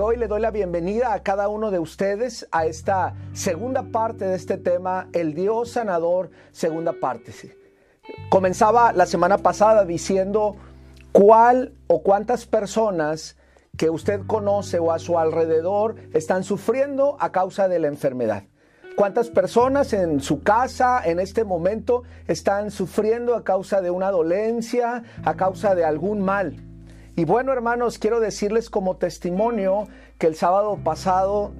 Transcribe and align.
hoy 0.00 0.16
le 0.16 0.28
doy 0.28 0.40
la 0.40 0.50
bienvenida 0.50 1.12
a 1.12 1.22
cada 1.22 1.48
uno 1.48 1.70
de 1.70 1.78
ustedes 1.78 2.48
a 2.52 2.64
esta 2.66 3.14
segunda 3.32 3.82
parte 3.82 4.24
de 4.24 4.34
este 4.34 4.56
tema, 4.56 5.08
el 5.12 5.34
Dios 5.34 5.72
sanador, 5.72 6.30
segunda 6.52 6.92
parte. 6.92 7.32
Comenzaba 8.30 8.92
la 8.92 9.06
semana 9.06 9.38
pasada 9.38 9.84
diciendo 9.84 10.56
cuál 11.12 11.74
o 11.86 12.02
cuántas 12.02 12.46
personas 12.46 13.36
que 13.76 13.90
usted 13.90 14.22
conoce 14.26 14.78
o 14.78 14.90
a 14.90 14.98
su 14.98 15.18
alrededor 15.18 15.96
están 16.14 16.44
sufriendo 16.44 17.16
a 17.20 17.30
causa 17.30 17.68
de 17.68 17.78
la 17.78 17.88
enfermedad. 17.88 18.44
¿Cuántas 18.96 19.28
personas 19.28 19.92
en 19.92 20.20
su 20.20 20.42
casa 20.42 21.00
en 21.04 21.20
este 21.20 21.44
momento 21.44 22.02
están 22.26 22.70
sufriendo 22.70 23.34
a 23.34 23.44
causa 23.44 23.80
de 23.80 23.90
una 23.90 24.10
dolencia, 24.10 25.04
a 25.24 25.34
causa 25.36 25.74
de 25.74 25.84
algún 25.84 26.20
mal? 26.20 26.69
Y 27.20 27.26
bueno, 27.26 27.52
hermanos, 27.52 27.98
quiero 27.98 28.18
decirles 28.18 28.70
como 28.70 28.96
testimonio 28.96 29.88
que 30.16 30.26
el 30.26 30.36
sábado 30.36 30.78
pasado, 30.82 31.52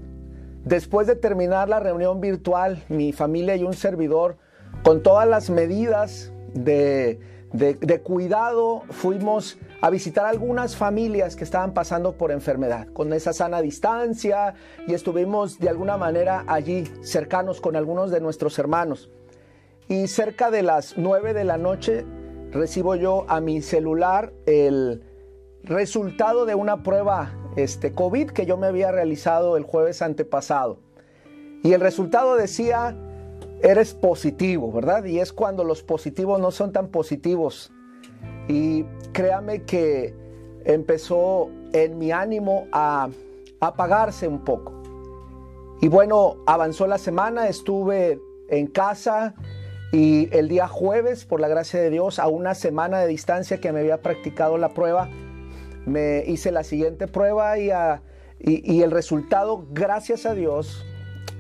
después 0.65 1.07
de 1.07 1.17
terminar 1.17 1.69
la 1.69 1.81
reunión 1.81 2.19
virtual, 2.23 2.83
mi 2.89 3.13
familia 3.13 3.57
y 3.57 3.65
un 3.65 3.75
servidor, 3.75 4.39
con 4.83 5.03
todas 5.03 5.29
las 5.29 5.51
medidas 5.51 6.33
de, 6.55 7.21
de, 7.53 8.01
cuidado, 8.01 8.85
fuimos 8.89 9.59
a 9.83 9.91
visitar 9.91 10.25
algunas 10.25 10.77
familias 10.77 11.37
que 11.37 11.45
estaban 11.45 11.75
pasando 11.75 12.17
por 12.17 12.33
enfermedad, 12.33 12.89
con 12.95 13.13
esa 13.13 13.35
sana 13.35 13.61
distancia 13.61 14.55
y 14.87 14.95
estuvimos 14.95 15.59
de 15.59 15.69
alguna 15.69 15.99
manera 15.99 16.43
allí 16.47 16.85
cercanos 17.03 17.61
con 17.61 17.77
algunos 17.77 18.11
de 18.11 18.23
nuestros 18.23 18.59
hermanos. 18.59 19.11
Y 19.89 20.07
cerca 20.07 20.51
de 20.51 20.63
las 20.63 20.97
9 20.97 21.35
de 21.35 21.45
la 21.45 21.59
noche 21.59 22.07
recibo 22.51 22.95
yo 22.95 23.27
a 23.29 23.43
mi 23.43 23.61
celular 23.61 24.33
el 24.47 25.03
resultado 25.65 26.47
de 26.47 26.55
una 26.55 26.83
prueba 26.83 27.33
este, 27.57 27.93
COVID 27.93 28.31
que 28.31 28.47
yo 28.47 28.57
me 28.57 28.67
había 28.67 28.93
realizado 28.93 29.57
el 29.57 29.65
jueves 29.65 30.03
antepasado. 30.03 30.79
Y 31.63 31.73
el 31.73 31.81
resultado 31.81 32.37
decía, 32.37 32.97
eres 33.63 33.95
positivo, 33.95 34.73
¿verdad? 34.73 35.05
Y 35.05 35.21
es 35.21 35.33
cuando 35.33 35.65
los 35.65 35.83
positivos 35.83 36.41
no 36.41 36.51
son 36.51 36.73
tan 36.73 36.89
positivos 36.89 37.73
y 38.49 38.85
créame 39.13 39.63
que 39.63 40.15
empezó 40.65 41.51
en 41.73 41.99
mi 41.99 42.13
ánimo 42.13 42.67
a 42.73 43.09
apagarse 43.61 44.27
un 44.27 44.45
poco. 44.45 44.73
Y 45.81 45.89
bueno, 45.89 46.37
avanzó 46.47 46.87
la 46.87 46.99
semana, 46.99 47.49
estuve 47.49 48.21
en 48.49 48.67
casa 48.67 49.35
y 49.93 50.29
el 50.37 50.49
día 50.49 50.69
jueves, 50.69 51.25
por 51.25 51.41
la 51.41 51.49
gracia 51.49 51.81
de 51.81 51.91
Dios, 51.91 52.19
a 52.19 52.29
una 52.29 52.55
semana 52.55 53.01
de 53.01 53.07
distancia 53.07 53.61
que 53.61 53.73
me 53.73 53.81
había 53.81 54.03
practicado 54.03 54.59
la 54.59 54.71
prueba, 54.71 55.09
me 55.87 56.25
hice 56.27 56.53
la 56.53 56.65
siguiente 56.65 57.07
prueba 57.07 57.59
y, 57.59 57.71
y 58.39 58.83
el 58.83 58.91
resultado, 58.91 59.67
gracias 59.71 60.27
a 60.27 60.35
Dios, 60.35 60.85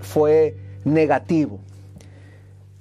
fue 0.00 0.56
negativo. 0.84 1.60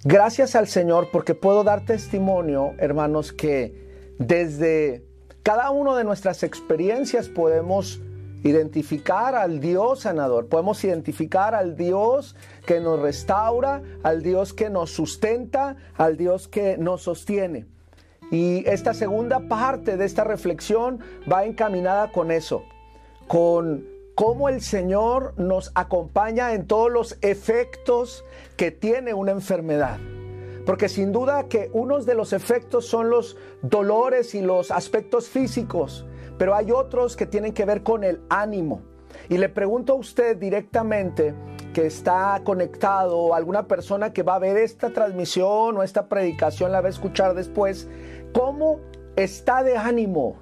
Gracias 0.03 0.55
al 0.55 0.67
Señor 0.67 1.09
porque 1.11 1.35
puedo 1.35 1.63
dar 1.63 1.85
testimonio, 1.85 2.73
hermanos, 2.77 3.33
que 3.33 4.13
desde 4.17 5.03
cada 5.43 5.71
una 5.71 5.97
de 5.97 6.03
nuestras 6.03 6.43
experiencias 6.43 7.27
podemos 7.27 7.99
identificar 8.43 9.35
al 9.35 9.59
Dios 9.59 10.01
sanador, 10.01 10.47
podemos 10.47 10.83
identificar 10.83 11.53
al 11.55 11.75
Dios 11.75 12.35
que 12.65 12.79
nos 12.79 12.99
restaura, 13.01 13.81
al 14.03 14.23
Dios 14.23 14.53
que 14.53 14.69
nos 14.69 14.91
sustenta, 14.91 15.75
al 15.97 16.15
Dios 16.15 16.47
que 16.47 16.77
nos 16.77 17.01
sostiene. 17.01 17.65
Y 18.31 18.67
esta 18.67 18.93
segunda 18.93 19.39
parte 19.47 19.97
de 19.97 20.05
esta 20.05 20.23
reflexión 20.23 20.99
va 21.31 21.45
encaminada 21.45 22.11
con 22.11 22.31
eso, 22.31 22.63
con 23.27 23.85
cómo 24.13 24.49
el 24.49 24.61
Señor 24.61 25.33
nos 25.37 25.71
acompaña 25.75 26.53
en 26.53 26.67
todos 26.67 26.91
los 26.91 27.17
efectos 27.21 28.25
que 28.57 28.69
tiene 28.69 29.13
una 29.13 29.31
enfermedad. 29.31 29.97
Porque 30.65 30.89
sin 30.89 31.11
duda 31.11 31.47
que 31.47 31.71
unos 31.73 32.05
de 32.05 32.13
los 32.13 32.33
efectos 32.33 32.85
son 32.85 33.09
los 33.09 33.37
dolores 33.61 34.35
y 34.35 34.41
los 34.41 34.69
aspectos 34.69 35.27
físicos, 35.27 36.05
pero 36.37 36.53
hay 36.53 36.71
otros 36.71 37.15
que 37.15 37.25
tienen 37.25 37.53
que 37.53 37.65
ver 37.65 37.81
con 37.81 38.03
el 38.03 38.21
ánimo. 38.29 38.81
Y 39.29 39.37
le 39.37 39.49
pregunto 39.49 39.93
a 39.93 39.95
usted 39.95 40.37
directamente 40.37 41.33
que 41.73 41.85
está 41.85 42.41
conectado 42.43 43.33
alguna 43.33 43.67
persona 43.67 44.11
que 44.11 44.23
va 44.23 44.35
a 44.35 44.39
ver 44.39 44.57
esta 44.57 44.89
transmisión 44.89 45.77
o 45.77 45.83
esta 45.83 46.07
predicación 46.07 46.71
la 46.71 46.81
va 46.81 46.87
a 46.87 46.91
escuchar 46.91 47.35
después, 47.35 47.87
¿cómo 48.33 48.79
está 49.15 49.63
de 49.63 49.77
ánimo? 49.77 50.37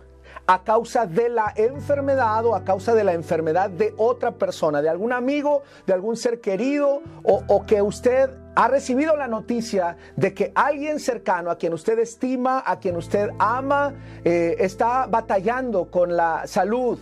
a 0.50 0.64
causa 0.64 1.06
de 1.06 1.28
la 1.28 1.52
enfermedad 1.58 2.46
o 2.46 2.56
a 2.56 2.64
causa 2.64 2.96
de 2.96 3.04
la 3.04 3.14
enfermedad 3.14 3.70
de 3.70 3.94
otra 3.98 4.32
persona, 4.32 4.82
de 4.82 4.88
algún 4.88 5.12
amigo, 5.12 5.64
de 5.86 5.92
algún 5.92 6.16
ser 6.16 6.40
querido 6.40 7.02
o, 7.24 7.66
que 7.66 7.82
usted 7.82 8.30
ha 8.56 8.70
recibido 8.70 9.18
la 9.18 9.28
noticia 9.28 9.98
de 10.16 10.34
que 10.34 10.54
alguien 10.56 11.00
cercano 11.00 11.52
a 11.52 11.58
quien 11.58 11.74
usted 11.74 12.00
estima, 12.00 12.64
a 12.66 12.80
quien 12.80 12.96
usted 12.96 13.30
ama, 13.38 13.94
eh, 14.24 14.56
está 14.60 15.06
batallando 15.08 15.92
con 15.92 16.16
la 16.16 16.48
salud. 16.48 16.98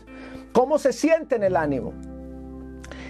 ¿Cómo 0.51 0.79
se 0.79 0.91
siente 0.91 1.35
en 1.35 1.43
el 1.43 1.55
ánimo? 1.55 1.93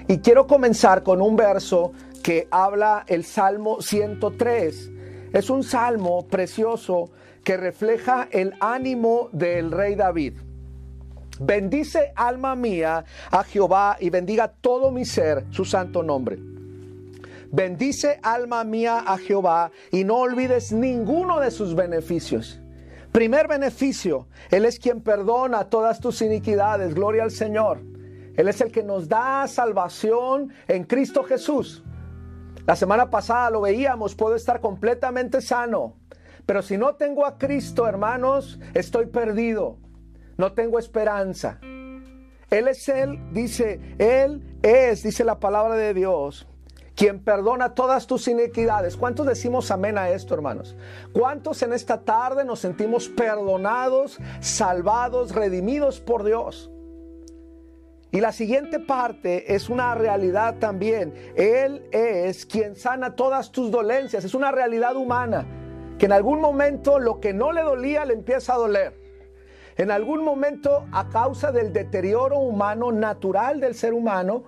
Y 0.08 0.18
quiero 0.20 0.48
comenzar 0.48 1.02
con 1.02 1.22
un 1.22 1.38
verso 1.38 1.94
que 2.22 2.50
habla 2.52 3.06
el 3.08 3.24
Salmo 3.24 3.82
103. 3.82 4.92
Es 5.32 5.50
un 5.50 5.64
salmo 5.64 6.28
precioso 6.28 7.10
que 7.46 7.56
refleja 7.58 8.28
el 8.32 8.56
ánimo 8.60 9.30
del 9.32 9.72
rey 9.72 9.96
David. 9.96 10.34
Bendice 11.40 12.12
alma 12.16 12.56
mía 12.56 13.06
a 13.30 13.44
Jehová 13.44 13.98
y 14.00 14.10
bendiga 14.10 14.48
todo 14.48 14.90
mi 14.90 15.06
ser 15.06 15.46
su 15.52 15.64
santo 15.64 16.02
nombre. 16.02 16.40
Bendice 17.52 18.20
alma 18.24 18.64
mía 18.64 19.04
a 19.06 19.18
Jehová 19.20 19.72
y 19.92 20.04
no 20.04 20.18
olvides 20.18 20.72
ninguno 20.72 21.40
de 21.40 21.52
sus 21.52 21.76
beneficios. 21.76 22.60
Primer 23.12 23.48
beneficio, 23.48 24.28
Él 24.50 24.66
es 24.66 24.80
quien 24.80 25.02
perdona 25.02 25.70
todas 25.70 26.00
tus 26.00 26.22
iniquidades. 26.24 26.96
Gloria 26.96 27.24
al 27.24 27.32
Señor. 27.32 27.80
Él 28.36 28.48
es 28.48 28.60
el 28.60 28.72
que 28.72 28.84
nos 28.84 29.08
da 29.08 29.48
salvación 29.48 30.52
en 30.68 30.84
Cristo 30.84 31.24
Jesús. 31.24 31.84
La 32.66 32.76
semana 32.76 33.12
pasada 33.12 33.52
lo 33.52 33.62
veíamos, 33.62 34.16
puedo 34.16 34.36
estar 34.36 34.60
completamente 34.60 35.42
sano 35.42 35.94
pero 36.46 36.62
si 36.62 36.78
no 36.78 36.96
tengo 36.96 37.26
a 37.26 37.38
Cristo, 37.38 37.88
hermanos, 37.88 38.60
estoy 38.74 39.08
perdido. 39.08 39.78
No 40.38 40.54
tengo 40.54 40.78
esperanza. 40.78 41.60
Él 42.52 42.68
es 42.68 42.88
Él, 42.88 43.20
dice, 43.32 43.80
Él 43.98 44.58
es, 44.62 45.02
dice 45.02 45.24
la 45.24 45.40
palabra 45.40 45.76
de 45.76 45.94
Dios, 45.94 46.48
quien 46.96 47.24
perdona 47.24 47.74
todas 47.74 48.06
tus 48.06 48.28
iniquidades. 48.28 48.96
¿Cuántos 48.96 49.26
decimos 49.26 49.72
amén 49.72 49.98
a 49.98 50.10
esto, 50.10 50.36
hermanos? 50.36 50.76
¿Cuántos 51.14 51.64
en 51.64 51.74
esta 51.74 52.02
tarde 52.02 52.46
nos 52.46 52.60
sentimos 52.60 53.10
perdonados, 53.10 54.20
salvados, 54.40 55.34
redimidos 55.34 56.00
por 56.00 56.24
Dios? 56.24 56.70
Y 58.12 58.22
la 58.22 58.32
siguiente 58.32 58.80
parte 58.80 59.56
es 59.56 59.68
una 59.68 59.96
realidad 59.96 60.60
también. 60.60 61.14
Él 61.36 61.86
es 61.92 62.46
quien 62.46 62.76
sana 62.76 63.16
todas 63.16 63.52
tus 63.52 63.72
dolencias. 63.72 64.24
Es 64.24 64.34
una 64.34 64.52
realidad 64.52 64.96
humana 64.96 65.46
que 65.98 66.06
en 66.06 66.12
algún 66.12 66.42
momento 66.42 67.00
lo 67.00 67.20
que 67.20 67.34
no 67.34 67.52
le 67.52 67.62
dolía 67.62 68.06
le 68.06 68.14
empieza 68.14 68.54
a 68.54 68.58
doler. 68.58 69.06
En 69.78 69.92
algún 69.92 70.24
momento, 70.24 70.86
a 70.92 71.10
causa 71.10 71.52
del 71.52 71.74
deterioro 71.74 72.40
humano 72.40 72.92
natural 72.92 73.60
del 73.60 73.76
ser 73.76 73.94
humano, 73.94 74.44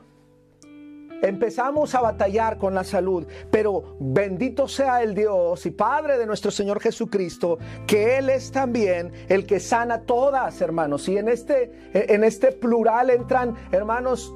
empezamos 1.22 1.94
a 1.96 2.02
batallar 2.02 2.58
con 2.58 2.74
la 2.74 2.84
salud. 2.84 3.28
Pero 3.52 3.98
bendito 4.00 4.68
sea 4.68 5.04
el 5.04 5.14
Dios 5.14 5.66
y 5.66 5.72
Padre 5.72 6.18
de 6.18 6.26
nuestro 6.26 6.52
Señor 6.52 6.80
Jesucristo, 6.80 7.58
que 7.86 8.18
Él 8.18 8.30
es 8.30 8.52
también 8.52 9.12
el 9.28 9.46
que 9.46 9.60
sana 9.60 10.04
todas, 10.04 10.62
hermanos. 10.62 11.08
Y 11.10 11.18
en 11.18 11.28
este, 11.28 11.72
en 11.94 12.24
este 12.24 12.54
plural 12.54 13.10
entran, 13.10 13.56
hermanos, 13.72 14.34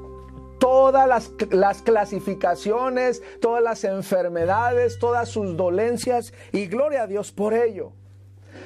todas 0.62 1.08
las, 1.50 1.82
clasificaciones, 1.82 3.24
todas 3.42 3.64
las 3.64 3.84
enfermedades, 3.84 5.00
todas 5.00 5.28
sus 5.28 5.58
dolencias 5.58 6.34
y 6.52 6.68
gloria 6.68 7.02
a 7.02 7.08
Dios 7.08 7.32
por 7.32 7.56
ello. 7.56 7.94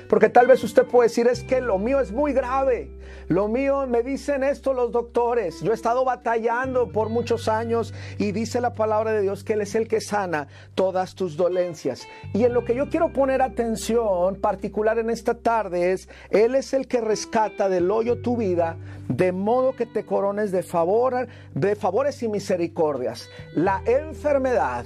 Porque 0.09 0.29
tal 0.29 0.47
vez 0.47 0.63
usted 0.63 0.85
puede 0.85 1.09
decir 1.09 1.27
es 1.27 1.43
que 1.43 1.61
lo 1.61 1.79
mío 1.79 1.99
es 1.99 2.11
muy 2.11 2.33
grave. 2.33 2.89
Lo 3.27 3.47
mío 3.47 3.87
me 3.87 4.03
dicen 4.03 4.43
esto 4.43 4.73
los 4.73 4.91
doctores. 4.91 5.61
Yo 5.61 5.71
he 5.71 5.75
estado 5.75 6.05
batallando 6.05 6.89
por 6.89 7.09
muchos 7.09 7.47
años 7.47 7.93
y 8.19 8.31
dice 8.31 8.61
la 8.61 8.73
palabra 8.73 9.13
de 9.13 9.21
Dios 9.21 9.43
que 9.43 9.53
Él 9.53 9.61
es 9.61 9.73
el 9.73 9.87
que 9.87 9.99
sana 9.99 10.47
todas 10.75 11.15
tus 11.15 11.35
dolencias. 11.35 12.07
Y 12.33 12.43
en 12.43 12.53
lo 12.53 12.63
que 12.63 12.75
yo 12.75 12.89
quiero 12.89 13.11
poner 13.13 13.41
atención 13.41 14.35
particular 14.35 14.99
en 14.99 15.09
esta 15.09 15.33
tarde 15.33 15.91
es, 15.91 16.07
Él 16.29 16.53
es 16.53 16.73
el 16.73 16.87
que 16.87 17.01
rescata 17.01 17.67
del 17.67 17.89
hoyo 17.89 18.21
tu 18.21 18.37
vida 18.37 18.77
de 19.07 19.31
modo 19.31 19.75
que 19.75 19.85
te 19.85 20.05
corones 20.05 20.51
de, 20.51 20.61
favor, 20.61 21.27
de 21.53 21.75
favores 21.75 22.21
y 22.21 22.27
misericordias. 22.27 23.29
La 23.55 23.81
enfermedad 23.85 24.85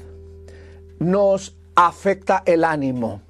nos 0.99 1.57
afecta 1.75 2.43
el 2.45 2.63
ánimo 2.63 3.21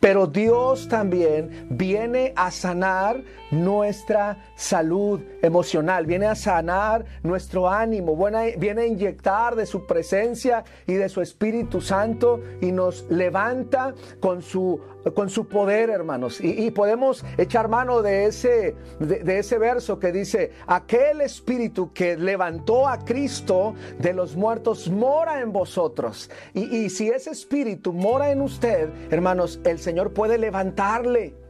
Pero 0.00 0.26
Dios 0.26 0.88
también 0.88 1.66
viene 1.70 2.32
a 2.36 2.50
sanar 2.50 3.22
nuestra 3.50 4.47
salud 4.58 5.20
emocional, 5.40 6.04
viene 6.04 6.26
a 6.26 6.34
sanar 6.34 7.04
nuestro 7.22 7.68
ánimo, 7.68 8.18
viene 8.58 8.82
a 8.82 8.86
inyectar 8.86 9.54
de 9.54 9.66
su 9.66 9.86
presencia 9.86 10.64
y 10.84 10.94
de 10.94 11.08
su 11.08 11.22
Espíritu 11.22 11.80
Santo 11.80 12.40
y 12.60 12.72
nos 12.72 13.08
levanta 13.08 13.94
con 14.18 14.42
su, 14.42 14.80
con 15.14 15.30
su 15.30 15.46
poder, 15.46 15.90
hermanos. 15.90 16.40
Y, 16.40 16.68
podemos 16.72 17.24
echar 17.36 17.68
mano 17.68 18.02
de 18.02 18.26
ese, 18.26 18.74
de, 18.98 19.38
ese 19.38 19.58
verso 19.58 20.00
que 20.00 20.10
dice, 20.10 20.50
aquel 20.66 21.20
Espíritu 21.20 21.92
que 21.92 22.16
levantó 22.16 22.88
a 22.88 22.98
Cristo 23.04 23.76
de 24.00 24.12
los 24.12 24.34
muertos 24.34 24.90
mora 24.90 25.40
en 25.40 25.52
vosotros. 25.52 26.30
Y, 26.52 26.78
y 26.78 26.90
si 26.90 27.08
ese 27.08 27.30
Espíritu 27.30 27.92
mora 27.92 28.32
en 28.32 28.42
usted, 28.42 28.90
hermanos, 29.10 29.60
el 29.64 29.78
Señor 29.78 30.12
puede 30.12 30.36
levantarle. 30.36 31.47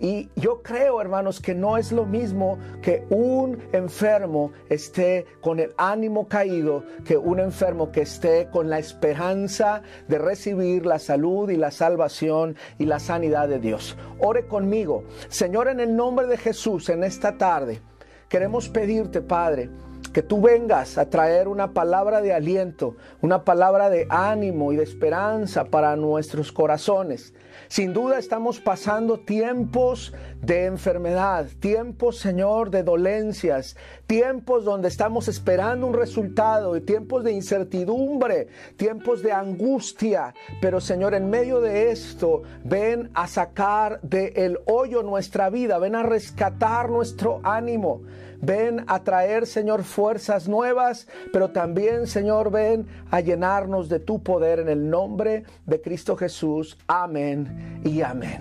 Y 0.00 0.30
yo 0.34 0.62
creo, 0.62 0.98
hermanos, 1.02 1.40
que 1.40 1.54
no 1.54 1.76
es 1.76 1.92
lo 1.92 2.06
mismo 2.06 2.58
que 2.80 3.04
un 3.10 3.58
enfermo 3.72 4.50
esté 4.70 5.26
con 5.42 5.60
el 5.60 5.74
ánimo 5.76 6.26
caído 6.26 6.84
que 7.04 7.18
un 7.18 7.38
enfermo 7.38 7.92
que 7.92 8.02
esté 8.02 8.48
con 8.50 8.70
la 8.70 8.78
esperanza 8.78 9.82
de 10.08 10.18
recibir 10.18 10.86
la 10.86 10.98
salud 10.98 11.50
y 11.50 11.56
la 11.56 11.70
salvación 11.70 12.56
y 12.78 12.86
la 12.86 12.98
sanidad 12.98 13.48
de 13.48 13.58
Dios. 13.58 13.96
Ore 14.18 14.46
conmigo. 14.46 15.04
Señor, 15.28 15.68
en 15.68 15.80
el 15.80 15.94
nombre 15.94 16.26
de 16.26 16.38
Jesús, 16.38 16.88
en 16.88 17.04
esta 17.04 17.36
tarde, 17.36 17.82
queremos 18.30 18.70
pedirte, 18.70 19.20
Padre, 19.20 19.68
que 20.12 20.22
tú 20.22 20.40
vengas 20.40 20.98
a 20.98 21.08
traer 21.08 21.48
una 21.48 21.72
palabra 21.72 22.20
de 22.20 22.32
aliento, 22.32 22.96
una 23.20 23.44
palabra 23.44 23.88
de 23.88 24.06
ánimo 24.08 24.72
y 24.72 24.76
de 24.76 24.82
esperanza 24.82 25.64
para 25.64 25.94
nuestros 25.96 26.52
corazones. 26.52 27.32
Sin 27.68 27.92
duda 27.92 28.18
estamos 28.18 28.58
pasando 28.58 29.20
tiempos 29.20 30.12
de 30.42 30.64
enfermedad, 30.64 31.46
tiempos, 31.60 32.18
Señor, 32.18 32.70
de 32.70 32.82
dolencias, 32.82 33.76
tiempos 34.06 34.64
donde 34.64 34.88
estamos 34.88 35.28
esperando 35.28 35.86
un 35.86 35.94
resultado 35.94 36.74
tiempos 36.80 37.24
de 37.24 37.32
incertidumbre, 37.32 38.48
tiempos 38.76 39.22
de 39.22 39.32
angustia. 39.32 40.34
Pero, 40.60 40.80
Señor, 40.80 41.14
en 41.14 41.30
medio 41.30 41.60
de 41.60 41.90
esto, 41.90 42.42
ven 42.64 43.10
a 43.14 43.26
sacar 43.26 44.00
del 44.02 44.58
hoyo 44.66 45.02
nuestra 45.02 45.50
vida, 45.50 45.78
ven 45.78 45.94
a 45.94 46.02
rescatar 46.02 46.90
nuestro 46.90 47.40
ánimo. 47.42 48.02
Ven 48.42 48.84
a 48.86 49.02
traer, 49.04 49.46
Señor, 49.46 49.84
fuerzas 49.84 50.48
nuevas, 50.48 51.06
pero 51.32 51.50
también, 51.50 52.06
Señor, 52.06 52.50
ven 52.50 52.86
a 53.10 53.20
llenarnos 53.20 53.88
de 53.88 54.00
tu 54.00 54.22
poder 54.22 54.60
en 54.60 54.68
el 54.68 54.88
nombre 54.88 55.44
de 55.66 55.80
Cristo 55.80 56.16
Jesús. 56.16 56.78
Amén 56.86 57.80
y 57.84 58.00
amén. 58.00 58.40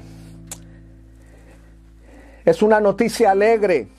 Es 2.45 2.61
una 2.61 2.79
noticia 2.79 3.31
alegre 3.31 3.89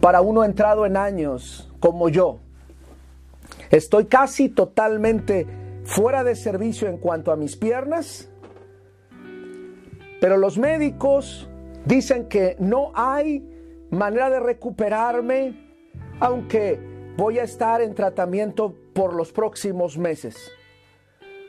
para 0.00 0.22
uno 0.22 0.44
entrado 0.44 0.86
en 0.86 0.96
años 0.96 1.70
como 1.78 2.08
yo. 2.08 2.38
Estoy 3.70 4.06
casi 4.06 4.48
totalmente 4.48 5.46
fuera 5.84 6.24
de 6.24 6.34
servicio 6.34 6.88
en 6.88 6.96
cuanto 6.96 7.30
a 7.32 7.36
mis 7.36 7.56
piernas, 7.56 8.30
pero 10.20 10.38
los 10.38 10.58
médicos 10.58 11.48
dicen 11.84 12.28
que 12.28 12.56
no 12.58 12.92
hay 12.94 13.49
manera 13.90 14.30
de 14.30 14.40
recuperarme, 14.40 15.54
aunque 16.20 16.78
voy 17.16 17.38
a 17.38 17.44
estar 17.44 17.80
en 17.80 17.94
tratamiento 17.94 18.74
por 18.94 19.14
los 19.14 19.32
próximos 19.32 19.98
meses. 19.98 20.50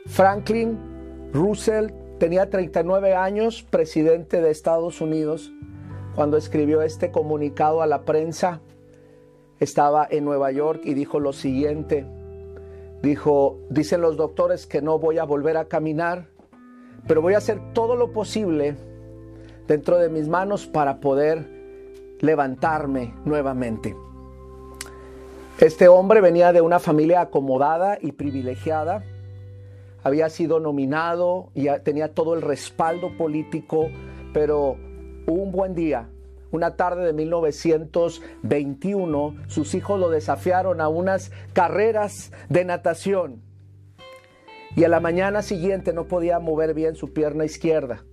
Franklin 0.06 1.30
Russell 1.32 1.90
tenía 2.18 2.50
39 2.50 3.14
años, 3.14 3.62
presidente 3.62 4.40
de 4.40 4.50
Estados 4.50 5.00
Unidos, 5.00 5.52
cuando 6.14 6.36
escribió 6.36 6.82
este 6.82 7.10
comunicado 7.10 7.82
a 7.82 7.86
la 7.86 8.04
prensa. 8.04 8.60
Estaba 9.60 10.06
en 10.10 10.24
Nueva 10.24 10.50
York 10.50 10.82
y 10.84 10.94
dijo 10.94 11.20
lo 11.20 11.32
siguiente. 11.32 12.04
Dijo, 13.02 13.58
dicen 13.70 14.00
los 14.00 14.16
doctores 14.16 14.66
que 14.66 14.82
no 14.82 14.98
voy 14.98 15.18
a 15.18 15.24
volver 15.24 15.56
a 15.56 15.66
caminar, 15.66 16.28
pero 17.06 17.22
voy 17.22 17.34
a 17.34 17.38
hacer 17.38 17.72
todo 17.72 17.96
lo 17.96 18.12
posible 18.12 18.76
dentro 19.66 19.98
de 19.98 20.08
mis 20.08 20.28
manos 20.28 20.66
para 20.66 21.00
poder 21.00 21.61
levantarme 22.22 23.12
nuevamente. 23.26 23.94
Este 25.58 25.88
hombre 25.88 26.22
venía 26.22 26.54
de 26.54 26.62
una 26.62 26.78
familia 26.78 27.20
acomodada 27.20 27.98
y 28.00 28.12
privilegiada. 28.12 29.04
Había 30.02 30.30
sido 30.30 30.58
nominado 30.58 31.50
y 31.54 31.66
tenía 31.84 32.14
todo 32.14 32.32
el 32.34 32.40
respaldo 32.40 33.14
político, 33.18 33.90
pero 34.32 34.78
un 35.26 35.52
buen 35.52 35.74
día, 35.74 36.08
una 36.50 36.76
tarde 36.76 37.04
de 37.04 37.12
1921, 37.12 39.36
sus 39.48 39.74
hijos 39.74 40.00
lo 40.00 40.08
desafiaron 40.08 40.80
a 40.80 40.88
unas 40.88 41.30
carreras 41.52 42.32
de 42.48 42.64
natación. 42.64 43.42
Y 44.74 44.84
a 44.84 44.88
la 44.88 45.00
mañana 45.00 45.42
siguiente 45.42 45.92
no 45.92 46.06
podía 46.06 46.38
mover 46.38 46.72
bien 46.72 46.94
su 46.94 47.12
pierna 47.12 47.44
izquierda. 47.44 48.06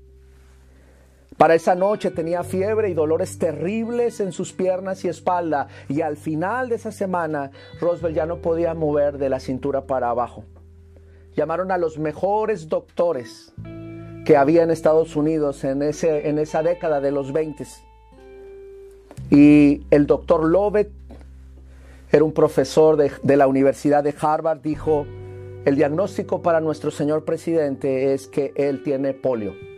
Para 1.39 1.55
esa 1.55 1.73
noche 1.73 2.11
tenía 2.11 2.43
fiebre 2.43 2.89
y 2.89 2.93
dolores 2.93 3.39
terribles 3.39 4.19
en 4.19 4.33
sus 4.33 4.51
piernas 4.51 5.05
y 5.05 5.07
espalda 5.07 5.69
y 5.87 6.01
al 6.01 6.17
final 6.17 6.67
de 6.67 6.75
esa 6.75 6.91
semana 6.91 7.51
Roswell 7.79 8.13
ya 8.13 8.25
no 8.25 8.39
podía 8.39 8.73
mover 8.73 9.17
de 9.17 9.29
la 9.29 9.39
cintura 9.39 9.85
para 9.85 10.09
abajo. 10.09 10.43
Llamaron 11.37 11.71
a 11.71 11.77
los 11.77 11.97
mejores 11.97 12.67
doctores 12.67 13.53
que 14.25 14.35
había 14.35 14.63
en 14.63 14.69
Estados 14.69 15.15
Unidos 15.15 15.63
en, 15.63 15.81
ese, 15.81 16.27
en 16.27 16.39
esa 16.39 16.61
década 16.61 16.99
de 16.99 17.11
los 17.11 17.31
20. 17.31 17.65
Y 19.29 19.85
el 19.91 20.07
doctor 20.07 20.43
Lovett 20.43 20.91
era 22.11 22.25
un 22.25 22.33
profesor 22.33 22.97
de 22.97 23.37
la 23.37 23.47
Universidad 23.47 24.03
de 24.03 24.13
Harvard, 24.19 24.59
dijo, 24.59 25.05
el 25.63 25.77
diagnóstico 25.77 26.41
para 26.41 26.59
nuestro 26.59 26.91
señor 26.91 27.23
presidente 27.23 28.13
es 28.13 28.27
que 28.27 28.51
él 28.57 28.83
tiene 28.83 29.13
polio. 29.13 29.69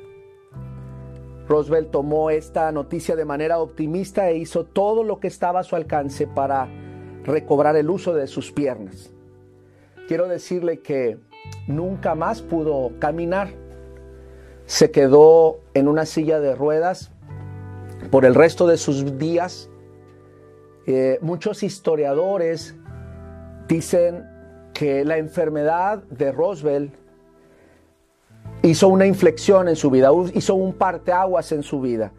Roosevelt 1.52 1.92
tomó 1.92 2.30
esta 2.30 2.72
noticia 2.72 3.18
de 3.18 3.26
manera 3.26 3.60
optimista 3.60 4.30
e 4.30 4.38
hizo 4.38 4.64
todo 4.64 5.04
lo 5.04 5.20
que 5.20 5.28
estaba 5.28 5.60
a 5.60 5.64
su 5.64 5.76
alcance 5.76 6.26
para 6.26 6.70
recobrar 7.26 7.76
el 7.76 7.90
uso 7.90 8.14
de 8.14 8.28
sus 8.28 8.54
piernas. 8.54 9.12
Quiero 10.08 10.30
decirle 10.30 10.80
que 10.80 11.18
nunca 11.68 12.16
más 12.16 12.42
pudo 12.42 12.94
caminar. 13.00 13.50
Se 14.66 14.92
quedó 14.92 15.60
en 15.74 15.90
una 15.90 16.06
silla 16.06 16.40
de 16.40 16.56
ruedas 16.56 17.12
por 18.12 18.24
el 18.24 18.34
resto 18.34 18.66
de 18.66 18.78
sus 18.78 19.18
días. 19.18 19.70
Eh, 20.88 21.20
muchos 21.22 21.64
historiadores 21.64 22.78
dicen 23.68 24.26
que 24.74 25.04
la 25.04 25.18
enfermedad 25.18 26.02
de 26.04 26.32
Roosevelt 26.32 27.01
hizo 28.64 28.88
una 28.88 29.06
inflexión 29.06 29.68
en 29.68 29.76
su 29.76 29.90
vida, 29.90 30.12
hizo 30.34 30.56
un 30.56 30.74
parteaguas 30.74 31.52
en 31.52 31.64
su 31.64 31.82
vida. 31.82 32.12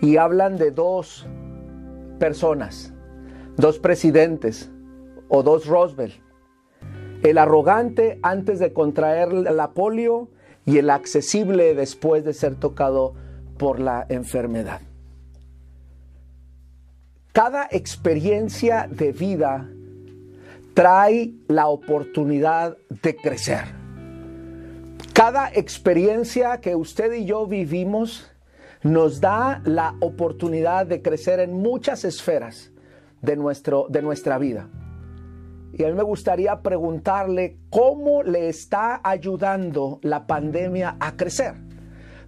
Y 0.00 0.16
hablan 0.16 0.56
de 0.56 0.70
dos 0.70 1.26
personas, 2.18 2.92
dos 3.56 3.78
presidentes 3.78 4.70
o 5.28 5.42
dos 5.42 5.66
Roosevelt. 5.66 6.14
El 7.22 7.38
arrogante 7.38 8.18
antes 8.22 8.58
de 8.58 8.72
contraer 8.72 9.32
la 9.32 9.70
polio 9.70 10.28
y 10.64 10.78
el 10.78 10.90
accesible 10.90 11.74
después 11.74 12.24
de 12.24 12.32
ser 12.32 12.56
tocado 12.56 13.14
por 13.58 13.78
la 13.78 14.06
enfermedad. 14.08 14.80
Cada 17.32 17.68
experiencia 17.70 18.88
de 18.90 19.12
vida 19.12 19.68
trae 20.74 21.32
la 21.48 21.68
oportunidad 21.68 22.76
de 23.02 23.16
crecer. 23.16 23.81
Cada 25.12 25.50
experiencia 25.52 26.58
que 26.62 26.74
usted 26.74 27.12
y 27.12 27.26
yo 27.26 27.46
vivimos 27.46 28.30
nos 28.82 29.20
da 29.20 29.60
la 29.64 29.94
oportunidad 30.00 30.86
de 30.86 31.02
crecer 31.02 31.38
en 31.38 31.52
muchas 31.52 32.04
esferas 32.04 32.72
de, 33.20 33.36
nuestro, 33.36 33.86
de 33.90 34.00
nuestra 34.00 34.38
vida. 34.38 34.70
Y 35.74 35.84
a 35.84 35.88
mí 35.88 35.92
me 35.92 36.02
gustaría 36.02 36.62
preguntarle 36.62 37.58
cómo 37.68 38.22
le 38.22 38.48
está 38.48 39.02
ayudando 39.04 40.00
la 40.02 40.26
pandemia 40.26 40.96
a 40.98 41.14
crecer. 41.14 41.54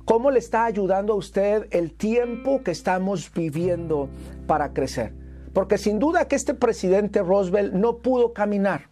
¿Cómo 0.05 0.31
le 0.31 0.39
está 0.39 0.67
ayudando 0.67 1.15
a 1.15 1.17
usted 1.17 1.67
el 1.71 1.95
tiempo 1.95 2.63
que 2.63 2.71
estamos 2.71 3.33
viviendo 3.33 4.11
para 4.47 4.75
crecer? 4.75 5.15
Porque 5.55 5.79
sin 5.79 5.99
duda 5.99 6.29
que 6.29 6.37
este 6.37 6.53
presidente 6.53 7.23
Roosevelt 7.23 7.73
no 7.73 7.99
pudo 7.99 8.35
caminar. 8.35 8.91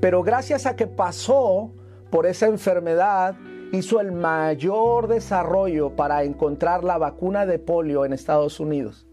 Pero 0.00 0.24
gracias 0.24 0.66
a 0.66 0.74
que 0.74 0.88
pasó 0.88 1.72
por 2.10 2.26
esa 2.26 2.46
enfermedad 2.46 3.36
hizo 3.72 4.00
el 4.00 4.12
mayor 4.12 5.08
desarrollo 5.08 5.90
para 5.96 6.24
encontrar 6.24 6.84
la 6.84 6.98
vacuna 6.98 7.46
de 7.46 7.58
polio 7.58 8.04
en 8.04 8.12
Estados 8.12 8.60
Unidos. 8.60 9.09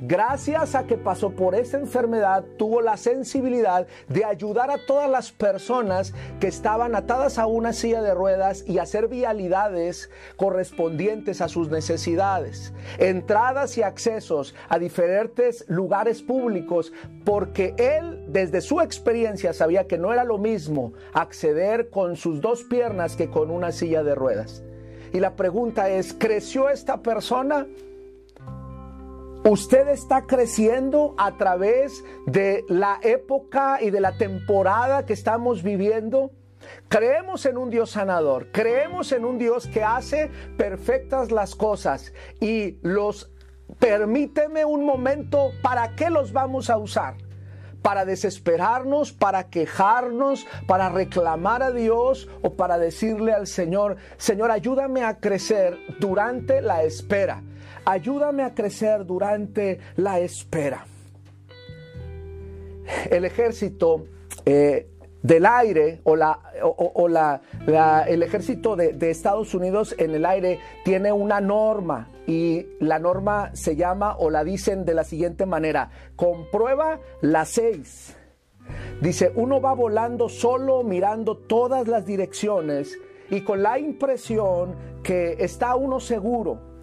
Gracias 0.00 0.74
a 0.74 0.86
que 0.86 0.96
pasó 0.96 1.30
por 1.30 1.54
esa 1.54 1.78
enfermedad, 1.78 2.44
tuvo 2.58 2.80
la 2.80 2.96
sensibilidad 2.96 3.86
de 4.08 4.24
ayudar 4.24 4.70
a 4.70 4.84
todas 4.86 5.10
las 5.10 5.32
personas 5.32 6.14
que 6.40 6.48
estaban 6.48 6.94
atadas 6.94 7.38
a 7.38 7.46
una 7.46 7.72
silla 7.72 8.02
de 8.02 8.14
ruedas 8.14 8.64
y 8.66 8.78
hacer 8.78 9.08
vialidades 9.08 10.10
correspondientes 10.36 11.40
a 11.40 11.48
sus 11.48 11.70
necesidades, 11.70 12.72
entradas 12.98 13.78
y 13.78 13.82
accesos 13.82 14.54
a 14.68 14.78
diferentes 14.78 15.64
lugares 15.68 16.22
públicos, 16.22 16.92
porque 17.24 17.74
él 17.78 18.24
desde 18.28 18.60
su 18.60 18.80
experiencia 18.80 19.52
sabía 19.52 19.86
que 19.86 19.98
no 19.98 20.12
era 20.12 20.24
lo 20.24 20.38
mismo 20.38 20.92
acceder 21.12 21.90
con 21.90 22.16
sus 22.16 22.40
dos 22.40 22.64
piernas 22.64 23.16
que 23.16 23.30
con 23.30 23.50
una 23.50 23.72
silla 23.72 24.02
de 24.02 24.14
ruedas. 24.14 24.62
Y 25.12 25.20
la 25.20 25.36
pregunta 25.36 25.88
es, 25.90 26.12
¿creció 26.12 26.68
esta 26.68 27.00
persona? 27.00 27.66
Usted 29.44 29.88
está 29.88 30.22
creciendo 30.22 31.14
a 31.18 31.36
través 31.36 32.02
de 32.24 32.64
la 32.66 32.98
época 33.02 33.78
y 33.82 33.90
de 33.90 34.00
la 34.00 34.16
temporada 34.16 35.04
que 35.04 35.12
estamos 35.12 35.62
viviendo. 35.62 36.30
Creemos 36.88 37.44
en 37.44 37.58
un 37.58 37.68
Dios 37.68 37.90
sanador, 37.90 38.50
creemos 38.52 39.12
en 39.12 39.26
un 39.26 39.36
Dios 39.36 39.66
que 39.66 39.84
hace 39.84 40.30
perfectas 40.56 41.30
las 41.30 41.54
cosas 41.54 42.14
y 42.40 42.78
los 42.80 43.30
permíteme 43.78 44.64
un 44.64 44.86
momento 44.86 45.50
para 45.62 45.94
qué 45.94 46.08
los 46.08 46.32
vamos 46.32 46.70
a 46.70 46.78
usar 46.78 47.16
para 47.84 48.06
desesperarnos, 48.06 49.12
para 49.12 49.50
quejarnos, 49.50 50.46
para 50.66 50.88
reclamar 50.88 51.62
a 51.62 51.70
Dios 51.70 52.30
o 52.40 52.54
para 52.54 52.78
decirle 52.78 53.34
al 53.34 53.46
Señor, 53.46 53.98
Señor, 54.16 54.50
ayúdame 54.50 55.04
a 55.04 55.20
crecer 55.20 55.76
durante 56.00 56.62
la 56.62 56.82
espera. 56.82 57.42
Ayúdame 57.84 58.42
a 58.42 58.54
crecer 58.54 59.04
durante 59.04 59.80
la 59.96 60.18
espera. 60.18 60.86
El 63.10 63.26
ejército 63.26 64.06
eh, 64.46 64.88
del 65.24 65.46
aire 65.46 66.02
o, 66.04 66.16
la, 66.16 66.38
o, 66.62 67.08
la, 67.08 67.40
el 68.06 68.22
ejército 68.22 68.76
de, 68.76 68.92
de, 68.92 69.10
Estados 69.10 69.54
Unidos 69.54 69.94
en 69.98 70.14
el 70.14 70.26
aire 70.26 70.60
tiene 70.84 71.12
una 71.12 71.40
norma 71.40 72.10
y 72.26 72.66
la 72.78 72.98
norma 72.98 73.50
se 73.54 73.74
llama 73.74 74.16
o 74.18 74.28
la 74.28 74.44
dicen 74.44 74.84
de 74.84 74.92
la 74.92 75.02
siguiente 75.02 75.46
manera, 75.46 75.90
comprueba 76.14 77.00
las 77.22 77.48
seis. 77.48 78.14
Dice, 79.00 79.32
uno 79.34 79.62
va 79.62 79.72
volando 79.72 80.28
solo 80.28 80.82
mirando 80.82 81.38
todas 81.38 81.88
las 81.88 82.04
direcciones 82.04 82.98
y 83.30 83.40
con 83.40 83.62
la 83.62 83.78
impresión 83.78 84.76
que 85.02 85.36
está 85.38 85.74
uno 85.74 86.00
seguro 86.00 86.73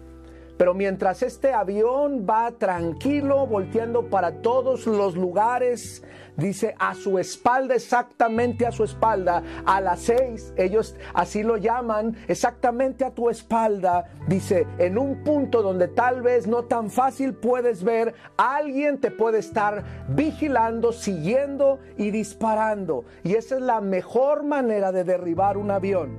pero 0.62 0.74
mientras 0.74 1.24
este 1.24 1.52
avión 1.52 2.24
va 2.24 2.52
tranquilo, 2.52 3.48
volteando 3.48 4.08
para 4.08 4.42
todos 4.42 4.86
los 4.86 5.16
lugares, 5.16 6.04
dice 6.36 6.76
a 6.78 6.94
su 6.94 7.18
espalda, 7.18 7.74
exactamente 7.74 8.64
a 8.64 8.70
su 8.70 8.84
espalda, 8.84 9.42
a 9.66 9.80
las 9.80 10.02
seis, 10.02 10.54
ellos 10.56 10.94
así 11.14 11.42
lo 11.42 11.56
llaman, 11.56 12.16
exactamente 12.28 13.04
a 13.04 13.10
tu 13.10 13.28
espalda, 13.28 14.04
dice, 14.28 14.68
en 14.78 14.98
un 14.98 15.24
punto 15.24 15.62
donde 15.62 15.88
tal 15.88 16.22
vez 16.22 16.46
no 16.46 16.62
tan 16.66 16.90
fácil 16.90 17.34
puedes 17.34 17.82
ver, 17.82 18.14
alguien 18.36 19.00
te 19.00 19.10
puede 19.10 19.40
estar 19.40 19.82
vigilando, 20.10 20.92
siguiendo 20.92 21.80
y 21.98 22.12
disparando. 22.12 23.04
Y 23.24 23.34
esa 23.34 23.56
es 23.56 23.62
la 23.62 23.80
mejor 23.80 24.44
manera 24.44 24.92
de 24.92 25.02
derribar 25.02 25.56
un 25.56 25.72
avión. 25.72 26.16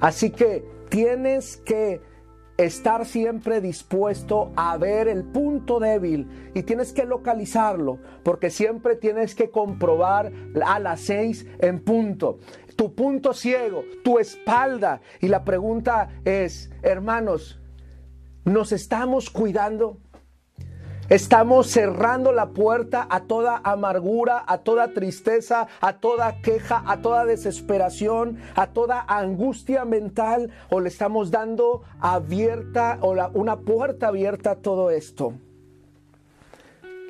Así 0.00 0.30
que 0.30 0.64
tienes 0.88 1.58
que 1.58 2.07
estar 2.58 3.06
siempre 3.06 3.60
dispuesto 3.60 4.52
a 4.56 4.76
ver 4.76 5.06
el 5.06 5.24
punto 5.24 5.78
débil 5.78 6.28
y 6.54 6.64
tienes 6.64 6.92
que 6.92 7.04
localizarlo 7.04 8.00
porque 8.24 8.50
siempre 8.50 8.96
tienes 8.96 9.36
que 9.36 9.50
comprobar 9.50 10.32
a 10.66 10.78
las 10.80 11.00
seis 11.00 11.46
en 11.60 11.80
punto. 11.80 12.40
Tu 12.76 12.94
punto 12.94 13.32
ciego, 13.32 13.84
tu 14.04 14.18
espalda. 14.18 15.00
Y 15.20 15.28
la 15.28 15.44
pregunta 15.44 16.10
es, 16.24 16.70
hermanos, 16.82 17.60
¿nos 18.44 18.72
estamos 18.72 19.30
cuidando? 19.30 19.98
Estamos 21.08 21.68
cerrando 21.68 22.32
la 22.32 22.50
puerta 22.50 23.06
a 23.08 23.20
toda 23.20 23.62
amargura, 23.64 24.44
a 24.46 24.58
toda 24.58 24.92
tristeza, 24.92 25.66
a 25.80 25.94
toda 25.94 26.42
queja, 26.42 26.82
a 26.86 27.00
toda 27.00 27.24
desesperación, 27.24 28.36
a 28.54 28.66
toda 28.66 29.06
angustia 29.08 29.86
mental 29.86 30.50
o 30.68 30.80
le 30.80 30.88
estamos 30.90 31.30
dando 31.30 31.82
abierta 31.98 32.98
o 33.00 33.14
una 33.32 33.56
puerta 33.60 34.08
abierta 34.08 34.50
a 34.50 34.56
todo 34.56 34.90
esto. 34.90 35.32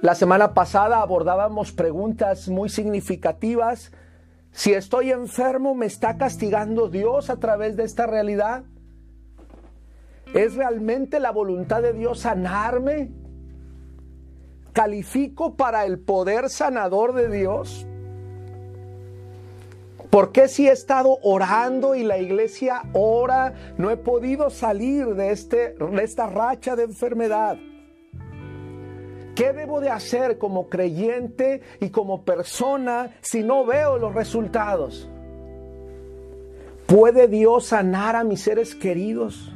La 0.01 0.15
semana 0.15 0.55
pasada 0.55 1.03
abordábamos 1.03 1.73
preguntas 1.73 2.49
muy 2.49 2.69
significativas. 2.69 3.91
Si 4.53 4.75
estoy 4.75 5.11
enfermo, 5.11 5.75
¿me 5.75 5.87
está 5.87 6.19
castigando 6.19 6.89
Dios 6.89 7.31
a 7.31 7.41
través 7.41 7.77
de 7.77 7.83
esta 7.83 8.07
realidad? 8.07 8.63
¿Es 10.35 10.55
realmente 10.55 11.19
la 11.19 11.33
voluntad 11.33 11.83
de 11.83 11.95
Dios 11.95 12.21
sanarme? 12.21 13.18
¿Califico 14.73 15.55
para 15.55 15.85
el 15.85 15.99
poder 15.99 16.51
sanador 16.51 17.15
de 17.15 17.29
Dios? 17.29 17.87
¿Por 20.11 20.33
qué 20.33 20.49
si 20.49 20.69
he 20.69 20.73
estado 20.73 21.19
orando 21.23 21.95
y 21.95 22.03
la 22.03 22.19
iglesia 22.19 22.83
ora, 22.95 23.55
no 23.77 23.91
he 23.91 23.97
podido 23.97 24.49
salir 24.49 25.15
de, 25.15 25.33
este, 25.33 25.75
de 25.75 26.03
esta 26.03 26.27
racha 26.27 26.77
de 26.77 26.85
enfermedad? 26.85 27.59
¿Qué 29.35 29.53
debo 29.53 29.81
de 29.81 29.91
hacer 29.91 30.39
como 30.39 30.69
creyente 30.69 31.61
y 31.81 31.91
como 31.91 32.25
persona 32.25 33.17
si 33.21 33.43
no 33.43 33.67
veo 33.67 33.99
los 33.99 34.15
resultados? 34.15 35.09
¿Puede 36.87 37.29
Dios 37.29 37.67
sanar 37.67 38.17
a 38.17 38.25
mis 38.25 38.41
seres 38.41 38.75
queridos? 38.75 39.53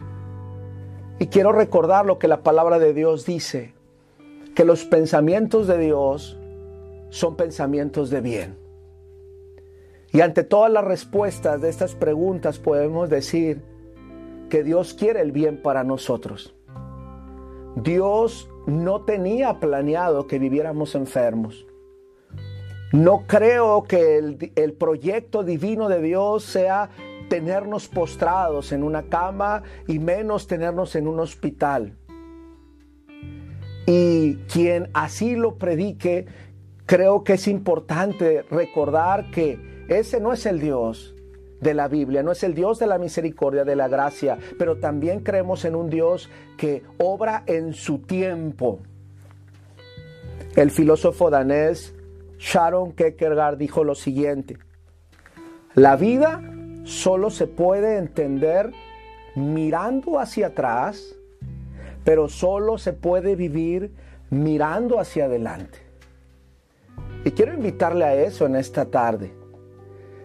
Y 1.19 1.29
quiero 1.29 1.53
recordar 1.53 2.05
lo 2.05 2.19
que 2.19 2.29
la 2.29 2.43
palabra 2.43 2.79
de 2.79 2.93
Dios 2.93 3.25
dice 3.25 3.72
que 4.55 4.65
los 4.65 4.85
pensamientos 4.85 5.67
de 5.67 5.79
Dios 5.79 6.39
son 7.11 7.37
pensamientos 7.37 8.11
de 8.11 8.21
bien. 8.21 8.57
Y 10.13 10.21
ante 10.21 10.45
todas 10.45 10.71
las 10.71 10.85
respuestas 10.85 11.61
de 11.61 11.71
estas 11.71 11.95
preguntas 11.95 12.59
podemos 12.59 13.09
decir 13.09 13.63
que 14.51 14.63
Dios 14.63 14.93
quiere 14.93 15.23
el 15.23 15.33
bien 15.33 15.63
para 15.63 15.85
nosotros. 15.85 16.55
Dios 17.77 18.51
no 18.67 19.05
tenía 19.05 19.59
planeado 19.59 20.27
que 20.27 20.39
viviéramos 20.39 20.95
enfermos. 20.95 21.67
No 22.93 23.25
creo 23.27 23.85
que 23.85 24.19
el, 24.19 24.53
el, 24.55 24.75
proyecto 24.75 25.43
divino 25.43 25.89
de 25.89 26.03
Dios 26.03 26.45
sea 26.45 26.91
tenernos 27.31 27.89
postrados 27.89 28.73
en 28.73 28.83
una 28.83 29.05
cama 29.05 29.63
y 29.89 29.99
menos 29.99 30.47
tenernos 30.47 30.95
en 30.97 31.09
un 31.09 31.21
hospital. 31.21 31.97
Y 33.87 34.37
quien 34.53 34.89
así 34.95 35.35
lo 35.35 35.57
predique, 35.57 36.27
creo 36.87 37.25
que 37.25 37.35
es 37.35 37.49
importante 37.49 38.43
recordar 38.51 39.31
que 39.31 39.85
ese 39.89 40.21
no 40.21 40.33
es 40.33 40.47
el 40.47 40.61
Dios 40.61 41.15
de 41.61 41.75
la 41.75 41.89
Biblia, 41.89 42.23
no 42.23 42.33
es 42.33 42.43
el 42.43 42.55
Dios 42.55 42.79
de 42.79 42.87
la 42.87 42.99
misericordia, 42.99 43.65
de 43.65 43.77
la 43.77 43.89
gracia, 43.89 44.39
pero 44.59 44.79
también 44.79 45.21
creemos 45.21 45.65
en 45.65 45.77
un 45.77 45.91
Dios 45.91 46.29
que 46.57 46.83
obra 46.99 47.45
en 47.47 47.73
su 47.73 47.99
tiempo. 47.99 48.81
El 50.57 50.71
filósofo 50.71 51.31
danés 51.31 51.95
Sharon 52.39 52.93
Kierkegaard 52.93 53.57
dijo 53.57 53.85
lo 53.85 53.95
siguiente, 53.95 54.59
la 55.75 55.97
vida 55.97 56.43
solo 56.85 57.31
se 57.31 57.47
puede 57.47 57.97
entender 57.97 58.73
mirando 59.37 60.19
hacia 60.19 60.49
atrás 60.49 61.15
pero 62.05 62.29
solo 62.29 62.79
se 62.79 62.93
puede 62.93 63.37
vivir 63.37 63.93
mirando 64.31 64.99
hacia 64.99 65.27
adelante. 65.27 65.79
Y 67.25 67.31
quiero 67.31 67.55
invitarle 67.55 68.05
a 68.05 68.15
eso 68.15 68.47
en 68.47 68.57
esta 68.57 68.87
tarde. 68.87 69.33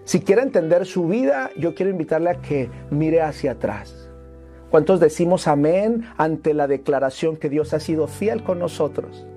Si 0.03 0.22
quiere 0.22 0.41
entender 0.41 0.86
su 0.86 1.07
vida, 1.07 1.51
yo 1.57 1.75
quiero 1.75 1.91
invitarle 1.91 2.29
a 2.29 2.41
que 2.41 2.69
mire 2.89 3.22
hacia 3.22 3.51
atrás. 3.51 4.10
¿Cuántos 4.72 5.00
decimos 5.00 5.48
amén 5.48 6.05
ante 6.17 6.53
la 6.53 6.67
declaración 6.67 7.38
que 7.38 7.50
Dios 7.50 7.74
ha 7.74 7.79
sido 7.79 8.07
fiel 8.07 8.43
con 8.43 8.60
nosotros? 8.60 9.27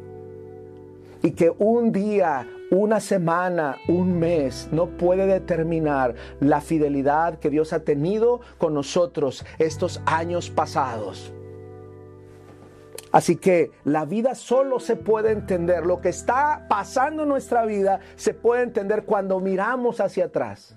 Y 1.22 1.32
que 1.32 1.52
un 1.58 1.92
día, 1.92 2.48
una 2.70 3.00
semana, 3.00 3.76
un 3.88 4.18
mes 4.18 4.68
no 4.72 4.86
puede 4.86 5.26
determinar 5.26 6.14
la 6.40 6.60
fidelidad 6.60 7.38
que 7.38 7.50
Dios 7.50 7.72
ha 7.72 7.80
tenido 7.80 8.40
con 8.56 8.72
nosotros 8.72 9.44
estos 9.58 10.00
años 10.06 10.50
pasados. 10.50 11.32
Así 13.12 13.36
que 13.36 13.72
la 13.84 14.04
vida 14.04 14.34
solo 14.34 14.78
se 14.78 14.96
puede 14.96 15.32
entender, 15.32 15.84
lo 15.84 16.00
que 16.00 16.10
está 16.10 16.66
pasando 16.68 17.24
en 17.24 17.28
nuestra 17.28 17.64
vida 17.64 18.00
se 18.14 18.34
puede 18.34 18.62
entender 18.62 19.04
cuando 19.04 19.40
miramos 19.40 20.00
hacia 20.00 20.26
atrás. 20.26 20.76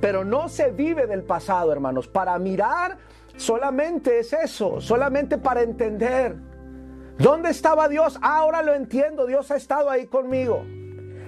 Pero 0.00 0.24
no 0.24 0.48
se 0.48 0.70
vive 0.70 1.06
del 1.06 1.22
pasado, 1.22 1.72
hermanos. 1.72 2.08
Para 2.08 2.38
mirar 2.38 2.98
solamente 3.36 4.18
es 4.18 4.32
eso, 4.32 4.80
solamente 4.80 5.38
para 5.38 5.62
entender. 5.62 6.36
¿Dónde 7.18 7.50
estaba 7.50 7.88
Dios? 7.88 8.18
ahora 8.22 8.62
lo 8.62 8.74
entiendo, 8.74 9.26
Dios 9.26 9.50
ha 9.50 9.56
estado 9.56 9.90
ahí 9.90 10.06
conmigo. 10.06 10.64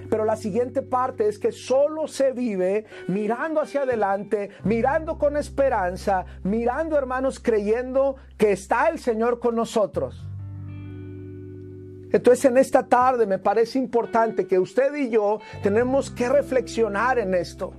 Pero 0.09 0.25
la 0.25 0.35
siguiente 0.35 0.81
parte 0.81 1.27
es 1.27 1.39
que 1.39 1.51
solo 1.51 2.07
se 2.07 2.31
vive 2.31 2.85
mirando 3.07 3.61
hacia 3.61 3.81
adelante, 3.81 4.49
mirando 4.63 5.17
con 5.17 5.37
esperanza, 5.37 6.25
mirando 6.43 6.97
hermanos, 6.97 7.39
creyendo 7.39 8.15
que 8.37 8.51
está 8.51 8.87
el 8.87 8.99
Señor 8.99 9.39
con 9.39 9.55
nosotros. 9.55 10.27
Entonces 12.11 12.45
en 12.45 12.57
esta 12.57 12.87
tarde 12.87 13.25
me 13.25 13.39
parece 13.39 13.79
importante 13.79 14.45
que 14.45 14.59
usted 14.59 14.93
y 14.93 15.09
yo 15.09 15.39
tenemos 15.63 16.11
que 16.11 16.29
reflexionar 16.29 17.17
en 17.17 17.33
esto. 17.33 17.73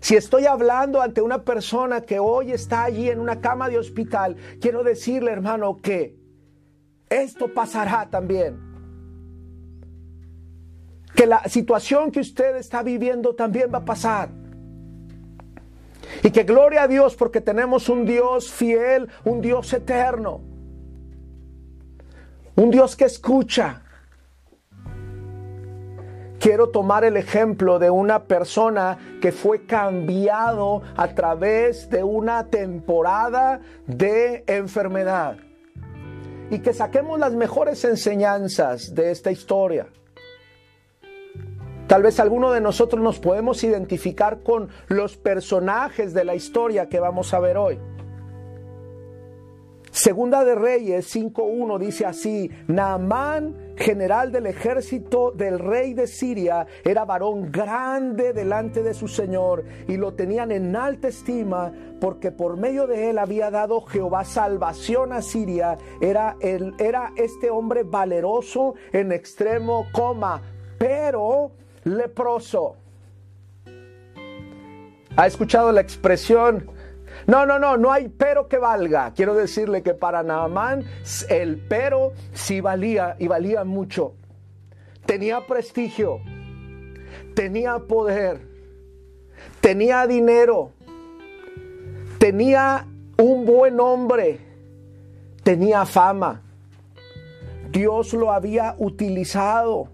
Si 0.00 0.16
estoy 0.16 0.46
hablando 0.46 1.00
ante 1.00 1.20
una 1.22 1.44
persona 1.44 2.00
que 2.00 2.18
hoy 2.18 2.52
está 2.52 2.84
allí 2.84 3.08
en 3.08 3.20
una 3.20 3.40
cama 3.40 3.68
de 3.68 3.78
hospital, 3.78 4.34
quiero 4.60 4.82
decirle, 4.82 5.30
hermano, 5.30 5.76
que 5.76 6.16
esto 7.08 7.52
pasará 7.52 8.08
también. 8.10 8.69
Que 11.20 11.26
la 11.26 11.46
situación 11.50 12.10
que 12.10 12.20
usted 12.20 12.56
está 12.56 12.82
viviendo 12.82 13.34
también 13.34 13.70
va 13.70 13.80
a 13.80 13.84
pasar. 13.84 14.30
Y 16.22 16.30
que 16.30 16.44
gloria 16.44 16.84
a 16.84 16.88
Dios 16.88 17.14
porque 17.14 17.42
tenemos 17.42 17.90
un 17.90 18.06
Dios 18.06 18.50
fiel, 18.50 19.06
un 19.24 19.42
Dios 19.42 19.70
eterno. 19.74 20.40
Un 22.56 22.70
Dios 22.70 22.96
que 22.96 23.04
escucha. 23.04 23.82
Quiero 26.38 26.70
tomar 26.70 27.04
el 27.04 27.18
ejemplo 27.18 27.78
de 27.78 27.90
una 27.90 28.24
persona 28.24 28.96
que 29.20 29.30
fue 29.30 29.66
cambiado 29.66 30.80
a 30.96 31.08
través 31.08 31.90
de 31.90 32.02
una 32.02 32.46
temporada 32.46 33.60
de 33.86 34.42
enfermedad 34.46 35.36
y 36.50 36.60
que 36.60 36.72
saquemos 36.72 37.20
las 37.20 37.34
mejores 37.34 37.84
enseñanzas 37.84 38.94
de 38.94 39.10
esta 39.10 39.30
historia. 39.30 39.86
Tal 41.90 42.04
vez 42.04 42.20
alguno 42.20 42.52
de 42.52 42.60
nosotros 42.60 43.02
nos 43.02 43.18
podemos 43.18 43.64
identificar 43.64 44.44
con 44.44 44.68
los 44.86 45.16
personajes 45.16 46.14
de 46.14 46.22
la 46.22 46.36
historia 46.36 46.88
que 46.88 47.00
vamos 47.00 47.34
a 47.34 47.40
ver 47.40 47.58
hoy. 47.58 47.80
Segunda 49.90 50.44
de 50.44 50.54
Reyes 50.54 51.12
5.1 51.12 51.78
dice 51.80 52.06
así, 52.06 52.48
Naamán, 52.68 53.74
general 53.74 54.30
del 54.30 54.46
ejército 54.46 55.32
del 55.32 55.58
rey 55.58 55.92
de 55.94 56.06
Siria, 56.06 56.64
era 56.84 57.04
varón 57.04 57.50
grande 57.50 58.32
delante 58.32 58.84
de 58.84 58.94
su 58.94 59.08
Señor 59.08 59.64
y 59.88 59.96
lo 59.96 60.14
tenían 60.14 60.52
en 60.52 60.76
alta 60.76 61.08
estima 61.08 61.72
porque 62.00 62.30
por 62.30 62.56
medio 62.56 62.86
de 62.86 63.10
él 63.10 63.18
había 63.18 63.50
dado 63.50 63.80
Jehová 63.80 64.24
salvación 64.24 65.12
a 65.12 65.22
Siria. 65.22 65.76
Era, 66.00 66.36
el, 66.38 66.72
era 66.78 67.12
este 67.16 67.50
hombre 67.50 67.82
valeroso 67.82 68.74
en 68.92 69.10
extremo, 69.10 69.86
coma, 69.92 70.40
pero 70.78 71.50
leproso. 71.84 72.76
¿Ha 75.16 75.26
escuchado 75.26 75.72
la 75.72 75.80
expresión? 75.80 76.70
No, 77.26 77.44
no, 77.46 77.58
no, 77.58 77.76
no 77.76 77.92
hay 77.92 78.08
pero 78.08 78.48
que 78.48 78.58
valga. 78.58 79.12
Quiero 79.14 79.34
decirle 79.34 79.82
que 79.82 79.94
para 79.94 80.22
Naamán 80.22 80.84
el 81.28 81.58
pero 81.68 82.12
sí 82.32 82.60
valía 82.60 83.16
y 83.18 83.28
valía 83.28 83.64
mucho. 83.64 84.14
Tenía 85.06 85.46
prestigio, 85.46 86.20
tenía 87.34 87.78
poder, 87.80 88.46
tenía 89.60 90.06
dinero, 90.06 90.70
tenía 92.18 92.86
un 93.18 93.44
buen 93.44 93.80
hombre, 93.80 94.38
tenía 95.42 95.84
fama. 95.84 96.42
Dios 97.70 98.12
lo 98.14 98.32
había 98.32 98.74
utilizado 98.78 99.88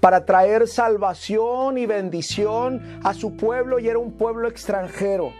para 0.00 0.24
traer 0.24 0.66
salvación 0.66 1.78
y 1.78 1.86
bendición 1.86 3.00
a 3.04 3.14
su 3.14 3.36
pueblo 3.36 3.78
y 3.78 3.88
era 3.88 3.98
un 3.98 4.12
pueblo 4.12 4.48
extranjero. 4.48 5.32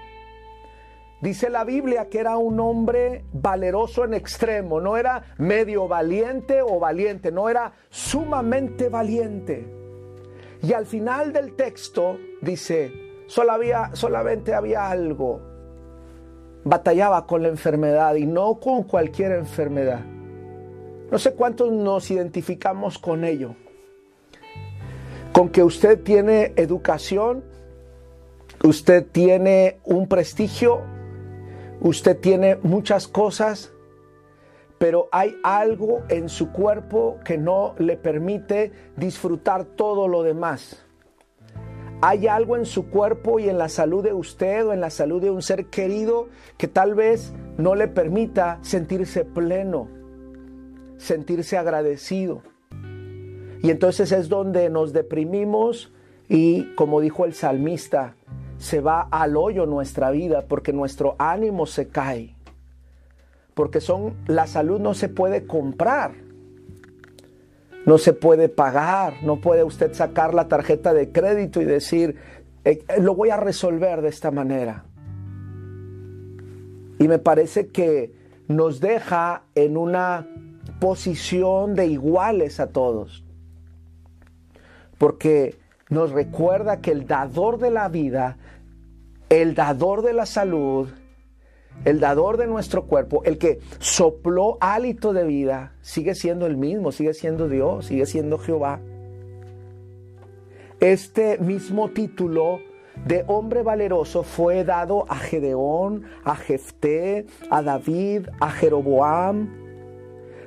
Dice 1.21 1.51
la 1.51 1.65
Biblia 1.65 2.09
que 2.09 2.19
era 2.19 2.39
un 2.39 2.61
hombre 2.61 3.25
valeroso 3.33 4.05
en 4.05 4.15
extremo, 4.15 4.81
no 4.81 4.97
era 4.97 5.35
medio 5.37 5.87
valiente 5.87 6.63
o 6.63 6.79
valiente, 6.79 7.31
no 7.31 7.49
era 7.49 7.73
sumamente 7.91 8.89
valiente. 8.89 9.67
Y 10.63 10.73
al 10.73 10.87
final 10.87 11.33
del 11.33 11.57
texto 11.57 12.19
dice, 12.41 12.93
solamente 13.27 14.55
había 14.55 14.91
algo, 14.91 15.41
batallaba 16.65 17.27
con 17.27 17.43
la 17.43 17.49
enfermedad 17.49 18.15
y 18.15 18.27
no 18.27 18.59
con 18.61 18.85
cualquier 18.85 19.33
enfermedad. 19.33 20.01
No 21.11 21.19
sé 21.19 21.35
cuántos 21.35 21.73
nos 21.73 22.11
identificamos 22.11 22.99
con 22.99 23.25
ello. 23.25 23.57
Con 25.41 25.49
que 25.49 25.65
usted 25.65 26.03
tiene 26.03 26.53
educación, 26.57 27.43
usted 28.63 29.07
tiene 29.11 29.79
un 29.87 30.07
prestigio, 30.07 30.83
Usted 31.81 32.19
tiene 32.19 32.57
muchas 32.57 33.09
cosas, 33.09 33.73
pero 34.77 35.09
hay 35.13 35.35
algo 35.43 36.03
en 36.11 36.29
su 36.29 36.53
cuerpo 36.53 37.17
que 37.25 37.39
no 37.39 37.75
le 37.79 37.97
permite 37.97 38.71
disfrutar 38.99 39.65
todo 39.65 40.09
lo 40.09 40.23
demás. 40.23 40.85
Hay 42.03 42.27
algo 42.27 42.59
en 42.59 42.67
su 42.67 42.91
cuerpo 42.91 43.39
y 43.39 43.49
en 43.49 43.57
la 43.57 43.71
salud 43.71 44.05
de 44.05 44.13
usted 44.13 44.67
o 44.67 44.75
en 44.75 44.83
la 44.83 44.91
salud 44.91 45.23
de 45.23 45.31
un 45.31 45.41
ser 45.41 45.71
querido 45.71 46.29
que 46.59 46.69
tal 46.69 46.95
vez 46.95 47.33
no 47.57 47.75
le 47.75 47.89
permita 47.89 48.59
sentirse 48.61 49.25
pleno, 49.25 49.89
sentirse 50.99 51.57
agradecido. 51.57 52.43
Y 53.63 53.71
entonces 53.71 54.13
es 54.13 54.29
donde 54.29 54.71
nos 54.71 54.93
deprimimos 54.93 55.93
y, 56.29 56.75
como 56.77 57.01
dijo 57.01 57.25
el 57.25 57.35
salmista, 57.35 58.15
se 58.59 58.81
va 58.81 59.03
al 59.11 59.37
hoyo 59.37 59.67
nuestra 59.67 60.11
vida 60.11 60.45
porque 60.49 60.73
nuestro 60.73 61.17
ánimo 61.19 61.67
se 61.67 61.89
cae. 61.89 62.35
Porque 63.55 63.81
son 63.81 64.15
la 64.27 64.47
salud 64.47 64.81
no 64.81 64.95
se 64.95 65.09
puede 65.09 65.47
comprar. 65.47 66.13
No 67.87 67.99
se 67.99 68.13
puede 68.13 68.49
pagar, 68.49 69.15
no 69.23 69.41
puede 69.41 69.65
usted 69.65 69.95
sacar 69.95 70.35
la 70.35 70.49
tarjeta 70.49 70.93
de 70.93 71.11
crédito 71.11 71.61
y 71.61 71.65
decir, 71.65 72.17
eh, 72.65 72.85
eh, 72.89 73.01
lo 73.01 73.15
voy 73.15 73.31
a 73.31 73.39
resolver 73.39 74.03
de 74.03 74.09
esta 74.09 74.31
manera. 74.31 74.85
Y 76.99 77.09
me 77.09 77.19
parece 77.19 77.69
que 77.69 78.15
nos 78.49 78.81
deja 78.81 79.45
en 79.55 79.79
una 79.79 80.29
posición 80.79 81.75
de 81.75 81.87
iguales 81.87 82.61
a 82.61 82.69
todos. 82.69 83.25
Porque 85.01 85.57
nos 85.89 86.13
recuerda 86.13 86.81
que 86.81 86.93
el 86.93 87.09
dador 87.09 87.59
de 87.59 87.73
la 87.73 87.89
vida 87.89 88.37
el 89.31 89.55
dador 89.55 90.03
de 90.03 90.13
la 90.13 90.27
salud, 90.27 90.89
el 91.85 92.01
dador 92.01 92.37
de 92.37 92.49
nuestro 92.49 92.87
cuerpo, 92.87 93.23
el 93.25 93.39
que 93.39 93.61
sopló 93.79 94.59
hálito 94.61 95.13
de 95.13 95.25
vida, 95.25 95.73
sigue 95.81 96.15
siendo 96.17 96.47
el 96.47 96.57
mismo, 96.57 96.91
sigue 96.93 97.15
siendo 97.15 97.49
Dios, 97.49 97.87
sigue 97.87 98.07
siendo 98.07 98.39
Jehová. 98.39 98.81
Este 100.81 101.39
mismo 101.39 101.91
título 101.91 102.59
de 103.07 103.25
hombre 103.29 103.63
valeroso 103.63 104.25
fue 104.25 104.65
dado 104.65 105.07
a 105.09 105.17
Gedeón, 105.17 106.05
a 106.25 106.35
Jefté, 106.35 107.27
a 107.51 107.63
David, 107.63 108.27
a 108.41 108.51
Jeroboam. 108.51 109.49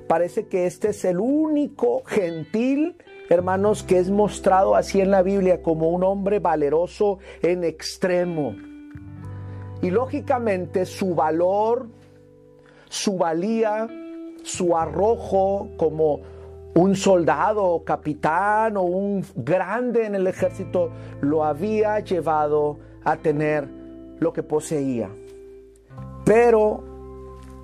Parece 0.09 0.47
que 0.47 0.65
este 0.65 0.89
es 0.89 1.05
el 1.05 1.19
único 1.19 2.03
gentil, 2.03 2.97
hermanos, 3.29 3.83
que 3.83 3.99
es 3.99 4.09
mostrado 4.09 4.75
así 4.75 5.01
en 5.01 5.11
la 5.11 5.21
Biblia 5.21 5.61
como 5.61 5.89
un 5.89 6.03
hombre 6.03 6.39
valeroso 6.39 7.19
en 7.41 7.63
extremo. 7.63 8.55
Y 9.81 9.91
lógicamente 9.91 10.85
su 10.85 11.13
valor, 11.13 11.87
su 12.89 13.17
valía, 13.17 13.87
su 14.43 14.77
arrojo 14.77 15.69
como 15.77 16.21
un 16.75 16.95
soldado, 16.95 17.83
capitán 17.83 18.77
o 18.77 18.83
un 18.83 19.25
grande 19.35 20.05
en 20.05 20.15
el 20.15 20.25
ejército 20.27 20.89
lo 21.21 21.43
había 21.43 21.99
llevado 21.99 22.79
a 23.03 23.17
tener 23.17 23.67
lo 24.19 24.33
que 24.33 24.41
poseía. 24.41 25.09
Pero 26.25 26.83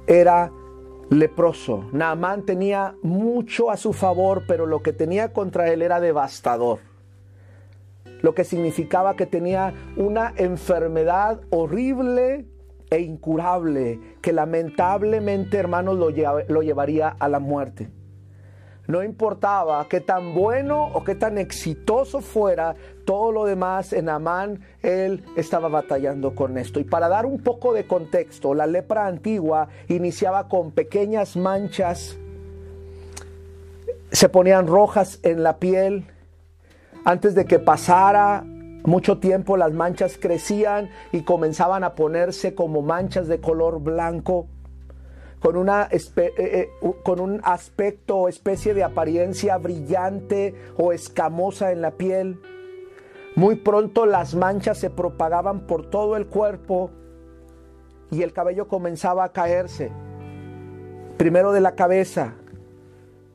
era 0.05 0.51
leproso. 1.09 1.89
Naamán 1.91 2.45
tenía 2.45 2.95
mucho 3.01 3.71
a 3.71 3.77
su 3.77 3.93
favor, 3.93 4.43
pero 4.47 4.65
lo 4.65 4.81
que 4.81 4.93
tenía 4.93 5.33
contra 5.33 5.71
él 5.71 5.81
era 5.81 5.99
devastador 5.99 6.79
lo 8.21 8.35
que 8.35 8.43
significaba 8.43 9.15
que 9.15 9.25
tenía 9.25 9.73
una 9.95 10.33
enfermedad 10.35 11.41
horrible 11.49 12.45
e 12.89 12.99
incurable 12.99 13.99
que 14.21 14.33
lamentablemente, 14.33 15.57
hermanos, 15.57 15.97
lo, 15.97 16.09
lo 16.09 16.61
llevaría 16.61 17.09
a 17.09 17.29
la 17.29 17.39
muerte. 17.39 17.89
No 18.89 19.04
importaba 19.04 19.88
qué 19.88 20.02
tan 20.02 20.34
bueno 20.34 20.88
o 20.95 21.04
qué 21.04 21.13
tan 21.13 21.38
exitoso 21.38 22.21
fuera 22.21 22.73
todo 23.06 23.32
lo 23.32 23.45
demás 23.45 23.93
en 23.93 24.10
Amán, 24.10 24.62
él 24.82 25.23
estaba 25.36 25.67
batallando 25.67 26.34
con 26.34 26.58
esto. 26.58 26.80
Y 26.80 26.86
para 26.86 27.08
dar 27.08 27.28
un 27.28 27.39
poco 27.43 27.71
de 27.71 27.86
contexto, 27.86 28.56
la 28.56 28.65
lepra 28.65 29.06
antigua 29.06 29.67
iniciaba 29.89 30.47
con 30.47 30.71
pequeñas 30.71 31.38
manchas 31.38 32.17
se 34.12 34.28
ponían 34.28 34.65
rojas 34.65 35.19
en 35.21 35.43
la 35.43 35.58
piel. 35.58 36.08
Antes 37.06 37.36
de 37.36 37.45
que 37.45 37.60
pasara 37.60 38.43
mucho 38.86 39.19
tiempo 39.19 39.56
las 39.56 39.71
manchas 39.71 40.17
crecían 40.19 40.89
y 41.12 41.21
comenzaban 41.21 41.84
a 41.84 41.93
ponerse 41.93 42.56
como 42.56 42.82
manchas 42.82 43.28
de 43.28 43.39
color 43.39 43.82
blanco, 43.82 44.47
con, 45.39 45.56
una, 45.56 45.88
eh, 45.91 45.99
eh, 46.17 46.69
con 47.04 47.19
un 47.19 47.41
aspecto, 47.43 48.28
especie 48.28 48.73
de 48.73 48.84
apariencia 48.84 49.58
brillante 49.58 50.56
o 50.78 50.91
escamosa 50.91 51.71
en 51.71 51.82
la 51.82 51.91
piel. 51.91 52.39
Muy 53.36 53.56
pronto 53.56 54.06
las 54.06 54.36
manchas 54.36 54.78
se 54.78 54.89
propagaban 54.89 55.65
por 55.65 55.89
todo 55.89 56.17
el 56.17 56.28
cuerpo 56.28 56.91
y 58.12 58.23
el 58.23 58.34
cabello 58.34 58.67
comenzaba 58.67 59.23
a 59.23 59.32
caerse. 59.32 59.91
Primero 61.17 61.52
de 61.52 61.62
la 61.62 61.75
cabeza, 61.75 62.34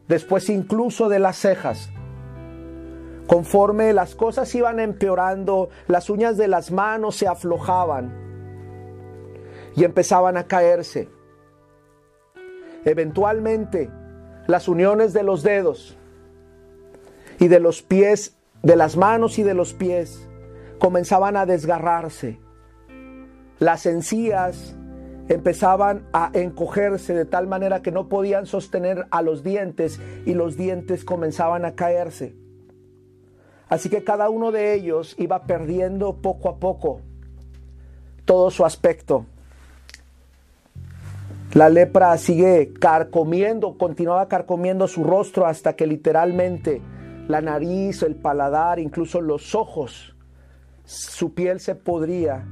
después 0.08 0.48
incluso 0.50 1.08
de 1.08 1.18
las 1.18 1.36
cejas. 1.36 1.90
Conforme 3.26 3.94
las 3.94 4.14
cosas 4.14 4.54
iban 4.54 4.80
empeorando, 4.80 5.70
las 5.86 6.10
uñas 6.10 6.36
de 6.36 6.48
las 6.48 6.70
manos 6.70 7.16
se 7.16 7.26
aflojaban 7.26 8.12
y 9.74 9.84
empezaban 9.84 10.36
a 10.36 10.46
caerse. 10.46 11.08
Eventualmente, 12.84 13.90
las 14.46 14.68
uniones 14.68 15.12
de 15.12 15.22
los 15.22 15.42
dedos 15.42 15.96
y 17.38 17.48
de 17.48 17.60
los 17.60 17.82
pies, 17.82 18.36
de 18.62 18.76
las 18.76 18.96
manos 18.96 19.38
y 19.38 19.42
de 19.42 19.54
los 19.54 19.72
pies, 19.72 20.28
comenzaban 20.78 21.36
a 21.36 21.46
desgarrarse. 21.46 22.38
Las 23.58 23.86
encías 23.86 24.76
empezaban 25.28 26.06
a 26.12 26.30
encogerse 26.34 27.14
de 27.14 27.24
tal 27.24 27.46
manera 27.46 27.80
que 27.80 27.90
no 27.90 28.08
podían 28.08 28.46
sostener 28.46 29.06
a 29.10 29.22
los 29.22 29.42
dientes 29.42 30.00
y 30.26 30.34
los 30.34 30.56
dientes 30.56 31.04
comenzaban 31.04 31.64
a 31.64 31.74
caerse. 31.74 32.34
Así 33.68 33.88
que 33.88 34.04
cada 34.04 34.28
uno 34.28 34.52
de 34.52 34.74
ellos 34.74 35.14
iba 35.18 35.44
perdiendo 35.44 36.20
poco 36.20 36.48
a 36.48 36.58
poco 36.58 37.00
todo 38.24 38.50
su 38.50 38.64
aspecto. 38.64 39.26
La 41.54 41.68
lepra 41.68 42.18
sigue 42.18 42.72
carcomiendo, 42.72 43.78
continuaba 43.78 44.26
carcomiendo 44.26 44.88
su 44.88 45.04
rostro 45.04 45.46
hasta 45.46 45.76
que 45.76 45.86
literalmente 45.86 46.82
la 47.28 47.40
nariz, 47.40 48.02
el 48.02 48.16
paladar, 48.16 48.80
incluso 48.80 49.20
los 49.20 49.54
ojos, 49.54 50.16
su 50.84 51.32
piel 51.32 51.60
se 51.60 51.76
podría 51.76 52.44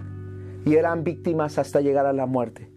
y 0.64 0.76
eran 0.76 1.02
víctimas 1.02 1.58
hasta 1.58 1.80
llegar 1.80 2.06
a 2.06 2.12
la 2.12 2.26
muerte. 2.26 2.70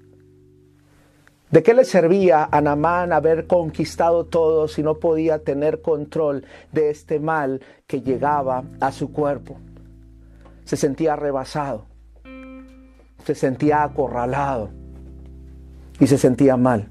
¿De 1.51 1.61
qué 1.61 1.75
le 1.75 1.85
servía 1.85 2.49
a 2.51 2.59
Namán 2.59 3.13
haber 3.13 3.45
conquistado 3.45 4.25
todo 4.25 4.67
si 4.67 4.81
no 4.81 4.95
podía 4.95 5.43
tener 5.43 5.83
control 5.83 6.43
de 6.71 6.89
este 6.89 7.19
mal 7.19 7.61
que 7.85 8.01
llegaba 8.01 8.63
a 8.81 8.91
su 8.91 9.13
cuerpo? 9.13 9.59
Se 10.63 10.75
sentía 10.75 11.15
rebasado, 11.15 11.85
se 13.23 13.35
sentía 13.35 13.83
acorralado 13.83 14.84
y 15.99 16.07
se 16.07 16.17
sentía 16.17 16.57
mal. 16.57 16.89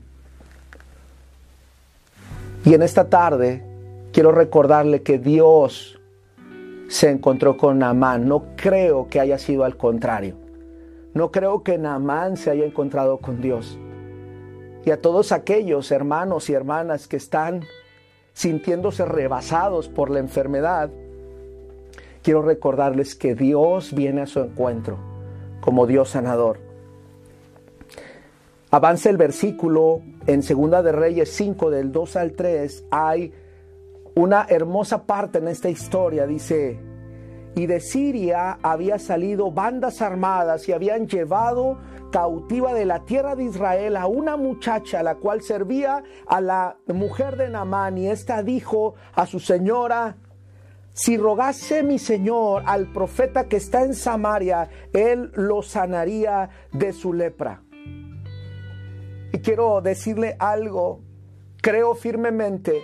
Y 2.64 2.74
en 2.74 2.82
esta 2.82 3.08
tarde 3.08 3.62
quiero 4.12 4.32
recordarle 4.32 5.02
que 5.02 5.18
Dios 5.18 6.00
se 6.88 7.10
encontró 7.10 7.56
con 7.56 7.78
Namán. 7.78 8.28
No 8.28 8.44
creo 8.56 9.08
que 9.08 9.20
haya 9.20 9.38
sido 9.38 9.64
al 9.64 9.76
contrario. 9.76 10.36
No 11.14 11.30
creo 11.30 11.62
que 11.62 11.78
Naamán 11.78 12.36
se 12.36 12.50
haya 12.50 12.64
encontrado 12.64 13.18
con 13.18 13.40
Dios. 13.40 13.78
Y 14.84 14.90
a 14.90 15.00
todos 15.00 15.30
aquellos 15.30 15.92
hermanos 15.92 16.50
y 16.50 16.54
hermanas 16.54 17.06
que 17.06 17.16
están 17.16 17.62
sintiéndose 18.32 19.04
rebasados 19.04 19.88
por 19.88 20.10
la 20.10 20.18
enfermedad, 20.18 20.90
quiero 22.22 22.42
recordarles 22.42 23.14
que 23.14 23.36
Dios 23.36 23.94
viene 23.94 24.22
a 24.22 24.26
su 24.26 24.40
encuentro 24.40 24.98
como 25.60 25.86
Dios 25.86 26.10
sanador. 26.10 26.63
Avanza 28.74 29.08
el 29.08 29.16
versículo 29.16 30.02
en 30.26 30.42
Segunda 30.42 30.82
de 30.82 30.90
Reyes 30.90 31.30
5 31.34 31.70
del 31.70 31.92
2 31.92 32.16
al 32.16 32.32
3, 32.32 32.86
hay 32.90 33.32
una 34.16 34.46
hermosa 34.48 35.06
parte 35.06 35.38
en 35.38 35.46
esta 35.46 35.68
historia, 35.68 36.26
dice, 36.26 36.80
y 37.54 37.66
de 37.66 37.78
Siria 37.78 38.58
había 38.64 38.98
salido 38.98 39.52
bandas 39.52 40.02
armadas 40.02 40.68
y 40.68 40.72
habían 40.72 41.06
llevado 41.06 41.78
cautiva 42.10 42.74
de 42.74 42.84
la 42.84 43.04
tierra 43.04 43.36
de 43.36 43.44
Israel 43.44 43.96
a 43.96 44.08
una 44.08 44.36
muchacha 44.36 45.04
la 45.04 45.14
cual 45.14 45.42
servía 45.42 46.02
a 46.26 46.40
la 46.40 46.76
mujer 46.88 47.36
de 47.36 47.50
Naamán 47.50 47.96
y 47.96 48.08
ésta 48.08 48.42
dijo 48.42 48.96
a 49.14 49.26
su 49.26 49.38
señora 49.38 50.16
si 50.94 51.16
rogase 51.16 51.82
mi 51.82 51.98
señor 51.98 52.62
al 52.66 52.92
profeta 52.92 53.48
que 53.48 53.56
está 53.56 53.82
en 53.82 53.94
Samaria, 53.94 54.70
él 54.92 55.32
lo 55.34 55.60
sanaría 55.60 56.50
de 56.72 56.92
su 56.92 57.12
lepra. 57.12 57.63
Y 59.34 59.40
quiero 59.40 59.80
decirle 59.80 60.36
algo, 60.38 61.00
creo 61.60 61.94
firmemente 61.94 62.82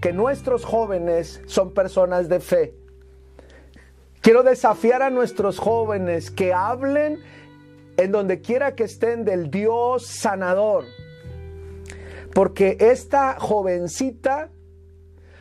que 0.00 0.12
nuestros 0.12 0.64
jóvenes 0.64 1.40
son 1.46 1.72
personas 1.72 2.28
de 2.28 2.40
fe 2.40 2.82
Quiero 4.22 4.44
desafiar 4.44 5.02
a 5.02 5.10
nuestros 5.10 5.58
jóvenes 5.58 6.30
que 6.30 6.54
hablen 6.54 7.18
en 7.96 8.12
donde 8.12 8.40
quiera 8.40 8.76
que 8.76 8.84
estén 8.84 9.24
del 9.24 9.50
Dios 9.50 10.06
sanador. 10.06 10.84
Porque 12.32 12.76
esta 12.78 13.40
jovencita 13.40 14.50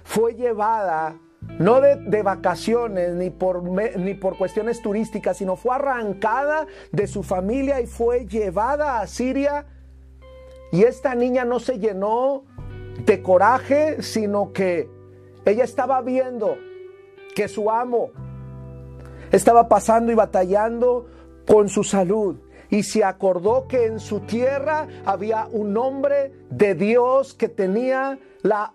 fue 0.03 0.33
llevada 0.33 1.19
no 1.59 1.79
de, 1.79 2.23
vacaciones 2.23 3.13
ni 3.13 3.29
por, 3.29 3.61
ni 3.61 4.15
por 4.15 4.35
cuestiones 4.35 4.81
turísticas, 4.81 5.37
sino 5.37 5.55
fue 5.57 5.75
arrancada 5.75 6.65
de 6.91 7.05
su 7.05 7.21
familia 7.21 7.81
y 7.81 7.85
fue 7.85 8.25
llevada 8.25 8.99
a 8.99 9.05
Siria. 9.05 9.67
Y 10.71 10.83
esta 10.83 11.15
niña 11.15 11.45
no 11.45 11.59
se 11.59 11.79
llenó 11.79 12.45
de 13.05 13.21
coraje, 13.21 14.01
sino 14.01 14.53
que 14.53 14.89
ella 15.45 15.63
estaba 15.63 16.01
viendo 16.01 16.57
que 17.35 17.47
su 17.47 17.69
amo 17.69 18.11
estaba 19.31 19.67
pasando 19.67 20.11
y 20.11 20.15
batallando 20.15 21.07
con 21.47 21.69
su 21.69 21.83
salud 21.83 22.37
y 22.69 22.83
se 22.83 23.03
acordó 23.03 23.67
que 23.67 23.85
en 23.85 23.99
su 23.99 24.21
tierra 24.21 24.87
había 25.05 25.47
un 25.51 25.75
hombre 25.77 26.31
de 26.49 26.73
Dios 26.75 27.33
que 27.33 27.49
tenía 27.49 28.17
la 28.41 28.73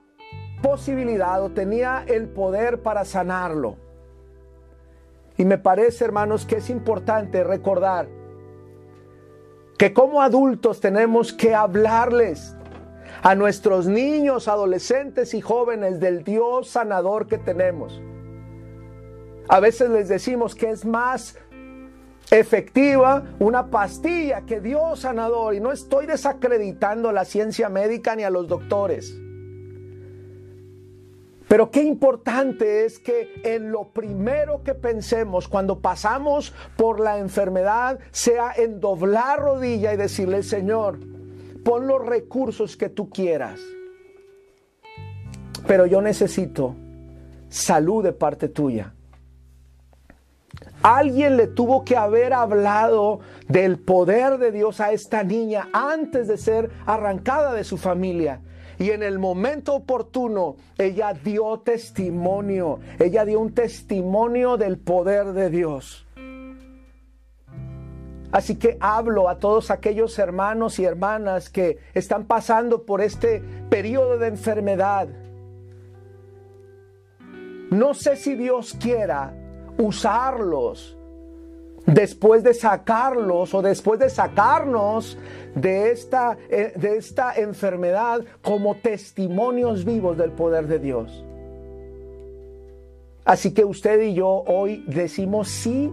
posibilidad 0.62 1.42
o 1.42 1.50
tenía 1.50 2.04
el 2.06 2.28
poder 2.28 2.82
para 2.82 3.04
sanarlo. 3.04 3.76
Y 5.38 5.44
me 5.44 5.58
parece, 5.58 6.04
hermanos, 6.04 6.46
que 6.46 6.56
es 6.56 6.70
importante 6.70 7.44
recordar 7.44 8.08
que 9.78 9.92
como 9.92 10.22
adultos 10.22 10.80
tenemos 10.80 11.32
que 11.32 11.54
hablarles 11.54 12.54
a 13.22 13.34
nuestros 13.34 13.86
niños, 13.86 14.48
adolescentes 14.48 15.34
y 15.34 15.40
jóvenes 15.40 16.00
del 16.00 16.24
Dios 16.24 16.68
sanador 16.68 17.26
que 17.26 17.38
tenemos. 17.38 18.00
A 19.48 19.60
veces 19.60 19.90
les 19.90 20.08
decimos 20.08 20.54
que 20.54 20.70
es 20.70 20.84
más 20.84 21.36
efectiva 22.30 23.24
una 23.38 23.70
pastilla 23.70 24.42
que 24.42 24.60
Dios 24.60 25.00
sanador. 25.00 25.54
Y 25.54 25.60
no 25.60 25.72
estoy 25.72 26.06
desacreditando 26.06 27.12
la 27.12 27.24
ciencia 27.24 27.68
médica 27.68 28.16
ni 28.16 28.24
a 28.24 28.30
los 28.30 28.48
doctores. 28.48 29.16
Pero 31.48 31.70
qué 31.70 31.82
importante 31.82 32.84
es 32.84 32.98
que 32.98 33.40
en 33.44 33.70
lo 33.70 33.92
primero 33.92 34.62
que 34.64 34.74
pensemos 34.74 35.46
cuando 35.46 35.78
pasamos 35.80 36.52
por 36.76 36.98
la 36.98 37.18
enfermedad 37.18 38.00
sea 38.10 38.52
en 38.56 38.80
doblar 38.80 39.40
rodilla 39.40 39.94
y 39.94 39.96
decirle, 39.96 40.42
Señor, 40.42 40.98
pon 41.64 41.86
los 41.86 42.04
recursos 42.04 42.76
que 42.76 42.88
tú 42.88 43.10
quieras. 43.10 43.60
Pero 45.66 45.86
yo 45.86 46.02
necesito 46.02 46.74
salud 47.48 48.02
de 48.02 48.12
parte 48.12 48.48
tuya. 48.48 48.92
Alguien 50.82 51.36
le 51.36 51.46
tuvo 51.46 51.84
que 51.84 51.96
haber 51.96 52.32
hablado 52.32 53.20
del 53.48 53.78
poder 53.78 54.38
de 54.38 54.52
Dios 54.52 54.80
a 54.80 54.92
esta 54.92 55.22
niña 55.22 55.68
antes 55.72 56.28
de 56.28 56.38
ser 56.38 56.70
arrancada 56.86 57.52
de 57.52 57.64
su 57.64 57.76
familia. 57.76 58.40
Y 58.78 58.90
en 58.90 59.02
el 59.02 59.18
momento 59.18 59.74
oportuno, 59.74 60.56
ella 60.76 61.12
dio 61.14 61.60
testimonio. 61.60 62.80
Ella 62.98 63.24
dio 63.24 63.40
un 63.40 63.54
testimonio 63.54 64.56
del 64.56 64.78
poder 64.78 65.32
de 65.32 65.50
Dios. 65.50 66.06
Así 68.32 68.56
que 68.56 68.76
hablo 68.80 69.28
a 69.28 69.38
todos 69.38 69.70
aquellos 69.70 70.18
hermanos 70.18 70.78
y 70.78 70.84
hermanas 70.84 71.48
que 71.48 71.78
están 71.94 72.26
pasando 72.26 72.84
por 72.84 73.00
este 73.00 73.42
periodo 73.70 74.18
de 74.18 74.28
enfermedad. 74.28 75.08
No 77.70 77.94
sé 77.94 78.16
si 78.16 78.34
Dios 78.34 78.76
quiera 78.80 79.34
usarlos 79.78 80.95
después 81.86 82.42
de 82.42 82.54
sacarlos 82.54 83.54
o 83.54 83.62
después 83.62 83.98
de 83.98 84.10
sacarnos 84.10 85.16
de 85.54 85.90
esta, 85.90 86.36
eh, 86.50 86.72
de 86.76 86.96
esta 86.96 87.34
enfermedad 87.34 88.22
como 88.42 88.76
testimonios 88.76 89.84
vivos 89.84 90.16
del 90.16 90.32
poder 90.32 90.66
de 90.66 90.78
Dios. 90.78 91.24
Así 93.24 93.52
que 93.52 93.64
usted 93.64 94.00
y 94.02 94.14
yo 94.14 94.44
hoy 94.46 94.84
decimos 94.86 95.48
sí 95.48 95.90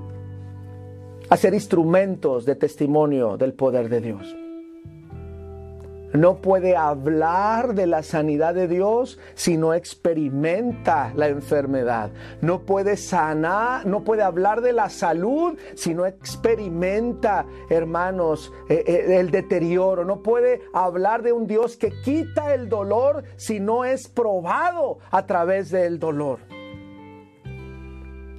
a 1.30 1.38
ser 1.38 1.54
instrumentos 1.54 2.46
de 2.46 2.56
testimonio 2.56 3.38
del 3.38 3.54
poder 3.54 3.90
de 3.90 4.02
Dios 4.02 4.36
no 6.14 6.38
puede 6.38 6.76
hablar 6.76 7.74
de 7.74 7.88
la 7.88 8.04
sanidad 8.04 8.54
de 8.54 8.68
Dios 8.68 9.20
si 9.34 9.58
no 9.58 9.74
experimenta 9.74 11.12
la 11.16 11.28
enfermedad. 11.28 12.12
No 12.42 12.62
puede 12.62 12.98
sanar, 12.98 13.86
no 13.88 14.04
puede 14.04 14.22
hablar 14.22 14.62
de 14.62 14.74
la 14.74 14.90
salud 14.90 15.58
si 15.76 15.94
no 15.94 16.06
experimenta, 16.06 17.46
hermanos, 17.70 18.52
eh, 18.70 18.84
eh, 18.86 19.20
el 19.20 19.32
deterioro. 19.32 20.06
No 20.06 20.22
puede 20.22 20.62
hablar 20.74 21.24
de 21.24 21.34
un 21.34 21.48
Dios 21.48 21.78
que 21.78 21.92
quita 22.04 22.54
el 22.54 22.70
dolor 22.70 23.24
si 23.36 23.60
no 23.60 23.84
es 23.84 24.08
probado 24.08 25.00
a 25.10 25.26
través 25.26 25.72
del 25.72 26.00
dolor. 26.00 26.53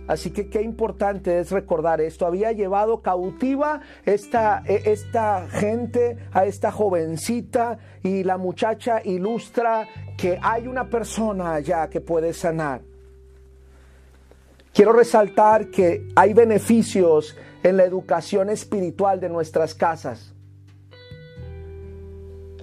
Así 0.06 0.30
que 0.30 0.48
qué 0.48 0.60
importante 0.60 1.38
es 1.38 1.50
recordar 1.50 2.00
esto. 2.00 2.26
Había 2.26 2.52
llevado 2.52 3.00
cautiva 3.00 3.80
esta, 4.04 4.62
e, 4.66 4.82
esta 4.92 5.48
gente 5.48 6.18
a 6.32 6.44
esta 6.44 6.70
jovencita 6.70 7.78
y 8.02 8.22
la 8.22 8.36
muchacha 8.36 9.00
ilustra 9.02 9.88
que 10.18 10.38
hay 10.42 10.66
una 10.66 10.90
persona 10.90 11.54
allá 11.54 11.88
que 11.88 12.00
puede 12.00 12.34
sanar. 12.34 12.82
Quiero 14.74 14.92
resaltar 14.92 15.70
que 15.70 16.06
hay 16.16 16.34
beneficios 16.34 17.36
en 17.62 17.76
la 17.76 17.84
educación 17.84 18.50
espiritual 18.50 19.20
de 19.20 19.28
nuestras 19.28 19.74
casas. 19.74 20.33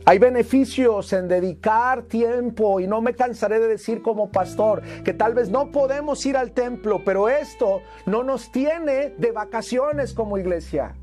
Hay 0.03 0.17
beneficios 0.17 1.13
en 1.13 1.27
dedicar 1.27 2.03
tiempo 2.03 2.79
y 2.79 2.87
no 2.87 3.01
me 3.01 3.13
cansaré 3.13 3.59
de 3.59 3.67
decir 3.67 4.01
como 4.01 4.31
pastor 4.31 4.81
que 5.03 5.13
tal 5.13 5.35
vez 5.35 5.49
no 5.49 5.71
podemos 5.71 6.25
ir 6.25 6.37
al 6.37 6.51
templo, 6.51 7.03
pero 7.05 7.29
esto 7.29 7.81
no 8.07 8.23
nos 8.23 8.51
tiene 8.51 9.13
de 9.17 9.31
vacaciones 9.31 10.13
como 10.13 10.39
iglesia. 10.39 10.95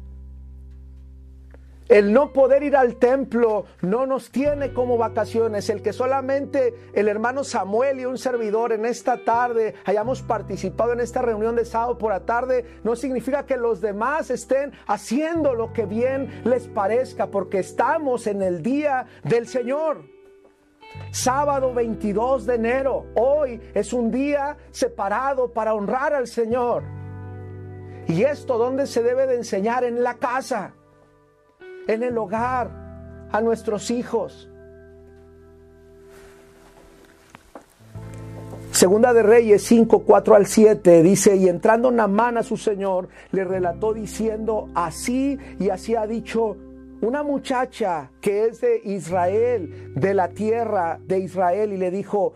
El 1.88 2.12
no 2.12 2.34
poder 2.34 2.62
ir 2.62 2.76
al 2.76 2.96
templo 2.96 3.64
no 3.80 4.04
nos 4.04 4.30
tiene 4.30 4.74
como 4.74 4.98
vacaciones. 4.98 5.70
El 5.70 5.80
que 5.80 5.94
solamente 5.94 6.74
el 6.92 7.08
hermano 7.08 7.44
Samuel 7.44 8.00
y 8.00 8.04
un 8.04 8.18
servidor 8.18 8.72
en 8.72 8.84
esta 8.84 9.24
tarde 9.24 9.74
hayamos 9.86 10.20
participado 10.20 10.92
en 10.92 11.00
esta 11.00 11.22
reunión 11.22 11.56
de 11.56 11.64
sábado 11.64 11.96
por 11.96 12.12
la 12.12 12.26
tarde 12.26 12.66
no 12.84 12.94
significa 12.94 13.46
que 13.46 13.56
los 13.56 13.80
demás 13.80 14.30
estén 14.30 14.72
haciendo 14.86 15.54
lo 15.54 15.72
que 15.72 15.86
bien 15.86 16.42
les 16.44 16.68
parezca 16.68 17.28
porque 17.28 17.60
estamos 17.60 18.26
en 18.26 18.42
el 18.42 18.62
día 18.62 19.06
del 19.24 19.46
Señor. 19.46 20.04
Sábado 21.10 21.72
22 21.72 22.44
de 22.44 22.54
enero. 22.54 23.06
Hoy 23.14 23.62
es 23.72 23.94
un 23.94 24.10
día 24.10 24.58
separado 24.72 25.54
para 25.54 25.72
honrar 25.72 26.12
al 26.12 26.26
Señor. 26.26 26.82
¿Y 28.06 28.24
esto 28.24 28.58
dónde 28.58 28.86
se 28.86 29.02
debe 29.02 29.26
de 29.26 29.36
enseñar? 29.36 29.84
En 29.84 30.02
la 30.02 30.14
casa 30.14 30.74
en 31.88 32.04
el 32.04 32.16
hogar, 32.16 32.70
a 33.30 33.40
nuestros 33.40 33.90
hijos. 33.90 34.48
Segunda 38.70 39.12
de 39.12 39.22
Reyes 39.22 39.64
5, 39.64 40.04
4 40.04 40.34
al 40.34 40.46
7 40.46 41.02
dice, 41.02 41.36
y 41.36 41.48
entrando 41.48 41.90
Namán 41.90 42.38
a 42.38 42.42
su 42.42 42.56
señor, 42.56 43.08
le 43.32 43.44
relató 43.44 43.92
diciendo, 43.92 44.68
así 44.74 45.36
y 45.58 45.70
así 45.70 45.96
ha 45.96 46.06
dicho 46.06 46.56
una 47.00 47.22
muchacha 47.22 48.10
que 48.20 48.46
es 48.46 48.60
de 48.60 48.80
Israel, 48.84 49.92
de 49.94 50.14
la 50.14 50.28
tierra 50.28 51.00
de 51.04 51.18
Israel, 51.18 51.72
y 51.72 51.76
le 51.76 51.90
dijo, 51.90 52.34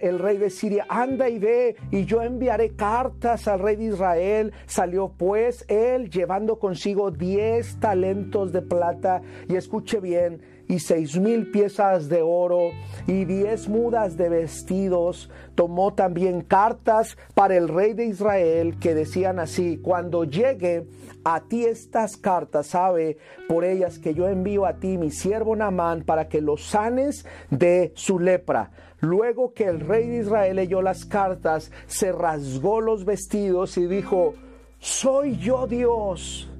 el 0.00 0.18
rey 0.18 0.36
de 0.36 0.50
Siria, 0.50 0.86
anda 0.88 1.28
y 1.28 1.38
ve, 1.38 1.76
y 1.90 2.04
yo 2.04 2.22
enviaré 2.22 2.70
cartas 2.70 3.48
al 3.48 3.60
rey 3.60 3.76
de 3.76 3.84
Israel. 3.84 4.52
Salió 4.66 5.12
pues 5.16 5.64
él 5.68 6.10
llevando 6.10 6.58
consigo 6.58 7.10
diez 7.10 7.78
talentos 7.80 8.52
de 8.52 8.62
plata, 8.62 9.22
y 9.48 9.56
escuche 9.56 10.00
bien, 10.00 10.42
y 10.68 10.78
seis 10.78 11.18
mil 11.18 11.50
piezas 11.50 12.08
de 12.08 12.22
oro, 12.22 12.70
y 13.06 13.24
diez 13.24 13.68
mudas 13.68 14.16
de 14.16 14.28
vestidos. 14.28 15.30
Tomó 15.56 15.94
también 15.94 16.42
cartas 16.42 17.18
para 17.34 17.56
el 17.56 17.68
rey 17.68 17.92
de 17.92 18.06
Israel 18.06 18.78
que 18.78 18.94
decían 18.94 19.40
así, 19.40 19.78
cuando 19.78 20.24
llegue 20.24 20.86
a 21.24 21.40
ti 21.40 21.64
estas 21.64 22.16
cartas, 22.16 22.68
sabe 22.68 23.18
por 23.48 23.64
ellas 23.64 23.98
que 23.98 24.14
yo 24.14 24.28
envío 24.28 24.64
a 24.64 24.74
ti 24.74 24.96
mi 24.96 25.10
siervo 25.10 25.54
Namán 25.54 26.02
para 26.02 26.28
que 26.28 26.40
lo 26.40 26.56
sanes 26.56 27.26
de 27.50 27.92
su 27.94 28.18
lepra. 28.18 28.70
Luego 29.00 29.54
que 29.54 29.64
el 29.64 29.80
rey 29.80 30.08
de 30.08 30.18
Israel 30.18 30.56
leyó 30.56 30.82
las 30.82 31.04
cartas, 31.04 31.72
se 31.86 32.12
rasgó 32.12 32.80
los 32.80 33.04
vestidos 33.04 33.76
y 33.78 33.86
dijo, 33.86 34.34
soy 34.78 35.36
yo 35.38 35.66
Dios 35.66 36.50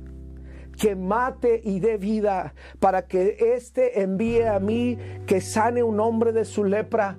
que 0.78 0.96
mate 0.96 1.60
y 1.62 1.78
dé 1.78 1.98
vida 1.98 2.54
para 2.78 3.06
que 3.06 3.36
éste 3.54 4.00
envíe 4.00 4.42
a 4.44 4.58
mí 4.58 4.96
que 5.26 5.42
sane 5.42 5.82
un 5.82 6.00
hombre 6.00 6.32
de 6.32 6.46
su 6.46 6.64
lepra. 6.64 7.18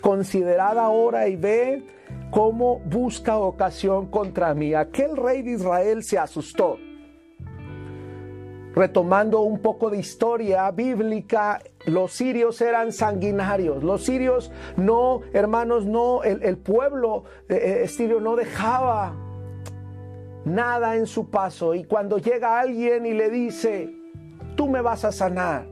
Considerada 0.00 0.84
ahora 0.84 1.28
y 1.28 1.36
ve 1.36 1.84
cómo 2.30 2.78
busca 2.80 3.38
ocasión 3.38 4.06
contra 4.06 4.54
mí. 4.54 4.74
Aquel 4.74 5.16
rey 5.16 5.42
de 5.42 5.52
Israel 5.52 6.04
se 6.04 6.18
asustó 6.18 6.78
retomando 8.74 9.42
un 9.42 9.58
poco 9.58 9.90
de 9.90 9.98
historia 9.98 10.70
bíblica, 10.70 11.60
los 11.86 12.12
sirios 12.12 12.60
eran 12.60 12.92
sanguinarios. 12.92 13.82
Los 13.82 14.04
sirios 14.04 14.52
no, 14.76 15.22
hermanos, 15.32 15.86
no, 15.86 16.22
el, 16.22 16.56
pueblo 16.58 17.24
eh, 17.48 17.82
eh, 17.84 17.88
sirio 17.88 18.20
no 18.20 18.36
dejaba 18.36 19.14
nada 20.44 20.96
en 20.96 21.06
su 21.06 21.30
paso. 21.30 21.74
Y 21.74 21.84
cuando 21.84 22.18
llega 22.18 22.60
alguien 22.60 23.06
y 23.06 23.14
le 23.14 23.30
dice, 23.30 23.94
tú 24.56 24.68
me 24.68 24.80
vas 24.80 25.04
a 25.04 25.12
sanar, 25.12 25.66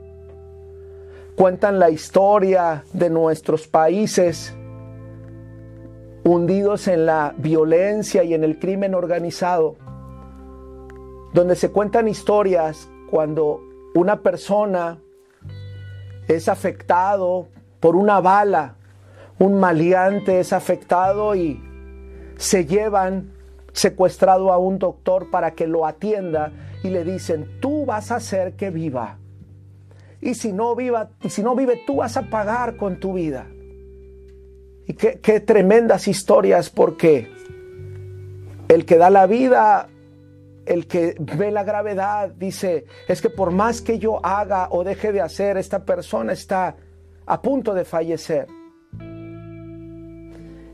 cuentan 1.35 1.79
la 1.79 1.89
historia 1.89 2.83
de 2.93 3.09
nuestros 3.09 3.67
países 3.67 4.55
hundidos 6.23 6.87
en 6.87 7.05
la 7.05 7.33
violencia 7.37 8.23
y 8.23 8.33
en 8.33 8.43
el 8.43 8.59
crimen 8.59 8.93
organizado 8.93 9.75
donde 11.33 11.55
se 11.55 11.71
cuentan 11.71 12.07
historias 12.07 12.89
cuando 13.09 13.61
una 13.95 14.21
persona 14.21 15.01
es 16.35 16.49
afectado 16.49 17.47
por 17.79 17.95
una 17.95 18.19
bala, 18.19 18.75
un 19.39 19.59
maleante 19.59 20.39
es 20.39 20.53
afectado 20.53 21.35
y 21.35 21.61
se 22.37 22.65
llevan 22.65 23.33
secuestrado 23.73 24.51
a 24.51 24.57
un 24.57 24.79
doctor 24.79 25.29
para 25.29 25.51
que 25.51 25.67
lo 25.67 25.85
atienda 25.85 26.51
y 26.83 26.89
le 26.89 27.03
dicen, 27.03 27.47
tú 27.59 27.85
vas 27.85 28.11
a 28.11 28.17
hacer 28.17 28.53
que 28.53 28.69
viva. 28.69 29.17
Y 30.19 30.35
si 30.35 30.53
no 30.53 30.75
viva, 30.75 31.09
y 31.23 31.29
si 31.29 31.41
no 31.41 31.55
vive, 31.55 31.81
tú 31.85 31.97
vas 31.97 32.17
a 32.17 32.23
pagar 32.23 32.77
con 32.77 32.99
tu 32.99 33.13
vida. 33.13 33.47
Y 34.87 34.93
qué, 34.93 35.19
qué 35.19 35.39
tremendas 35.39 36.07
historias 36.07 36.69
porque 36.69 37.31
el 38.67 38.85
que 38.85 38.97
da 38.97 39.09
la 39.09 39.25
vida 39.25 39.87
el 40.71 40.87
que 40.87 41.15
ve 41.19 41.51
la 41.51 41.65
gravedad 41.65 42.29
dice, 42.29 42.85
es 43.05 43.21
que 43.21 43.29
por 43.29 43.51
más 43.51 43.81
que 43.81 43.99
yo 43.99 44.25
haga 44.25 44.69
o 44.71 44.85
deje 44.85 45.11
de 45.11 45.19
hacer, 45.19 45.57
esta 45.57 45.83
persona 45.83 46.31
está 46.31 46.77
a 47.25 47.41
punto 47.41 47.73
de 47.73 47.83
fallecer. 47.83 48.47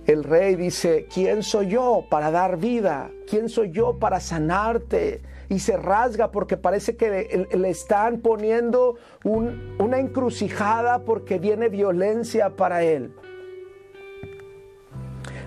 El 0.06 0.24
rey 0.24 0.56
dice, 0.56 1.08
¿quién 1.12 1.42
soy 1.42 1.70
yo 1.70 2.06
para 2.12 2.30
dar 2.30 2.58
vida? 2.58 3.10
¿Quién 3.28 3.50
soy 3.50 3.72
yo 3.72 3.98
para 3.98 4.20
sanarte? 4.20 5.22
Y 5.50 5.60
se 5.60 5.78
rasga 5.78 6.30
porque 6.30 6.58
parece 6.58 6.96
que 6.96 7.48
le, 7.52 7.70
están 7.70 8.20
poniendo 8.20 8.98
una 9.24 9.98
encrucijada 9.98 11.00
porque 11.06 11.40
viene 11.40 11.70
violencia 11.70 12.56
para 12.56 12.84
él. 12.84 13.16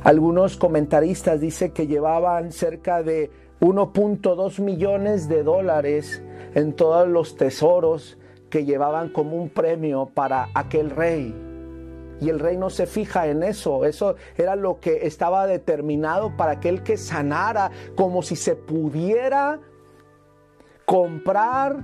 Algunos 0.02 0.56
comentaristas 0.56 1.40
dicen 1.40 1.70
que 1.70 1.86
llevaban 1.86 2.50
cerca 2.50 3.04
de 3.04 3.30
1.2 3.60 4.60
millones 4.60 5.28
de 5.28 5.42
dólares 5.42 6.22
en 6.54 6.72
todos 6.72 7.06
los 7.06 7.36
tesoros 7.36 8.16
que 8.48 8.64
llevaban 8.64 9.10
como 9.10 9.36
un 9.36 9.50
premio 9.50 10.10
para 10.12 10.48
aquel 10.54 10.90
rey. 10.90 11.34
Y 12.20 12.28
el 12.28 12.38
rey 12.38 12.56
no 12.56 12.68
se 12.68 12.86
fija 12.86 13.28
en 13.28 13.42
eso. 13.42 13.84
Eso 13.84 14.16
era 14.36 14.56
lo 14.56 14.80
que 14.80 15.06
estaba 15.06 15.46
determinado 15.46 16.36
para 16.36 16.52
aquel 16.52 16.82
que 16.82 16.96
sanara, 16.96 17.70
como 17.94 18.22
si 18.22 18.36
se 18.36 18.56
pudiera 18.56 19.60
comprar 20.84 21.78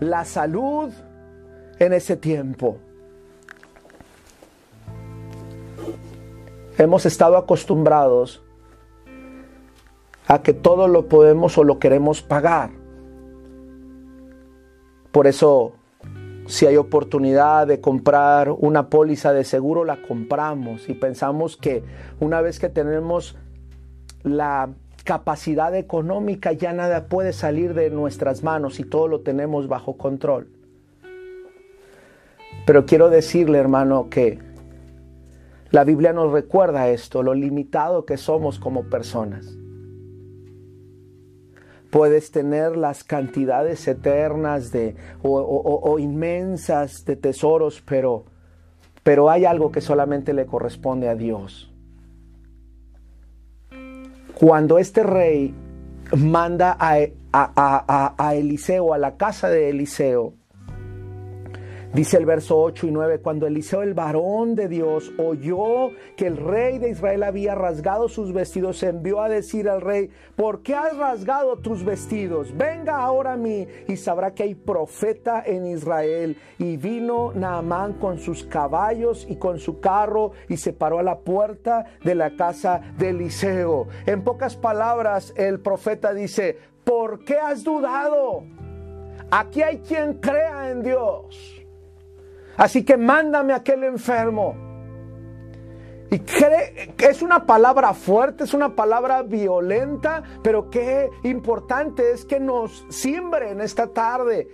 la 0.00 0.24
salud 0.24 0.92
en 1.78 1.92
ese 1.92 2.16
tiempo. 2.16 2.78
Hemos 6.78 7.04
estado 7.04 7.36
acostumbrados 7.36 8.42
a 10.30 10.42
que 10.42 10.52
todo 10.52 10.86
lo 10.86 11.08
podemos 11.08 11.58
o 11.58 11.64
lo 11.64 11.80
queremos 11.80 12.22
pagar. 12.22 12.70
Por 15.10 15.26
eso, 15.26 15.72
si 16.46 16.66
hay 16.66 16.76
oportunidad 16.76 17.66
de 17.66 17.80
comprar 17.80 18.52
una 18.52 18.90
póliza 18.90 19.32
de 19.32 19.42
seguro, 19.42 19.84
la 19.84 20.00
compramos 20.00 20.88
y 20.88 20.94
pensamos 20.94 21.56
que 21.56 21.82
una 22.20 22.42
vez 22.42 22.60
que 22.60 22.68
tenemos 22.68 23.36
la 24.22 24.70
capacidad 25.02 25.74
económica, 25.74 26.52
ya 26.52 26.72
nada 26.72 27.06
puede 27.06 27.32
salir 27.32 27.74
de 27.74 27.90
nuestras 27.90 28.44
manos 28.44 28.78
y 28.78 28.84
todo 28.84 29.08
lo 29.08 29.22
tenemos 29.22 29.66
bajo 29.66 29.96
control. 29.96 30.46
Pero 32.66 32.86
quiero 32.86 33.10
decirle, 33.10 33.58
hermano, 33.58 34.08
que 34.08 34.38
la 35.72 35.82
Biblia 35.82 36.12
nos 36.12 36.30
recuerda 36.30 36.88
esto, 36.88 37.24
lo 37.24 37.34
limitado 37.34 38.06
que 38.06 38.16
somos 38.16 38.60
como 38.60 38.84
personas. 38.84 39.59
Puedes 41.90 42.30
tener 42.30 42.76
las 42.76 43.04
cantidades 43.04 43.86
eternas 43.88 44.70
de, 44.70 44.96
o, 45.22 45.98
inmensas 45.98 47.04
de 47.04 47.16
tesoros, 47.16 47.82
pero, 47.82 48.24
pero 49.02 49.28
hay 49.30 49.44
algo 49.44 49.72
que 49.72 49.80
solamente 49.80 50.32
le 50.32 50.46
corresponde 50.46 51.08
a 51.08 51.14
Dios. 51.14 51.72
Cuando 54.34 54.78
este 54.78 55.02
rey 55.02 55.54
manda 56.16 56.76
a, 56.78 56.96
a, 57.32 58.14
a 58.16 58.34
Eliseo, 58.34 58.94
a 58.94 58.98
la 58.98 59.16
casa 59.16 59.48
de 59.50 59.68
Eliseo, 59.68 60.34
Dice 61.92 62.18
el 62.18 62.24
verso 62.24 62.56
8 62.56 62.86
y 62.86 62.92
9, 62.92 63.18
cuando 63.18 63.48
Eliseo 63.48 63.82
el 63.82 63.94
varón 63.94 64.54
de 64.54 64.68
Dios 64.68 65.10
oyó 65.18 65.90
que 66.16 66.28
el 66.28 66.36
rey 66.36 66.78
de 66.78 66.90
Israel 66.90 67.24
había 67.24 67.56
rasgado 67.56 68.08
sus 68.08 68.32
vestidos, 68.32 68.84
envió 68.84 69.20
a 69.20 69.28
decir 69.28 69.68
al 69.68 69.80
rey, 69.80 70.08
¿por 70.36 70.62
qué 70.62 70.76
has 70.76 70.96
rasgado 70.96 71.56
tus 71.56 71.84
vestidos? 71.84 72.56
Venga 72.56 72.98
ahora 72.98 73.32
a 73.32 73.36
mí 73.36 73.66
y 73.88 73.96
sabrá 73.96 74.34
que 74.34 74.44
hay 74.44 74.54
profeta 74.54 75.42
en 75.44 75.66
Israel. 75.66 76.36
Y 76.58 76.76
vino 76.76 77.32
Naamán 77.34 77.94
con 77.94 78.20
sus 78.20 78.44
caballos 78.44 79.26
y 79.28 79.34
con 79.34 79.58
su 79.58 79.80
carro 79.80 80.30
y 80.48 80.58
se 80.58 80.72
paró 80.72 81.00
a 81.00 81.02
la 81.02 81.18
puerta 81.18 81.86
de 82.04 82.14
la 82.14 82.36
casa 82.36 82.80
de 82.98 83.08
Eliseo. 83.08 83.88
En 84.06 84.22
pocas 84.22 84.54
palabras, 84.54 85.34
el 85.36 85.58
profeta 85.58 86.14
dice, 86.14 86.56
¿por 86.84 87.24
qué 87.24 87.34
has 87.34 87.64
dudado? 87.64 88.44
Aquí 89.32 89.62
hay 89.62 89.78
quien 89.78 90.14
crea 90.14 90.70
en 90.70 90.84
Dios. 90.84 91.59
Así 92.60 92.84
que 92.84 92.98
mándame 92.98 93.54
a 93.54 93.56
aquel 93.56 93.84
enfermo. 93.84 94.54
Y 96.10 96.18
cree, 96.18 96.94
es 96.98 97.22
una 97.22 97.46
palabra 97.46 97.94
fuerte, 97.94 98.44
es 98.44 98.52
una 98.52 98.76
palabra 98.76 99.22
violenta, 99.22 100.22
pero 100.42 100.68
qué 100.68 101.08
importante 101.22 102.12
es 102.12 102.26
que 102.26 102.38
nos 102.38 102.84
siembre 102.90 103.50
en 103.50 103.62
esta 103.62 103.86
tarde. 103.86 104.46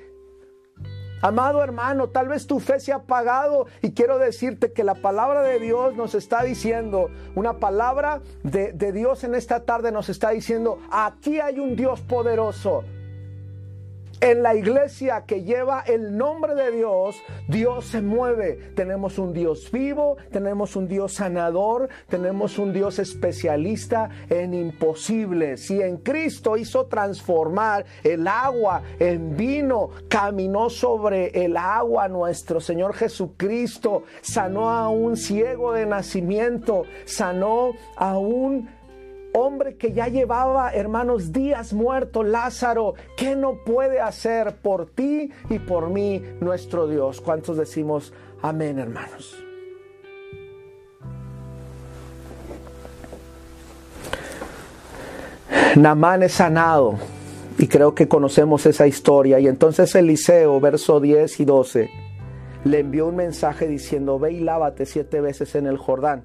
Amado 1.20 1.64
hermano, 1.64 2.10
tal 2.10 2.28
vez 2.28 2.46
tu 2.46 2.60
fe 2.60 2.78
se 2.78 2.92
ha 2.92 2.96
apagado 2.96 3.66
y 3.82 3.90
quiero 3.90 4.20
decirte 4.20 4.72
que 4.72 4.84
la 4.84 4.94
palabra 4.94 5.42
de 5.42 5.58
Dios 5.58 5.96
nos 5.96 6.14
está 6.14 6.44
diciendo, 6.44 7.10
una 7.34 7.58
palabra 7.58 8.20
de 8.44 8.92
Dios 8.92 9.24
en 9.24 9.34
esta 9.34 9.64
tarde 9.64 9.90
nos 9.90 10.08
está 10.10 10.30
diciendo, 10.30 10.78
aquí 10.92 11.40
hay 11.40 11.58
un 11.58 11.74
Dios 11.74 12.02
poderoso 12.02 12.84
en 14.20 14.42
la 14.42 14.54
iglesia 14.54 15.24
que 15.26 15.42
lleva 15.42 15.80
el 15.86 16.16
nombre 16.16 16.54
de 16.54 16.70
Dios, 16.72 17.16
Dios 17.48 17.86
se 17.86 18.00
mueve. 18.00 18.72
Tenemos 18.74 19.18
un 19.18 19.32
Dios 19.32 19.70
vivo, 19.70 20.16
tenemos 20.30 20.76
un 20.76 20.88
Dios 20.88 21.14
sanador, 21.14 21.88
tenemos 22.08 22.58
un 22.58 22.72
Dios 22.72 22.98
especialista 22.98 24.10
en 24.28 24.54
imposibles. 24.54 25.70
Y 25.70 25.82
en 25.82 25.98
Cristo 25.98 26.56
hizo 26.56 26.86
transformar 26.86 27.84
el 28.02 28.26
agua 28.26 28.82
en 28.98 29.36
vino, 29.36 29.90
caminó 30.08 30.70
sobre 30.70 31.44
el 31.44 31.56
agua 31.56 32.08
nuestro 32.08 32.60
Señor 32.60 32.94
Jesucristo, 32.94 34.04
sanó 34.20 34.70
a 34.70 34.88
un 34.88 35.16
ciego 35.16 35.72
de 35.72 35.86
nacimiento, 35.86 36.84
sanó 37.04 37.72
a 37.96 38.18
un 38.18 38.68
hombre 39.36 39.76
que 39.76 39.92
ya 39.92 40.08
llevaba, 40.08 40.72
hermanos, 40.72 41.32
días 41.32 41.72
muerto, 41.74 42.22
Lázaro, 42.22 42.94
¿qué 43.16 43.36
no 43.36 43.62
puede 43.64 44.00
hacer 44.00 44.56
por 44.56 44.86
ti 44.86 45.30
y 45.50 45.58
por 45.58 45.90
mí 45.90 46.22
nuestro 46.40 46.88
Dios? 46.88 47.20
¿Cuántos 47.20 47.58
decimos 47.58 48.14
amén, 48.40 48.78
hermanos? 48.78 49.36
Namán 55.76 56.22
es 56.22 56.32
sanado 56.32 56.94
y 57.58 57.68
creo 57.68 57.94
que 57.94 58.08
conocemos 58.08 58.64
esa 58.64 58.86
historia. 58.86 59.38
Y 59.38 59.48
entonces 59.48 59.94
Eliseo, 59.94 60.58
verso 60.60 61.00
10 61.00 61.40
y 61.40 61.44
12, 61.44 61.90
le 62.64 62.78
envió 62.78 63.06
un 63.06 63.16
mensaje 63.16 63.68
diciendo, 63.68 64.18
ve 64.18 64.32
y 64.32 64.40
lávate 64.40 64.86
siete 64.86 65.20
veces 65.20 65.54
en 65.54 65.66
el 65.66 65.76
Jordán 65.76 66.24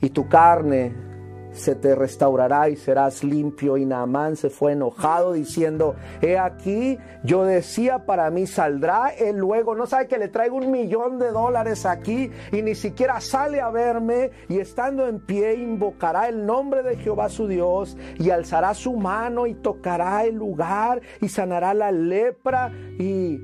y 0.00 0.10
tu 0.10 0.28
carne 0.28 1.15
se 1.56 1.74
te 1.74 1.94
restaurará 1.94 2.68
y 2.68 2.76
serás 2.76 3.24
limpio. 3.24 3.76
Y 3.76 3.84
Naamán 3.84 4.36
se 4.36 4.50
fue 4.50 4.72
enojado 4.72 5.32
diciendo, 5.32 5.96
he 6.20 6.38
aquí, 6.38 6.98
yo 7.24 7.44
decía 7.44 8.04
para 8.06 8.30
mí, 8.30 8.46
saldrá 8.46 9.08
él 9.08 9.36
luego, 9.36 9.74
no 9.74 9.86
sabe 9.86 10.06
que 10.06 10.18
le 10.18 10.28
traigo 10.28 10.56
un 10.56 10.70
millón 10.70 11.18
de 11.18 11.30
dólares 11.30 11.86
aquí 11.86 12.30
y 12.52 12.62
ni 12.62 12.74
siquiera 12.74 13.20
sale 13.20 13.60
a 13.60 13.70
verme 13.70 14.30
y 14.48 14.58
estando 14.58 15.08
en 15.08 15.20
pie 15.20 15.54
invocará 15.54 16.28
el 16.28 16.44
nombre 16.46 16.82
de 16.82 16.96
Jehová 16.96 17.28
su 17.28 17.48
Dios 17.48 17.96
y 18.18 18.30
alzará 18.30 18.74
su 18.74 18.94
mano 18.94 19.46
y 19.46 19.54
tocará 19.54 20.24
el 20.24 20.36
lugar 20.36 21.00
y 21.20 21.28
sanará 21.28 21.74
la 21.74 21.90
lepra 21.90 22.72
y 22.98 23.40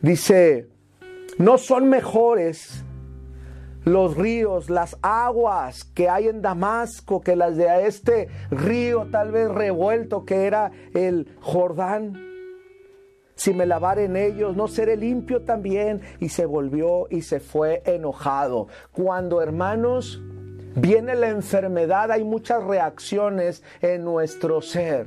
dice, 0.00 0.68
no 1.38 1.58
son 1.58 1.88
mejores 1.88 2.84
los 3.84 4.16
ríos, 4.16 4.70
las 4.70 4.96
aguas 5.02 5.84
que 5.84 6.08
hay 6.08 6.28
en 6.28 6.42
Damasco, 6.42 7.20
que 7.20 7.36
las 7.36 7.56
de 7.56 7.86
este 7.86 8.28
río 8.50 9.08
tal 9.10 9.32
vez 9.32 9.48
revuelto 9.50 10.24
que 10.24 10.46
era 10.46 10.70
el 10.94 11.34
Jordán. 11.40 12.30
Si 13.34 13.54
me 13.54 13.64
lavar 13.64 13.98
en 13.98 14.16
ellos, 14.16 14.54
no 14.54 14.68
seré 14.68 14.98
limpio 14.98 15.42
también. 15.42 16.02
Y 16.18 16.28
se 16.28 16.44
volvió 16.44 17.06
y 17.08 17.22
se 17.22 17.40
fue 17.40 17.82
enojado. 17.86 18.68
Cuando 18.92 19.40
hermanos, 19.40 20.20
viene 20.76 21.14
la 21.14 21.30
enfermedad, 21.30 22.10
hay 22.10 22.22
muchas 22.22 22.62
reacciones 22.62 23.62
en 23.80 24.04
nuestro 24.04 24.60
ser. 24.60 25.06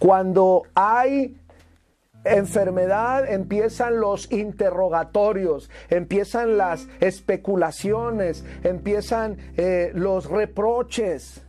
Cuando 0.00 0.64
hay 0.74 1.36
enfermedad 2.34 3.30
empiezan 3.30 4.00
los 4.00 4.30
interrogatorios, 4.32 5.70
empiezan 5.88 6.58
las 6.58 6.88
especulaciones, 7.00 8.44
empiezan 8.62 9.38
eh, 9.56 9.92
los 9.94 10.28
reproches, 10.30 11.42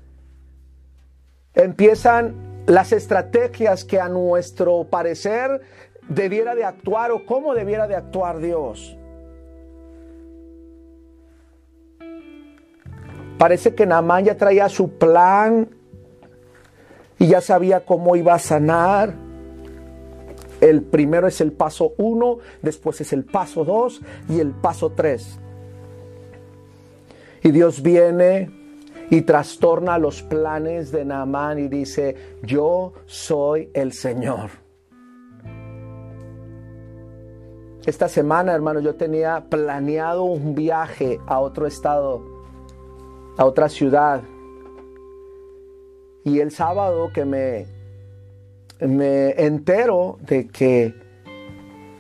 empiezan 1.54 2.64
las 2.68 2.92
estrategias 2.92 3.86
que 3.86 4.00
a 4.00 4.10
nuestro 4.10 4.86
parecer 4.90 5.62
debiera 6.10 6.56
de 6.56 6.66
actuar 6.66 7.12
o 7.12 7.26
cómo 7.26 7.54
debiera 7.54 7.88
de 7.88 7.96
actuar 7.96 8.40
Dios. 8.40 8.98
Parece 13.38 13.76
que 13.76 13.86
Namán 13.86 14.26
ya 14.26 14.36
traía 14.36 14.68
su 14.68 14.98
plan 14.98 15.70
y 17.20 17.28
ya 17.28 17.42
sabía 17.42 17.86
cómo 17.86 18.16
iba 18.16 18.34
a 18.34 18.40
sanar 18.40 19.27
el 20.62 20.82
primero 20.82 21.28
es 21.28 21.42
el 21.42 21.52
paso 21.52 21.94
1, 21.98 22.38
después 22.62 23.02
es 23.02 23.14
el 23.14 23.26
paso 23.26 23.64
2 23.64 24.02
y 24.30 24.40
el 24.40 24.52
paso 24.52 24.92
3. 24.92 25.40
Y 27.44 27.52
Dios 27.52 27.82
viene 27.82 28.52
y 29.10 29.22
trastorna 29.22 29.98
los 29.98 30.22
planes 30.24 30.92
de 30.92 31.06
Naamán 31.06 31.60
y 31.60 31.68
dice, 31.68 32.16
yo 32.44 32.94
soy 33.06 33.70
el 33.74 33.94
Señor. 33.94 34.50
Esta 37.86 38.10
semana, 38.10 38.54
hermano, 38.54 38.82
yo 38.82 38.96
tenía 38.96 39.46
planeado 39.50 40.24
un 40.24 40.56
viaje 40.56 41.22
a 41.26 41.40
otro 41.40 41.68
estado, 41.68 42.22
a 43.38 43.46
otra 43.46 43.70
ciudad. 43.70 44.24
Y 46.26 46.42
el 46.42 46.52
sábado 46.52 47.12
que 47.14 47.24
me 47.24 47.77
me 48.80 49.32
entero 49.32 50.18
de 50.22 50.48
que 50.48 50.94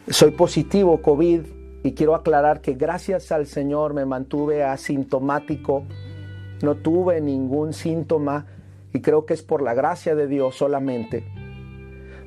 soy 0.10 0.32
positivo 0.32 1.02
COVID 1.02 1.42
y 1.84 1.94
quiero 1.94 2.16
aclarar 2.16 2.62
que 2.62 2.74
gracias 2.74 3.32
al 3.32 3.48
Señor 3.48 3.94
me 3.94 4.06
mantuve 4.06 4.64
asintomático, 4.64 5.84
no 6.62 6.76
tuve 6.76 7.22
ningún 7.22 7.74
síntoma 7.74 8.46
y 8.94 9.02
creo 9.02 9.26
que 9.26 9.34
es 9.34 9.44
por 9.44 9.62
la 9.62 9.74
gracia 9.74 10.16
de 10.16 10.28
Dios 10.28 10.56
solamente. 10.56 11.24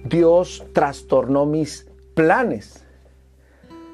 Dios 0.04 0.66
trastornó 0.72 1.46
mis 1.46 1.88
planes. 2.14 2.84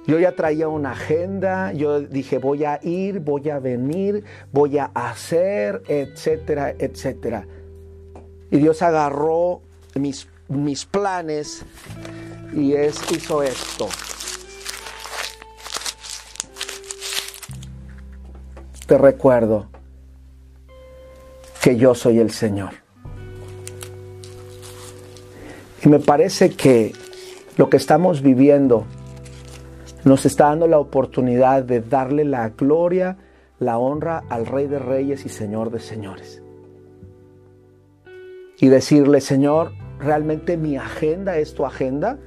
Yo 0.07 0.20
ya 0.20 0.36
traía 0.36 0.68
una 0.68 0.92
agenda, 0.92 1.72
yo 1.72 2.00
dije 2.00 2.38
voy 2.38 2.64
a 2.64 2.78
ir, 2.82 3.20
voy 3.20 3.50
a 3.50 3.59
venir, 3.59 4.22
voy 4.52 4.78
a 4.78 4.84
hacer, 4.94 5.82
etcétera, 5.88 6.74
etcétera. 6.78 7.46
Y 8.50 8.59
Dios 8.59 8.82
agarró 8.82 9.62
mis, 9.96 10.28
mis 10.49 10.84
planes 10.84 11.64
y 12.53 12.72
es, 12.74 13.01
hizo 13.12 13.42
esto. 13.42 13.88
Te 18.86 18.99
recuerdo 18.99 19.68
que 21.62 21.76
yo 21.76 21.94
soy 21.94 22.20
el 22.20 22.30
Señor. 22.30 22.70
Y 25.84 25.88
me 25.88 25.99
parece 25.99 26.51
que 26.51 26.92
lo 27.57 27.68
que 27.68 27.76
estamos 27.76 28.22
viviendo 28.22 28.86
nos 30.05 30.24
está 30.24 30.47
dando 30.47 30.68
la 30.68 30.78
oportunidad 30.78 31.64
de 31.64 31.80
darle 31.80 32.24
la 32.24 32.51
gloria, 32.51 33.18
la 33.59 33.78
honra 33.78 34.22
al 34.28 34.47
Rey 34.47 34.68
de 34.68 34.78
Reyes 34.78 35.26
y 35.26 35.28
Señor 35.28 35.70
de 35.70 35.80
Señores. 35.80 36.42
Y 38.59 38.68
decirle, 38.68 39.20
Señor, 39.20 39.72
¿realmente 39.99 40.57
mi 40.57 40.76
agenda 40.76 41.38
es 41.38 41.55
tu 41.55 41.64
agenda? 41.64 42.18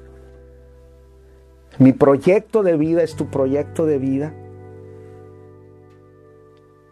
¿Mi 1.77 1.93
proyecto 1.93 2.63
de 2.63 2.75
vida 2.77 3.03
es 3.03 3.15
tu 3.15 3.27
proyecto 3.27 3.85
de 3.85 3.97
vida? 3.97 4.33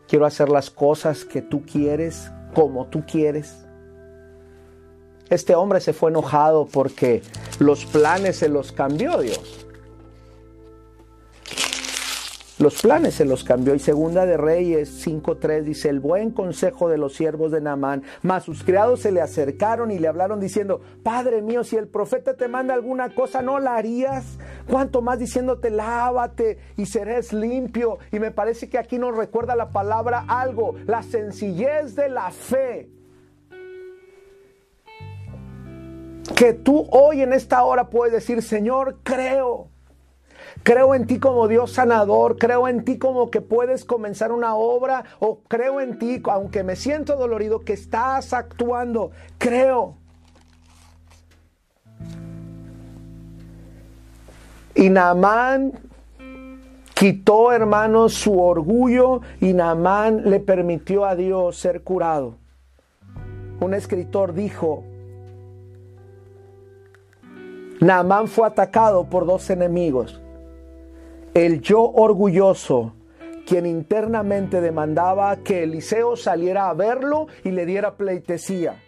Quiero 0.08 0.26
hacer 0.26 0.50
las 0.50 0.70
cosas 0.70 1.26
que 1.26 1.42
tú 1.42 1.64
quieres, 1.66 2.32
como 2.54 2.88
tú 2.88 3.04
quieres. 3.06 3.66
Este 5.30 5.56
hombre 5.56 5.82
se 5.82 5.92
fue 5.92 6.10
enojado 6.12 6.66
porque 6.66 7.22
los 7.60 7.86
planes 7.86 8.38
se 8.38 8.48
los 8.48 8.72
cambió 8.72 9.20
Dios. 9.20 9.67
Los 12.60 12.82
planes 12.82 13.14
se 13.14 13.26
los 13.26 13.44
cambió 13.44 13.76
y 13.76 13.80
segunda 13.80 14.26
de 14.26 14.36
Reyes 14.36 15.06
5.3 15.06 15.62
dice, 15.62 15.90
el 15.90 16.00
buen 16.00 16.32
consejo 16.32 16.90
de 16.90 16.98
los 16.98 17.14
siervos 17.14 17.52
de 17.52 17.62
Naamán, 17.62 18.02
mas 18.24 18.46
sus 18.46 18.64
criados 18.64 19.02
se 19.02 19.12
le 19.12 19.22
acercaron 19.22 19.92
y 19.92 20.00
le 20.00 20.08
hablaron 20.08 20.40
diciendo, 20.40 20.82
Padre 21.04 21.44
mío, 21.44 21.64
si 21.64 21.76
el 21.76 21.88
profeta 21.88 22.36
te 22.36 22.48
manda 22.48 22.74
alguna 22.74 23.14
cosa, 23.14 23.44
¿no 23.44 23.60
la 23.60 23.76
harías? 23.76 24.40
Cuanto 24.68 25.04
más 25.04 25.20
diciéndote, 25.20 25.70
lávate 25.70 26.58
y 26.78 26.88
serás 26.88 27.32
limpio. 27.32 28.00
Y 28.12 28.18
me 28.18 28.32
parece 28.32 28.68
que 28.70 28.80
aquí 28.80 28.98
nos 28.98 29.16
recuerda 29.16 29.56
la 29.56 29.70
palabra 29.70 30.26
algo, 30.28 30.74
la 30.88 31.04
sencillez 31.04 31.96
de 31.96 32.10
la 32.10 32.32
fe. 32.32 32.90
Que 36.36 36.54
tú 36.54 36.88
hoy 36.90 37.22
en 37.22 37.34
esta 37.34 37.64
hora 37.64 37.92
puedes 37.92 38.14
decir, 38.14 38.42
Señor, 38.42 38.98
creo 39.04 39.70
Creo 40.64 40.96
en 40.96 41.08
ti 41.08 41.20
como 41.20 41.48
Dios 41.48 41.72
sanador, 41.72 42.38
creo 42.38 42.68
en 42.68 42.84
ti 42.84 42.98
como 42.98 43.30
que 43.30 43.42
puedes 43.42 43.86
comenzar 43.86 44.32
una 44.32 44.56
obra 44.56 45.04
o 45.20 45.40
creo 45.48 45.82
en 45.82 45.98
ti, 45.98 46.22
aunque 46.26 46.64
me 46.64 46.76
siento 46.76 47.16
dolorido, 47.16 47.62
que 47.62 47.74
estás 47.74 48.34
actuando. 48.34 49.12
Creo. 49.38 49.96
Y 54.76 54.90
Naamán 54.90 55.74
quitó, 56.94 57.52
hermanos, 57.52 58.14
su 58.14 58.40
orgullo 58.40 59.22
y 59.40 59.54
Naamán 59.54 60.30
le 60.30 60.40
permitió 60.40 61.06
a 61.06 61.16
Dios 61.16 61.58
ser 61.58 61.84
curado. 61.84 62.36
Un 63.60 63.74
escritor 63.74 64.34
dijo, 64.34 64.84
Naamán 67.80 68.28
fue 68.28 68.48
atacado 68.48 69.06
por 69.10 69.26
dos 69.26 69.50
enemigos 69.50 70.22
el 71.46 71.62
yo 71.62 71.84
orgulloso, 71.84 72.94
quien 73.46 73.68
internamente 73.68 74.60
demandaba 74.60 75.36
que 75.38 75.64
Eliseo 75.64 76.16
saliera 76.16 76.68
a 76.68 76.74
verlo 76.74 77.28
y 77.44 77.52
le 77.52 77.68
diera 77.68 77.96
pleitesía. 77.96 78.82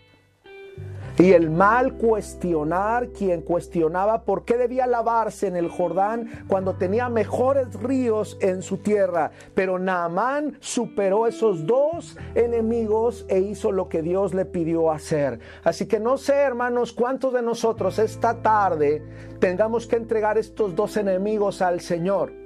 Y 1.20 1.34
el 1.34 1.50
mal 1.50 1.95
cuestionar, 1.95 3.10
quien 3.10 3.41
cuestionaba 3.41 4.24
por 4.24 4.45
qué 4.45 4.56
debía 4.56 4.88
lavarse 4.88 5.47
en 5.47 5.58
el 5.58 5.70
Jordán 5.70 6.45
cuando 6.47 6.76
tenía 6.76 7.10
mejores 7.10 7.74
ríos 7.74 8.38
en 8.39 8.62
su 8.62 8.78
tierra. 8.78 9.32
Pero 9.54 9.78
Naamán 9.78 10.58
superó 10.62 11.28
esos 11.28 11.68
dos 11.68 12.18
enemigos 12.36 13.26
e 13.28 13.39
hizo 13.39 13.74
lo 13.74 13.89
que 13.89 14.02
Dios 14.02 14.34
le 14.34 14.45
pidió 14.45 14.91
hacer. 14.91 15.41
Así 15.62 15.88
que 15.88 16.00
no 16.00 16.18
sé, 16.18 16.36
hermanos, 16.36 16.93
cuántos 16.93 17.34
de 17.34 17.41
nosotros 17.41 18.00
esta 18.00 18.41
tarde 18.41 19.04
tengamos 19.39 19.88
que 19.88 19.97
entregar 19.97 20.38
estos 20.38 20.74
dos 20.74 20.95
enemigos 20.95 21.62
al 21.62 21.82
Señor. 21.82 22.39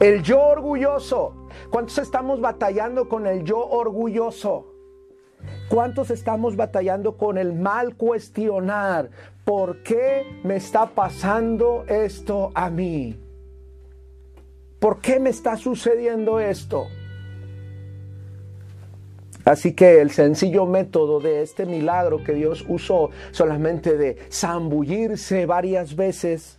El 0.00 0.22
yo 0.22 0.40
orgulloso. 0.40 1.34
¿Cuántos 1.70 1.98
estamos 1.98 2.40
batallando 2.40 3.08
con 3.08 3.26
el 3.26 3.42
yo 3.42 3.58
orgulloso? 3.58 4.74
¿Cuántos 5.68 6.10
estamos 6.10 6.54
batallando 6.54 7.16
con 7.16 7.36
el 7.36 7.52
mal 7.52 7.96
cuestionar? 7.96 9.10
¿Por 9.44 9.82
qué 9.82 10.40
me 10.44 10.56
está 10.56 10.86
pasando 10.86 11.84
esto 11.88 12.52
a 12.54 12.70
mí? 12.70 13.18
¿Por 14.78 15.00
qué 15.00 15.18
me 15.18 15.30
está 15.30 15.56
sucediendo 15.56 16.38
esto? 16.38 16.86
Así 19.44 19.72
que 19.72 20.00
el 20.00 20.10
sencillo 20.10 20.64
método 20.66 21.18
de 21.18 21.42
este 21.42 21.66
milagro 21.66 22.22
que 22.22 22.34
Dios 22.34 22.64
usó 22.68 23.10
solamente 23.32 23.96
de 23.96 24.16
zambullirse 24.30 25.46
varias 25.46 25.96
veces 25.96 26.57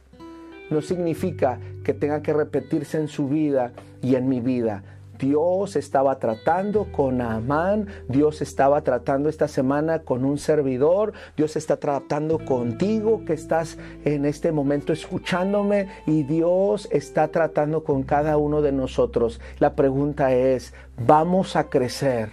no 0.69 0.81
significa 0.81 1.59
que 1.83 1.93
tenga 1.93 2.21
que 2.21 2.33
repetirse 2.33 2.97
en 2.97 3.07
su 3.07 3.27
vida 3.27 3.73
y 4.01 4.15
en 4.15 4.27
mi 4.29 4.39
vida. 4.39 4.83
Dios 5.19 5.75
estaba 5.75 6.17
tratando 6.17 6.85
con 6.93 7.19
Amán, 7.19 7.87
Dios 8.07 8.41
estaba 8.41 8.81
tratando 8.83 9.27
esta 9.27 9.49
semana 9.49 9.99
con 9.99 10.23
un 10.23 10.37
servidor, 10.37 11.11
Dios 11.35 11.57
está 11.57 11.75
tratando 11.75 12.39
contigo 12.45 13.25
que 13.25 13.33
estás 13.33 13.77
en 14.05 14.25
este 14.25 14.53
momento 14.53 14.93
escuchándome 14.93 15.89
y 16.07 16.23
Dios 16.23 16.87
está 16.89 17.27
tratando 17.27 17.83
con 17.83 18.03
cada 18.03 18.37
uno 18.37 18.61
de 18.61 18.71
nosotros. 18.71 19.41
La 19.59 19.75
pregunta 19.75 20.33
es, 20.33 20.73
¿vamos 21.05 21.57
a 21.57 21.69
crecer 21.69 22.29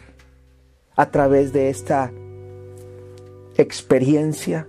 a 0.95 1.11
través 1.11 1.53
de 1.53 1.71
esta 1.71 2.13
experiencia? 3.57 4.69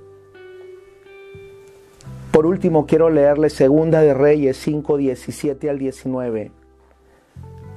Por 2.31 2.45
último, 2.45 2.85
quiero 2.85 3.09
leerle 3.09 3.49
Segunda 3.49 4.01
de 4.01 4.13
Reyes 4.13 4.57
5, 4.57 4.97
17 4.97 5.69
al 5.69 5.79
19. 5.79 6.51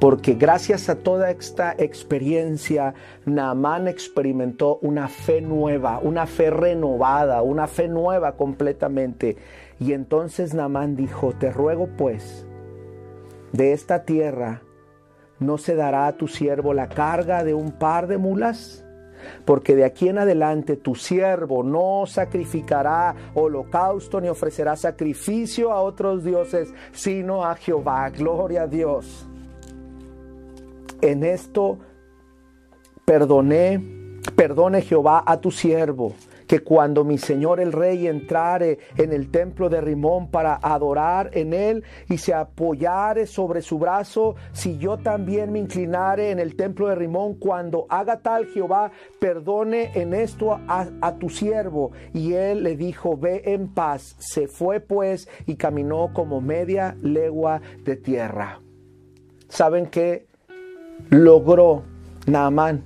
Porque 0.00 0.34
gracias 0.34 0.88
a 0.88 0.96
toda 0.96 1.30
esta 1.30 1.74
experiencia, 1.78 2.94
Naamán 3.26 3.86
experimentó 3.86 4.78
una 4.82 5.08
fe 5.08 5.40
nueva, 5.40 5.98
una 6.02 6.26
fe 6.26 6.50
renovada, 6.50 7.42
una 7.42 7.66
fe 7.68 7.86
nueva 7.86 8.36
completamente. 8.36 9.36
Y 9.78 9.92
entonces 9.92 10.52
Naamán 10.54 10.96
dijo, 10.96 11.32
te 11.32 11.52
ruego 11.52 11.88
pues, 11.96 12.46
de 13.52 13.72
esta 13.72 14.04
tierra 14.04 14.62
no 15.38 15.58
se 15.58 15.74
dará 15.74 16.06
a 16.06 16.16
tu 16.16 16.28
siervo 16.28 16.74
la 16.74 16.88
carga 16.88 17.44
de 17.44 17.54
un 17.54 17.72
par 17.72 18.06
de 18.06 18.18
mulas 18.18 18.84
porque 19.44 19.74
de 19.74 19.84
aquí 19.84 20.08
en 20.08 20.18
adelante 20.18 20.76
tu 20.76 20.94
siervo 20.94 21.62
no 21.62 22.04
sacrificará 22.06 23.14
holocausto 23.34 24.20
ni 24.20 24.28
ofrecerá 24.28 24.76
sacrificio 24.76 25.72
a 25.72 25.80
otros 25.80 26.24
dioses, 26.24 26.72
sino 26.92 27.44
a 27.44 27.54
Jehová. 27.54 28.10
Gloria 28.10 28.62
a 28.62 28.66
Dios. 28.66 29.26
En 31.00 31.24
esto 31.24 31.78
perdoné, 33.04 33.80
perdone 34.36 34.82
Jehová 34.82 35.24
a 35.26 35.40
tu 35.40 35.50
siervo 35.50 36.14
que 36.50 36.64
cuando 36.64 37.04
mi 37.04 37.16
señor 37.16 37.60
el 37.60 37.70
rey 37.70 38.08
entrare 38.08 38.80
en 38.96 39.12
el 39.12 39.30
templo 39.30 39.68
de 39.68 39.80
Rimón 39.80 40.32
para 40.32 40.56
adorar 40.60 41.30
en 41.34 41.52
él 41.52 41.84
y 42.08 42.18
se 42.18 42.34
apoyare 42.34 43.28
sobre 43.28 43.62
su 43.62 43.78
brazo, 43.78 44.34
si 44.52 44.76
yo 44.76 44.98
también 44.98 45.52
me 45.52 45.60
inclinare 45.60 46.32
en 46.32 46.40
el 46.40 46.56
templo 46.56 46.88
de 46.88 46.96
Rimón, 46.96 47.34
cuando 47.34 47.86
haga 47.88 48.18
tal 48.18 48.46
Jehová, 48.46 48.90
perdone 49.20 49.92
en 49.94 50.12
esto 50.12 50.58
a, 50.66 51.14
tu 51.20 51.30
siervo. 51.30 51.92
Y 52.12 52.32
él 52.32 52.64
le 52.64 52.74
dijo, 52.74 53.16
ve 53.16 53.42
en 53.44 53.68
paz. 53.72 54.16
Se 54.18 54.48
fue 54.48 54.80
pues 54.80 55.28
y 55.46 55.54
caminó 55.54 56.10
como 56.12 56.40
media 56.40 56.96
legua 57.00 57.60
de 57.84 57.94
tierra. 57.94 58.58
¿Saben 59.48 59.86
qué? 59.86 60.26
Logró 61.10 61.84
Naamán 62.26 62.82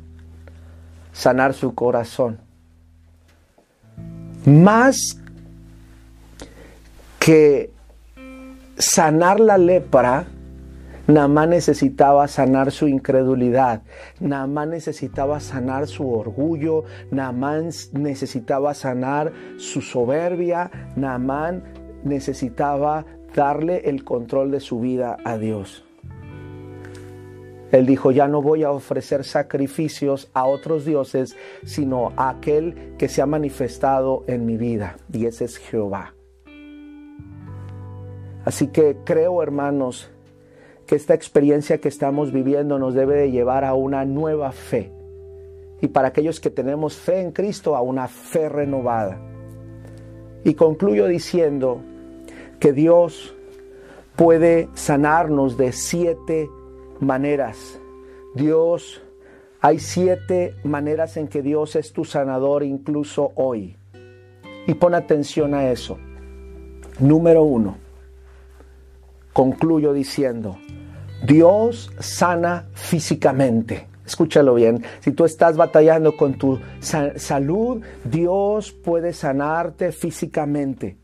sanar 1.13 1.55
su 1.55 1.75
corazón 1.75 2.45
más 4.47 5.21
que 7.19 7.71
sanar 8.77 9.41
la 9.41 9.59
lepra, 9.59 10.27
Namán 11.07 11.51
necesitaba 11.51 12.29
sanar 12.29 12.71
su 12.71 12.89
incredulidad, 12.89 13.83
Namán 14.21 14.71
necesitaba 14.71 15.39
sanar 15.41 15.87
su 15.87 16.11
orgullo, 16.11 16.85
Namán 17.11 17.69
necesitaba 17.93 18.73
sanar 18.73 19.33
su 19.59 19.83
soberbia, 19.83 20.71
Namán 20.97 21.63
necesitaba 22.05 23.05
darle 23.35 23.83
el 23.89 24.05
control 24.05 24.51
de 24.51 24.61
su 24.61 24.81
vida 24.81 25.19
a 25.25 25.37
Dios. 25.37 25.84
Él 27.75 27.87
dijo, 27.87 28.13
ya 28.13 28.29
no 28.29 28.41
voy 28.41 28.63
a 28.63 28.71
ofrecer 28.71 29.25
sacrificios 29.25 30.31
a 30.33 30.47
otros 30.47 30.85
dioses, 30.85 31.37
sino 31.65 32.13
a 32.17 32.29
aquel 32.29 32.95
que 32.99 33.09
se 33.09 33.21
ha 33.21 33.27
manifestado 33.27 34.23
en 34.29 34.47
mi 34.47 34.57
vida, 34.57 34.97
y 35.13 35.27
ese 35.27 35.47
es 35.47 35.57
Jehová. 35.57 36.15
Así 38.45 38.69
que 38.69 38.99
creo, 39.05 39.43
hermanos, 39.43 40.09
que 40.87 40.95
esta 40.95 41.15
experiencia 41.15 41.79
que 41.79 41.89
estamos 41.89 42.33
viviendo 42.33 42.79
nos 42.79 42.95
debe 42.95 43.17
de 43.17 43.33
llevar 43.33 43.65
a 43.65 43.75
una 43.75 44.05
nueva 44.05 44.53
fe. 44.53 44.93
Y 45.81 45.89
para 45.89 46.09
aquellos 46.09 46.39
que 46.39 46.51
tenemos 46.51 46.95
fe 46.95 47.23
en 47.23 47.33
Cristo, 47.33 47.75
a 47.75 47.81
una 47.81 48.07
fe 48.07 48.49
renovada. 48.49 49.19
Y 50.45 50.55
concluyo 50.55 51.09
diciendo 51.09 51.81
que 52.61 52.73
Dios 52.73 53.35
puede 54.15 54.69
sanarnos 54.75 55.57
de 55.57 55.73
siete 55.73 56.49
maneras. 57.05 57.79
Dios, 58.35 59.03
hay 59.61 59.79
siete 59.79 60.57
maneras 60.65 61.17
en 61.17 61.29
que 61.29 61.43
Dios 61.43 61.77
es 61.77 61.93
tu 61.93 62.05
sanador 62.05 62.63
incluso 62.63 63.33
hoy. 63.37 63.77
Y 64.67 64.75
pon 64.75 64.95
atención 64.95 65.55
a 65.55 65.71
eso. 65.71 65.99
Número 66.99 67.43
uno, 67.43 67.77
concluyo 69.33 69.93
diciendo, 69.93 70.59
Dios 71.27 71.93
sana 71.99 72.67
físicamente. 72.75 73.87
Escúchalo 74.07 74.55
bien, 74.55 74.85
si 75.01 75.13
tú 75.13 75.25
estás 75.25 75.57
batallando 75.57 76.17
con 76.17 76.35
tu 76.35 76.61
salud, 76.81 77.83
Dios 78.05 78.73
puede 78.73 79.13
sanarte 79.15 79.93
físicamente. 79.93 80.99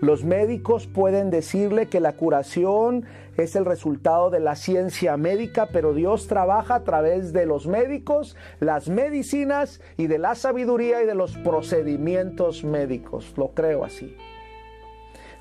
Los 0.00 0.24
médicos 0.24 0.86
pueden 0.86 1.30
decirle 1.30 1.86
que 1.86 2.00
la 2.00 2.12
curación 2.12 3.04
es 3.36 3.56
el 3.56 3.64
resultado 3.64 4.30
de 4.30 4.40
la 4.40 4.54
ciencia 4.54 5.16
médica, 5.16 5.68
pero 5.72 5.94
Dios 5.94 6.26
trabaja 6.26 6.76
a 6.76 6.84
través 6.84 7.32
de 7.32 7.46
los 7.46 7.66
médicos, 7.66 8.36
las 8.60 8.88
medicinas 8.88 9.80
y 9.96 10.06
de 10.06 10.18
la 10.18 10.34
sabiduría 10.34 11.02
y 11.02 11.06
de 11.06 11.14
los 11.14 11.36
procedimientos 11.38 12.64
médicos. 12.64 13.32
Lo 13.36 13.48
creo 13.48 13.84
así. 13.84 14.16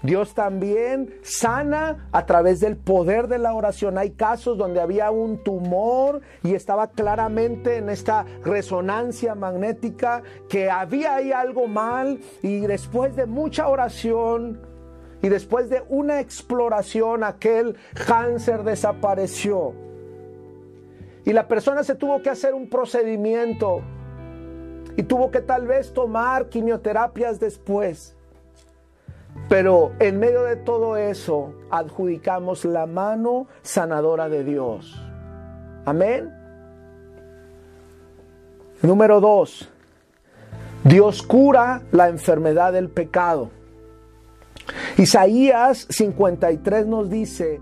Dios 0.04 0.34
también 0.34 1.16
sana 1.22 2.10
a 2.12 2.26
través 2.26 2.60
del 2.60 2.76
poder 2.76 3.30
de 3.30 3.40
la 3.40 3.54
oración. 3.54 3.98
Hay 3.98 4.12
casos 4.12 4.58
donde 4.58 4.82
había 4.82 5.12
un 5.12 5.42
tumor 5.44 6.20
y 6.44 6.56
estaba 6.56 6.92
claramente 6.92 7.78
en 7.78 7.90
esta 7.90 8.26
resonancia 8.44 9.34
magnética 9.34 10.22
que 10.50 10.70
había 10.70 11.16
ahí 11.16 11.32
algo 11.32 11.68
mal 11.68 12.20
y 12.42 12.60
después 12.60 13.16
de 13.16 13.28
mucha 13.28 13.70
oración 13.70 14.60
y 15.22 15.30
después 15.30 15.70
de 15.70 15.84
una 15.88 16.20
exploración 16.20 17.24
aquel 17.24 17.78
cáncer 18.06 18.64
desapareció. 18.64 19.74
Y 21.24 21.32
la 21.32 21.48
persona 21.48 21.82
se 21.86 21.96
tuvo 21.96 22.22
que 22.22 22.30
hacer 22.30 22.54
un 22.54 22.70
procedimiento 22.70 23.82
y 24.98 25.04
tuvo 25.04 25.32
que 25.32 25.40
tal 25.40 25.66
vez 25.66 25.94
tomar 25.94 26.50
quimioterapias 26.50 27.40
después. 27.40 28.18
Pero 29.50 29.92
en 30.00 30.20
medio 30.20 30.44
de 30.44 30.56
todo 30.56 30.98
eso 30.98 31.54
adjudicamos 31.70 32.66
la 32.66 32.86
mano 32.86 33.48
sanadora 33.62 34.30
de 34.30 34.44
Dios. 34.44 35.00
Amén. 35.86 36.34
Número 38.82 39.22
dos, 39.22 39.70
Dios 40.84 41.24
cura 41.24 41.84
la 41.92 42.10
enfermedad 42.10 42.74
del 42.74 42.90
pecado. 42.90 43.50
Isaías 44.98 45.88
53 45.90 46.86
nos 46.88 47.10
dice 47.10 47.62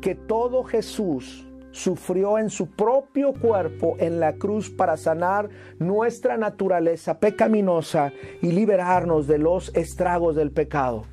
que 0.00 0.14
todo 0.14 0.64
Jesús 0.64 1.46
sufrió 1.70 2.38
en 2.38 2.50
su 2.50 2.70
propio 2.70 3.32
cuerpo 3.32 3.96
en 3.98 4.20
la 4.20 4.34
cruz 4.34 4.70
para 4.70 4.96
sanar 4.96 5.48
nuestra 5.78 6.36
naturaleza 6.36 7.18
pecaminosa 7.18 8.12
y 8.42 8.52
liberarnos 8.52 9.26
de 9.26 9.38
los 9.38 9.74
estragos 9.74 10.36
del 10.36 10.52
pecado. 10.52 11.04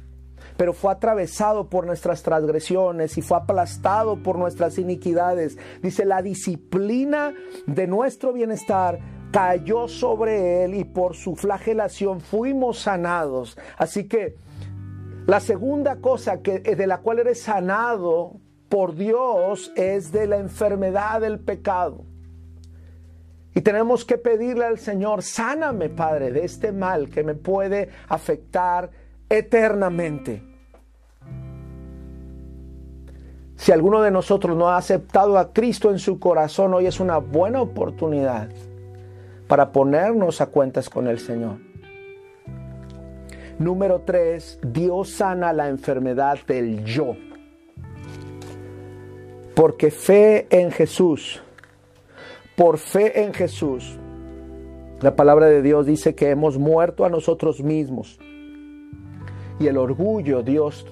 Pero 0.55 0.73
fue 0.73 0.91
atravesado 0.91 1.69
por 1.69 1.85
nuestras 1.85 2.23
transgresiones 2.23 3.17
y 3.17 3.21
fue 3.21 3.37
aplastado 3.37 4.21
por 4.23 4.39
nuestras 4.39 4.77
iniquidades. 4.77 5.57
Dice, 5.81 6.05
la 6.05 6.21
disciplina 6.21 7.33
de 7.67 7.85
nuestro 7.85 8.33
bienestar 8.33 8.99
cayó 9.31 9.87
sobre 9.87 10.63
él 10.63 10.73
y 10.73 10.83
por 10.83 11.15
su 11.15 11.35
flagelación 11.35 12.21
fuimos 12.21 12.79
sanados. 12.79 13.57
Así 13.77 14.07
que 14.07 14.35
la 15.27 15.39
segunda 15.39 15.97
cosa 15.97 16.41
que, 16.41 16.59
de 16.59 16.87
la 16.87 16.99
cual 16.99 17.19
eres 17.19 17.43
sanado 17.43 18.39
por 18.69 18.95
Dios 18.95 19.71
es 19.75 20.11
de 20.11 20.27
la 20.27 20.37
enfermedad 20.37 21.21
del 21.21 21.39
pecado. 21.39 22.03
Y 23.55 23.61
tenemos 23.61 24.05
que 24.05 24.17
pedirle 24.17 24.65
al 24.65 24.77
Señor, 24.77 25.23
sáname, 25.23 25.89
Padre, 25.89 26.31
de 26.31 26.45
este 26.45 26.71
mal 26.71 27.09
que 27.09 27.23
me 27.23 27.33
puede 27.33 27.89
afectar 28.07 28.91
eternamente. 29.29 30.43
Si 33.55 33.71
alguno 33.71 34.03
de 34.03 34.11
nosotros 34.11 34.55
no 34.55 34.69
ha 34.69 34.77
aceptado 34.77 35.39
a 35.39 35.51
Cristo 35.51 35.89
en 35.89 35.97
su 35.97 36.19
corazón, 36.19 36.75
hoy 36.75 36.85
es 36.85 36.99
una 36.99 37.17
buena 37.17 37.61
oportunidad 37.61 38.49
para 39.47 39.71
ponernos 39.71 40.39
a 40.41 40.47
cuentas 40.47 40.89
con 40.89 41.07
el 41.07 41.17
Señor. 41.17 41.57
Número 43.57 44.01
tres, 44.05 44.59
Dios 44.61 45.09
sana 45.09 45.51
la 45.51 45.67
enfermedad 45.67 46.37
del 46.45 46.85
yo. 46.85 47.15
Porque 49.57 49.89
fe 49.89 50.45
en 50.51 50.69
Jesús, 50.69 51.41
por 52.55 52.77
fe 52.77 53.23
en 53.23 53.33
Jesús, 53.33 53.97
la 55.01 55.15
palabra 55.15 55.47
de 55.47 55.63
Dios 55.63 55.87
dice 55.87 56.13
que 56.13 56.29
hemos 56.29 56.59
muerto 56.59 57.05
a 57.05 57.09
nosotros 57.09 57.63
mismos. 57.63 58.19
Y 59.59 59.65
el 59.65 59.77
orgullo 59.77 60.43
Dios 60.43 60.85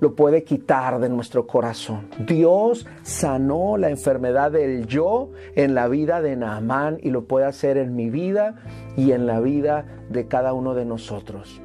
lo 0.00 0.16
puede 0.16 0.42
quitar 0.42 0.98
de 0.98 1.08
nuestro 1.08 1.46
corazón. 1.46 2.08
Dios 2.26 2.88
sanó 3.02 3.76
la 3.76 3.88
enfermedad 3.88 4.50
del 4.50 4.88
yo 4.88 5.30
en 5.54 5.76
la 5.76 5.86
vida 5.86 6.20
de 6.20 6.34
Naamán 6.34 6.98
y 7.04 7.10
lo 7.10 7.26
puede 7.26 7.46
hacer 7.46 7.76
en 7.76 7.94
mi 7.94 8.10
vida 8.10 8.56
y 8.96 9.12
en 9.12 9.28
la 9.28 9.38
vida 9.38 9.86
de 10.10 10.26
cada 10.26 10.54
uno 10.54 10.74
de 10.74 10.86
nosotros. 10.86 11.62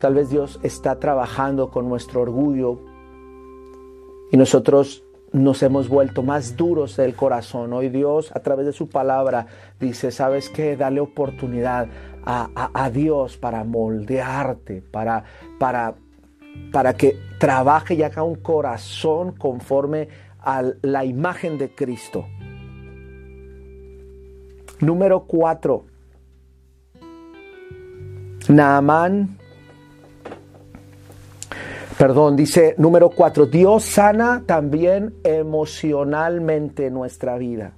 Tal 0.00 0.14
vez 0.14 0.28
Dios 0.28 0.58
está 0.64 0.98
trabajando 0.98 1.70
con 1.70 1.88
nuestro 1.88 2.22
orgullo 2.22 2.89
y 4.30 4.36
nosotros 4.36 5.04
nos 5.32 5.62
hemos 5.62 5.88
vuelto 5.88 6.22
más 6.22 6.56
duros 6.56 6.96
del 6.96 7.14
corazón. 7.14 7.72
Hoy 7.72 7.88
Dios 7.88 8.32
a 8.34 8.40
través 8.40 8.66
de 8.66 8.72
su 8.72 8.88
palabra 8.88 9.46
dice, 9.78 10.10
¿sabes 10.10 10.48
qué? 10.48 10.76
Dale 10.76 11.00
oportunidad 11.00 11.88
a, 12.24 12.90
Dios 12.90 13.36
para 13.36 13.64
moldearte, 13.64 14.82
para, 14.82 15.24
para, 15.58 15.94
para 16.72 16.94
que 16.94 17.16
trabaje 17.38 17.94
y 17.94 18.02
haga 18.02 18.22
un 18.22 18.36
corazón 18.36 19.32
conforme 19.32 20.08
a 20.40 20.62
la 20.82 21.04
imagen 21.04 21.58
de 21.58 21.74
Cristo. 21.74 22.26
Número 24.80 25.24
cuatro. 25.26 25.84
Naamán 28.48 29.39
Perdón, 32.00 32.34
dice 32.34 32.74
número 32.78 33.10
cuatro, 33.10 33.44
Dios 33.44 33.84
sana 33.84 34.44
también 34.46 35.16
emocionalmente 35.22 36.90
nuestra 36.90 37.36
vida. 37.36 37.76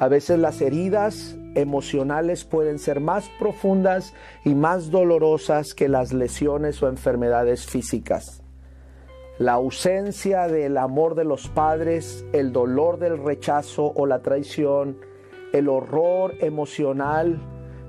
A 0.00 0.08
veces 0.08 0.36
las 0.40 0.60
heridas 0.60 1.36
emocionales 1.54 2.44
pueden 2.44 2.80
ser 2.80 2.98
más 2.98 3.30
profundas 3.38 4.14
y 4.44 4.56
más 4.56 4.90
dolorosas 4.90 5.74
que 5.74 5.88
las 5.88 6.12
lesiones 6.12 6.82
o 6.82 6.88
enfermedades 6.88 7.66
físicas. 7.66 8.42
La 9.38 9.52
ausencia 9.52 10.48
del 10.48 10.76
amor 10.76 11.14
de 11.14 11.22
los 11.22 11.46
padres, 11.46 12.26
el 12.32 12.50
dolor 12.50 12.98
del 12.98 13.22
rechazo 13.22 13.92
o 13.94 14.06
la 14.06 14.22
traición, 14.22 14.98
el 15.52 15.68
horror 15.68 16.34
emocional 16.40 17.38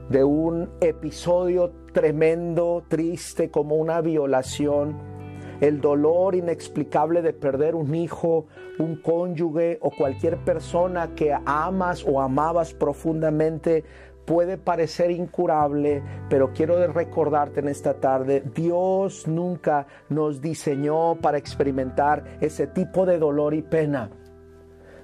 de 0.09 0.23
un 0.23 0.69
episodio 0.81 1.71
tremendo, 1.93 2.83
triste 2.87 3.49
como 3.49 3.77
una 3.77 4.01
violación, 4.01 5.14
el 5.61 5.81
dolor 5.81 6.35
inexplicable 6.35 7.21
de 7.21 7.33
perder 7.33 7.75
un 7.75 7.93
hijo, 7.95 8.45
un 8.79 8.97
cónyuge 8.97 9.77
o 9.81 9.91
cualquier 9.91 10.37
persona 10.37 11.15
que 11.15 11.35
amas 11.45 12.05
o 12.07 12.21
amabas 12.21 12.73
profundamente 12.73 13.83
puede 14.25 14.57
parecer 14.57 15.11
incurable, 15.11 16.01
pero 16.29 16.51
quiero 16.51 16.85
recordarte 16.87 17.59
en 17.59 17.67
esta 17.67 17.95
tarde, 17.95 18.43
Dios 18.53 19.27
nunca 19.27 19.87
nos 20.09 20.41
diseñó 20.41 21.15
para 21.21 21.37
experimentar 21.37 22.37
ese 22.41 22.67
tipo 22.67 23.05
de 23.05 23.19
dolor 23.19 23.53
y 23.53 23.61
pena. 23.61 24.09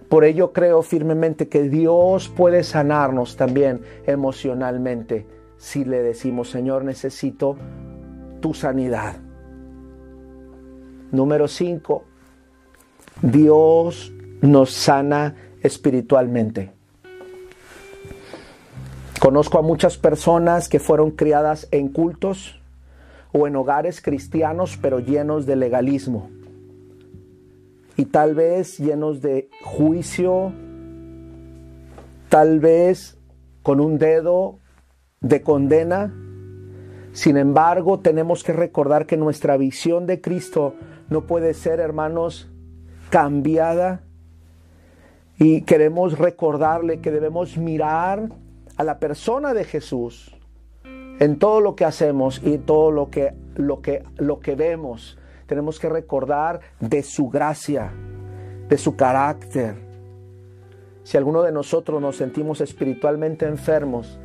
Por 0.10 0.26
ello 0.26 0.52
creo 0.52 0.82
firmemente 0.82 1.48
que 1.48 1.70
Dios 1.70 2.28
puede 2.28 2.64
sanarnos 2.64 3.38
también 3.38 3.82
emocionalmente 4.06 5.26
si 5.56 5.86
le 5.86 6.02
decimos, 6.02 6.50
Señor, 6.50 6.84
necesito 6.84 7.56
tu 8.42 8.54
sanidad. 8.54 9.31
Número 11.12 11.48
5. 11.48 12.04
Dios 13.22 14.12
nos 14.42 14.72
sana 14.72 15.36
espiritualmente. 15.62 16.72
Conozco 19.20 19.60
a 19.60 19.62
muchas 19.62 19.98
personas 19.98 20.68
que 20.68 20.80
fueron 20.80 21.12
criadas 21.12 21.68
en 21.72 21.90
cultos 21.90 22.60
o 23.32 23.48
en 23.48 23.56
hogares 23.56 24.02
cristianos 24.02 24.78
pero 24.82 25.00
llenos 25.00 25.46
de 25.46 25.56
legalismo 25.56 26.30
y 28.02 28.06
tal 28.06 28.34
vez 28.34 28.80
llenos 28.80 29.22
de 29.22 29.50
juicio, 29.64 30.52
tal 32.30 32.60
vez 32.60 33.18
con 33.62 33.80
un 33.80 34.00
dedo 34.00 34.58
de 35.20 35.44
condena. 35.44 36.12
Sin 37.14 37.38
embargo, 37.38 38.00
tenemos 38.00 38.44
que 38.44 38.54
recordar 38.54 39.06
que 39.06 39.18
nuestra 39.18 39.56
visión 39.58 40.08
de 40.08 40.20
Cristo 40.20 40.74
no 41.12 41.28
puede 41.28 41.54
ser, 41.54 41.82
hermanos, 41.82 42.50
cambiada. 43.10 44.02
Y 45.38 45.64
queremos 45.64 46.18
recordarle 46.18 47.02
que 47.02 47.12
debemos 47.12 47.58
mirar 47.58 48.30
a 48.78 48.84
la 48.86 48.98
persona 48.98 49.54
de 49.54 49.66
Jesús 49.66 50.34
en 50.86 51.38
todo 51.38 51.60
lo 51.60 51.76
que 51.76 51.84
hacemos 51.84 52.42
y 52.42 52.58
todo 52.60 52.92
lo 52.92 53.10
que, 53.10 53.34
lo 53.56 53.82
que, 53.82 54.04
lo 54.18 54.40
que 54.40 54.56
vemos. 54.56 55.20
Tenemos 55.48 55.80
que 55.80 55.90
recordar 55.90 56.62
de 56.80 57.04
su 57.04 57.28
gracia, 57.28 57.92
de 58.70 58.78
su 58.78 58.96
carácter. 58.96 59.76
Si 61.04 61.18
alguno 61.18 61.42
de 61.42 61.52
nosotros 61.52 62.02
nos 62.02 62.16
sentimos 62.16 62.62
espiritualmente 62.62 63.46
enfermos 63.46 64.18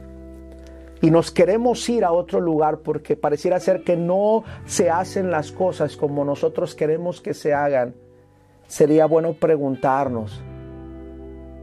y 1.02 1.10
nos 1.10 1.30
queremos 1.30 1.86
ir 1.88 2.04
a 2.04 2.12
otro 2.12 2.40
lugar 2.40 2.78
porque 2.78 3.16
pareciera 3.16 3.60
ser 3.60 3.82
que 3.82 3.96
no 3.96 4.44
se 4.64 4.90
hacen 4.90 5.30
las 5.30 5.52
cosas 5.52 5.96
como 5.96 6.24
nosotros 6.24 6.74
queremos 6.74 7.20
que 7.20 7.34
se 7.34 7.52
hagan, 7.52 7.94
sería 8.66 9.06
bueno 9.06 9.34
preguntarnos 9.34 10.42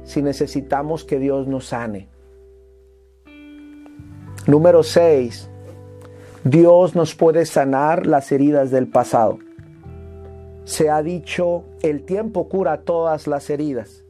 si 0.04 0.22
necesitamos 0.22 1.04
que 1.04 1.18
Dios 1.18 1.48
nos 1.48 1.66
sane. 1.68 2.10
Número 4.46 4.84
6. 4.84 5.50
Dios 6.44 6.96
nos 6.96 7.16
puede 7.16 7.46
sanar 7.46 8.06
las 8.06 8.32
heridas 8.32 8.70
del 8.70 8.88
pasado. 8.88 9.40
Se 10.66 10.90
ha 10.90 11.02
dicho, 11.02 11.64
el 11.82 12.04
tiempo 12.04 12.50
cura 12.50 12.82
todas 12.82 13.28
las 13.28 13.50
heridas. 13.50 14.04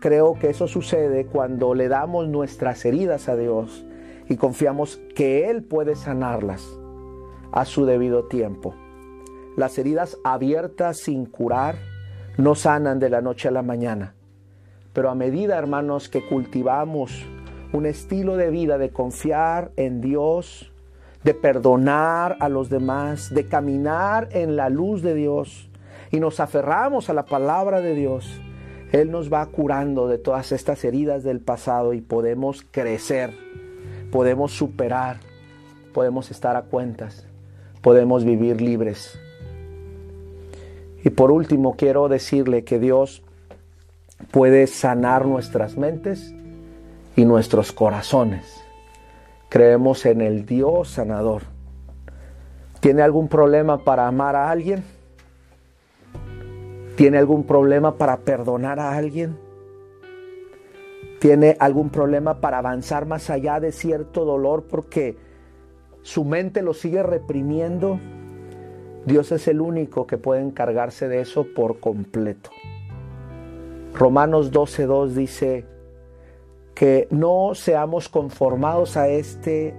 Creo 0.00 0.38
que 0.38 0.50
eso 0.50 0.68
sucede 0.68 1.26
cuando 1.26 1.74
le 1.74 1.88
damos 1.88 2.28
nuestras 2.28 2.84
heridas 2.84 3.28
a 3.28 3.36
Dios 3.36 3.84
y 4.28 4.36
confiamos 4.36 5.00
que 5.14 5.50
Él 5.50 5.62
puede 5.62 5.96
sanarlas 5.96 6.66
a 7.52 7.64
su 7.64 7.86
debido 7.86 8.24
tiempo. 8.24 8.74
Las 9.56 9.78
heridas 9.78 10.18
abiertas 10.24 10.98
sin 10.98 11.26
curar 11.26 11.76
no 12.36 12.54
sanan 12.54 12.98
de 12.98 13.10
la 13.10 13.20
noche 13.20 13.48
a 13.48 13.52
la 13.52 13.62
mañana. 13.62 14.14
Pero 14.92 15.10
a 15.10 15.14
medida, 15.14 15.58
hermanos, 15.58 16.08
que 16.08 16.26
cultivamos 16.26 17.24
un 17.72 17.86
estilo 17.86 18.36
de 18.36 18.50
vida 18.50 18.78
de 18.78 18.90
confiar 18.90 19.72
en 19.76 20.00
Dios, 20.00 20.72
de 21.24 21.34
perdonar 21.34 22.36
a 22.40 22.48
los 22.48 22.70
demás, 22.70 23.32
de 23.34 23.48
caminar 23.48 24.28
en 24.32 24.56
la 24.56 24.68
luz 24.68 25.02
de 25.02 25.14
Dios 25.14 25.70
y 26.10 26.20
nos 26.20 26.38
aferramos 26.38 27.10
a 27.10 27.14
la 27.14 27.24
palabra 27.24 27.80
de 27.80 27.94
Dios, 27.94 28.40
Él 28.92 29.10
nos 29.10 29.32
va 29.32 29.44
curando 29.46 30.06
de 30.06 30.18
todas 30.18 30.52
estas 30.52 30.84
heridas 30.84 31.24
del 31.24 31.40
pasado 31.40 31.94
y 31.94 32.00
podemos 32.00 32.64
crecer, 32.70 33.34
podemos 34.14 34.52
superar, 34.52 35.16
podemos 35.92 36.30
estar 36.30 36.54
a 36.54 36.62
cuentas, 36.62 37.26
podemos 37.82 38.24
vivir 38.24 38.60
libres. 38.60 39.18
Y 41.02 41.10
por 41.10 41.32
último, 41.32 41.74
quiero 41.74 42.06
decirle 42.06 42.62
que 42.62 42.78
Dios 42.78 43.24
puede 44.30 44.68
sanar 44.68 45.26
nuestras 45.26 45.76
mentes 45.76 46.32
y 47.16 47.24
nuestros 47.24 47.72
corazones. 47.72 48.62
Creemos 49.48 50.06
en 50.06 50.20
el 50.20 50.46
Dios 50.46 50.90
sanador. 50.90 51.42
¿Tiene 52.78 53.02
algún 53.02 53.26
problema 53.26 53.78
para 53.78 54.06
amar 54.06 54.36
a 54.36 54.48
alguien? 54.48 54.84
¿Tiene 56.94 57.18
algún 57.18 57.42
problema 57.42 57.96
para 57.96 58.18
perdonar 58.18 58.78
a 58.78 58.96
alguien? 58.96 59.43
¿Tiene 61.24 61.56
algún 61.58 61.88
problema 61.88 62.42
para 62.42 62.58
avanzar 62.58 63.06
más 63.06 63.30
allá 63.30 63.58
de 63.58 63.72
cierto 63.72 64.26
dolor 64.26 64.64
porque 64.64 65.16
su 66.02 66.22
mente 66.22 66.60
lo 66.60 66.74
sigue 66.74 67.02
reprimiendo? 67.02 67.98
Dios 69.06 69.32
es 69.32 69.48
el 69.48 69.62
único 69.62 70.06
que 70.06 70.18
puede 70.18 70.42
encargarse 70.42 71.08
de 71.08 71.22
eso 71.22 71.46
por 71.56 71.80
completo. 71.80 72.50
Romanos 73.94 74.52
12.2 74.52 75.08
dice, 75.12 75.64
que 76.74 77.08
no 77.10 77.54
seamos 77.54 78.10
conformados 78.10 78.98
a 78.98 79.08
este 79.08 79.74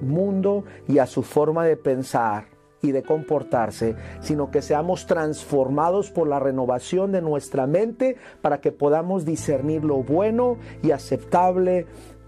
mundo 0.00 0.64
y 0.88 0.98
a 0.98 1.06
su 1.06 1.22
forma 1.22 1.64
de 1.64 1.76
pensar 1.76 2.46
y 2.82 2.92
de 2.92 3.02
comportarse, 3.02 3.96
sino 4.20 4.50
que 4.50 4.62
seamos 4.62 5.06
transformados 5.06 6.10
por 6.10 6.28
la 6.28 6.38
renovación 6.38 7.12
de 7.12 7.22
nuestra 7.22 7.66
mente 7.66 8.16
para 8.40 8.60
que 8.60 8.72
podamos 8.72 9.24
discernir 9.24 9.84
lo 9.84 10.02
bueno 10.02 10.56
y 10.82 10.92
aceptable 10.92 11.86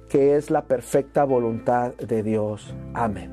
que 0.08 0.36
es 0.36 0.50
la 0.50 0.64
perfecta 0.64 1.24
voluntad 1.24 1.94
de 1.94 2.22
Dios. 2.22 2.74
Amén. 2.94 3.30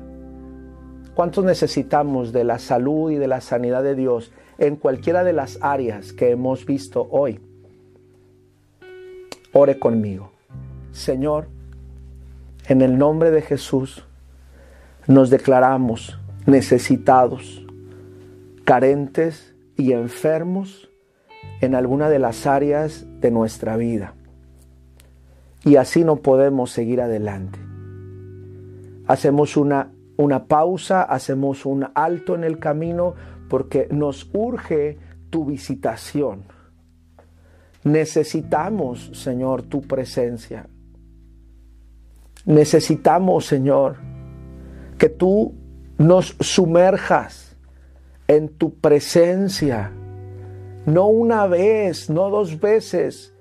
¿Cuántos 1.14 1.44
necesitamos 1.44 2.32
de 2.32 2.44
la 2.44 2.60
salud 2.60 3.10
y 3.10 3.16
de 3.16 3.26
la 3.26 3.40
sanidad 3.40 3.82
de 3.82 3.96
Dios 3.96 4.32
en 4.58 4.76
cualquiera 4.76 5.24
de 5.24 5.32
las 5.32 5.58
áreas 5.60 6.12
que 6.12 6.30
hemos 6.30 6.64
visto 6.64 7.08
hoy? 7.10 7.40
Ore 9.52 9.80
conmigo. 9.80 10.30
Señor, 10.92 11.48
en 12.68 12.82
el 12.82 12.98
nombre 12.98 13.32
de 13.32 13.42
Jesús, 13.42 14.04
nos 15.08 15.30
declaramos 15.30 16.16
necesitados, 16.48 17.62
carentes 18.64 19.54
y 19.76 19.92
enfermos 19.92 20.90
en 21.60 21.74
alguna 21.74 22.08
de 22.08 22.18
las 22.18 22.46
áreas 22.46 23.06
de 23.20 23.30
nuestra 23.30 23.76
vida. 23.76 24.14
Y 25.64 25.76
así 25.76 26.04
no 26.04 26.16
podemos 26.16 26.70
seguir 26.70 27.02
adelante. 27.02 27.58
Hacemos 29.06 29.58
una, 29.58 29.92
una 30.16 30.46
pausa, 30.46 31.02
hacemos 31.02 31.66
un 31.66 31.86
alto 31.94 32.34
en 32.34 32.44
el 32.44 32.58
camino 32.58 33.14
porque 33.50 33.86
nos 33.90 34.30
urge 34.32 34.96
tu 35.28 35.44
visitación. 35.44 36.44
Necesitamos, 37.84 39.10
Señor, 39.12 39.64
tu 39.64 39.82
presencia. 39.82 40.66
Necesitamos, 42.46 43.44
Señor, 43.44 43.96
que 44.96 45.10
tú 45.10 45.67
nos 45.98 46.36
sumerjas 46.40 47.56
en 48.28 48.48
tu 48.48 48.74
presencia, 48.74 49.90
no 50.86 51.08
una 51.08 51.46
vez, 51.46 52.08
no 52.08 52.30
dos 52.30 52.60
veces, 52.60 53.34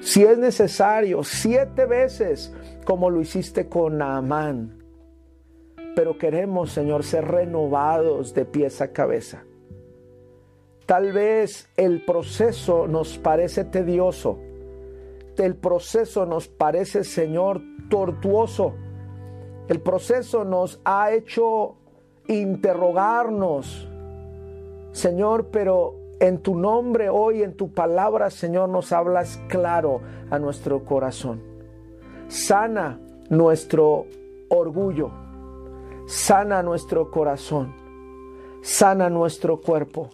si 0.00 0.22
es 0.22 0.36
necesario, 0.36 1.24
siete 1.24 1.86
veces, 1.86 2.52
como 2.84 3.08
lo 3.08 3.20
hiciste 3.20 3.68
con 3.68 3.98
Naamán. 3.98 4.78
Pero 5.96 6.18
queremos, 6.18 6.72
Señor, 6.72 7.04
ser 7.04 7.26
renovados 7.26 8.34
de 8.34 8.44
pies 8.44 8.80
a 8.80 8.92
cabeza. 8.92 9.44
Tal 10.86 11.12
vez 11.12 11.68
el 11.76 12.04
proceso 12.04 12.88
nos 12.88 13.16
parece 13.18 13.64
tedioso. 13.64 14.38
El 15.38 15.54
proceso 15.56 16.26
nos 16.26 16.48
parece, 16.48 17.04
Señor, 17.04 17.62
tortuoso. 17.88 18.74
El 19.68 19.80
proceso 19.80 20.44
nos 20.44 20.80
ha 20.84 21.12
hecho 21.12 21.76
interrogarnos, 22.28 23.88
Señor, 24.92 25.48
pero 25.50 25.94
en 26.20 26.38
tu 26.38 26.54
nombre 26.54 27.08
hoy, 27.08 27.42
en 27.42 27.54
tu 27.54 27.72
palabra, 27.72 28.30
Señor, 28.30 28.68
nos 28.68 28.92
hablas 28.92 29.40
claro 29.48 30.00
a 30.30 30.38
nuestro 30.38 30.84
corazón. 30.84 31.42
Sana 32.28 33.00
nuestro 33.28 34.06
orgullo, 34.48 35.10
sana 36.06 36.62
nuestro 36.62 37.10
corazón, 37.10 37.74
sana 38.62 39.10
nuestro 39.10 39.60
cuerpo. 39.60 40.10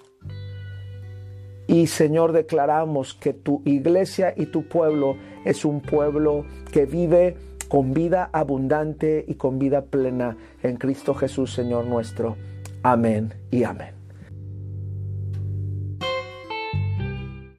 Y 1.66 1.88
Señor, 1.88 2.32
declaramos 2.32 3.12
que 3.12 3.34
tu 3.34 3.60
iglesia 3.66 4.32
y 4.34 4.46
tu 4.46 4.66
pueblo 4.66 5.16
es 5.44 5.66
un 5.66 5.82
pueblo 5.82 6.46
que 6.72 6.86
vive 6.86 7.36
con 7.68 7.92
vida 7.92 8.30
abundante 8.32 9.24
y 9.26 9.34
con 9.34 9.58
vida 9.58 9.82
plena 9.82 10.36
en 10.62 10.76
Cristo 10.76 11.14
Jesús, 11.14 11.52
Señor 11.52 11.86
nuestro. 11.86 12.36
Amén 12.82 13.34
y 13.50 13.64
amén. 13.64 13.97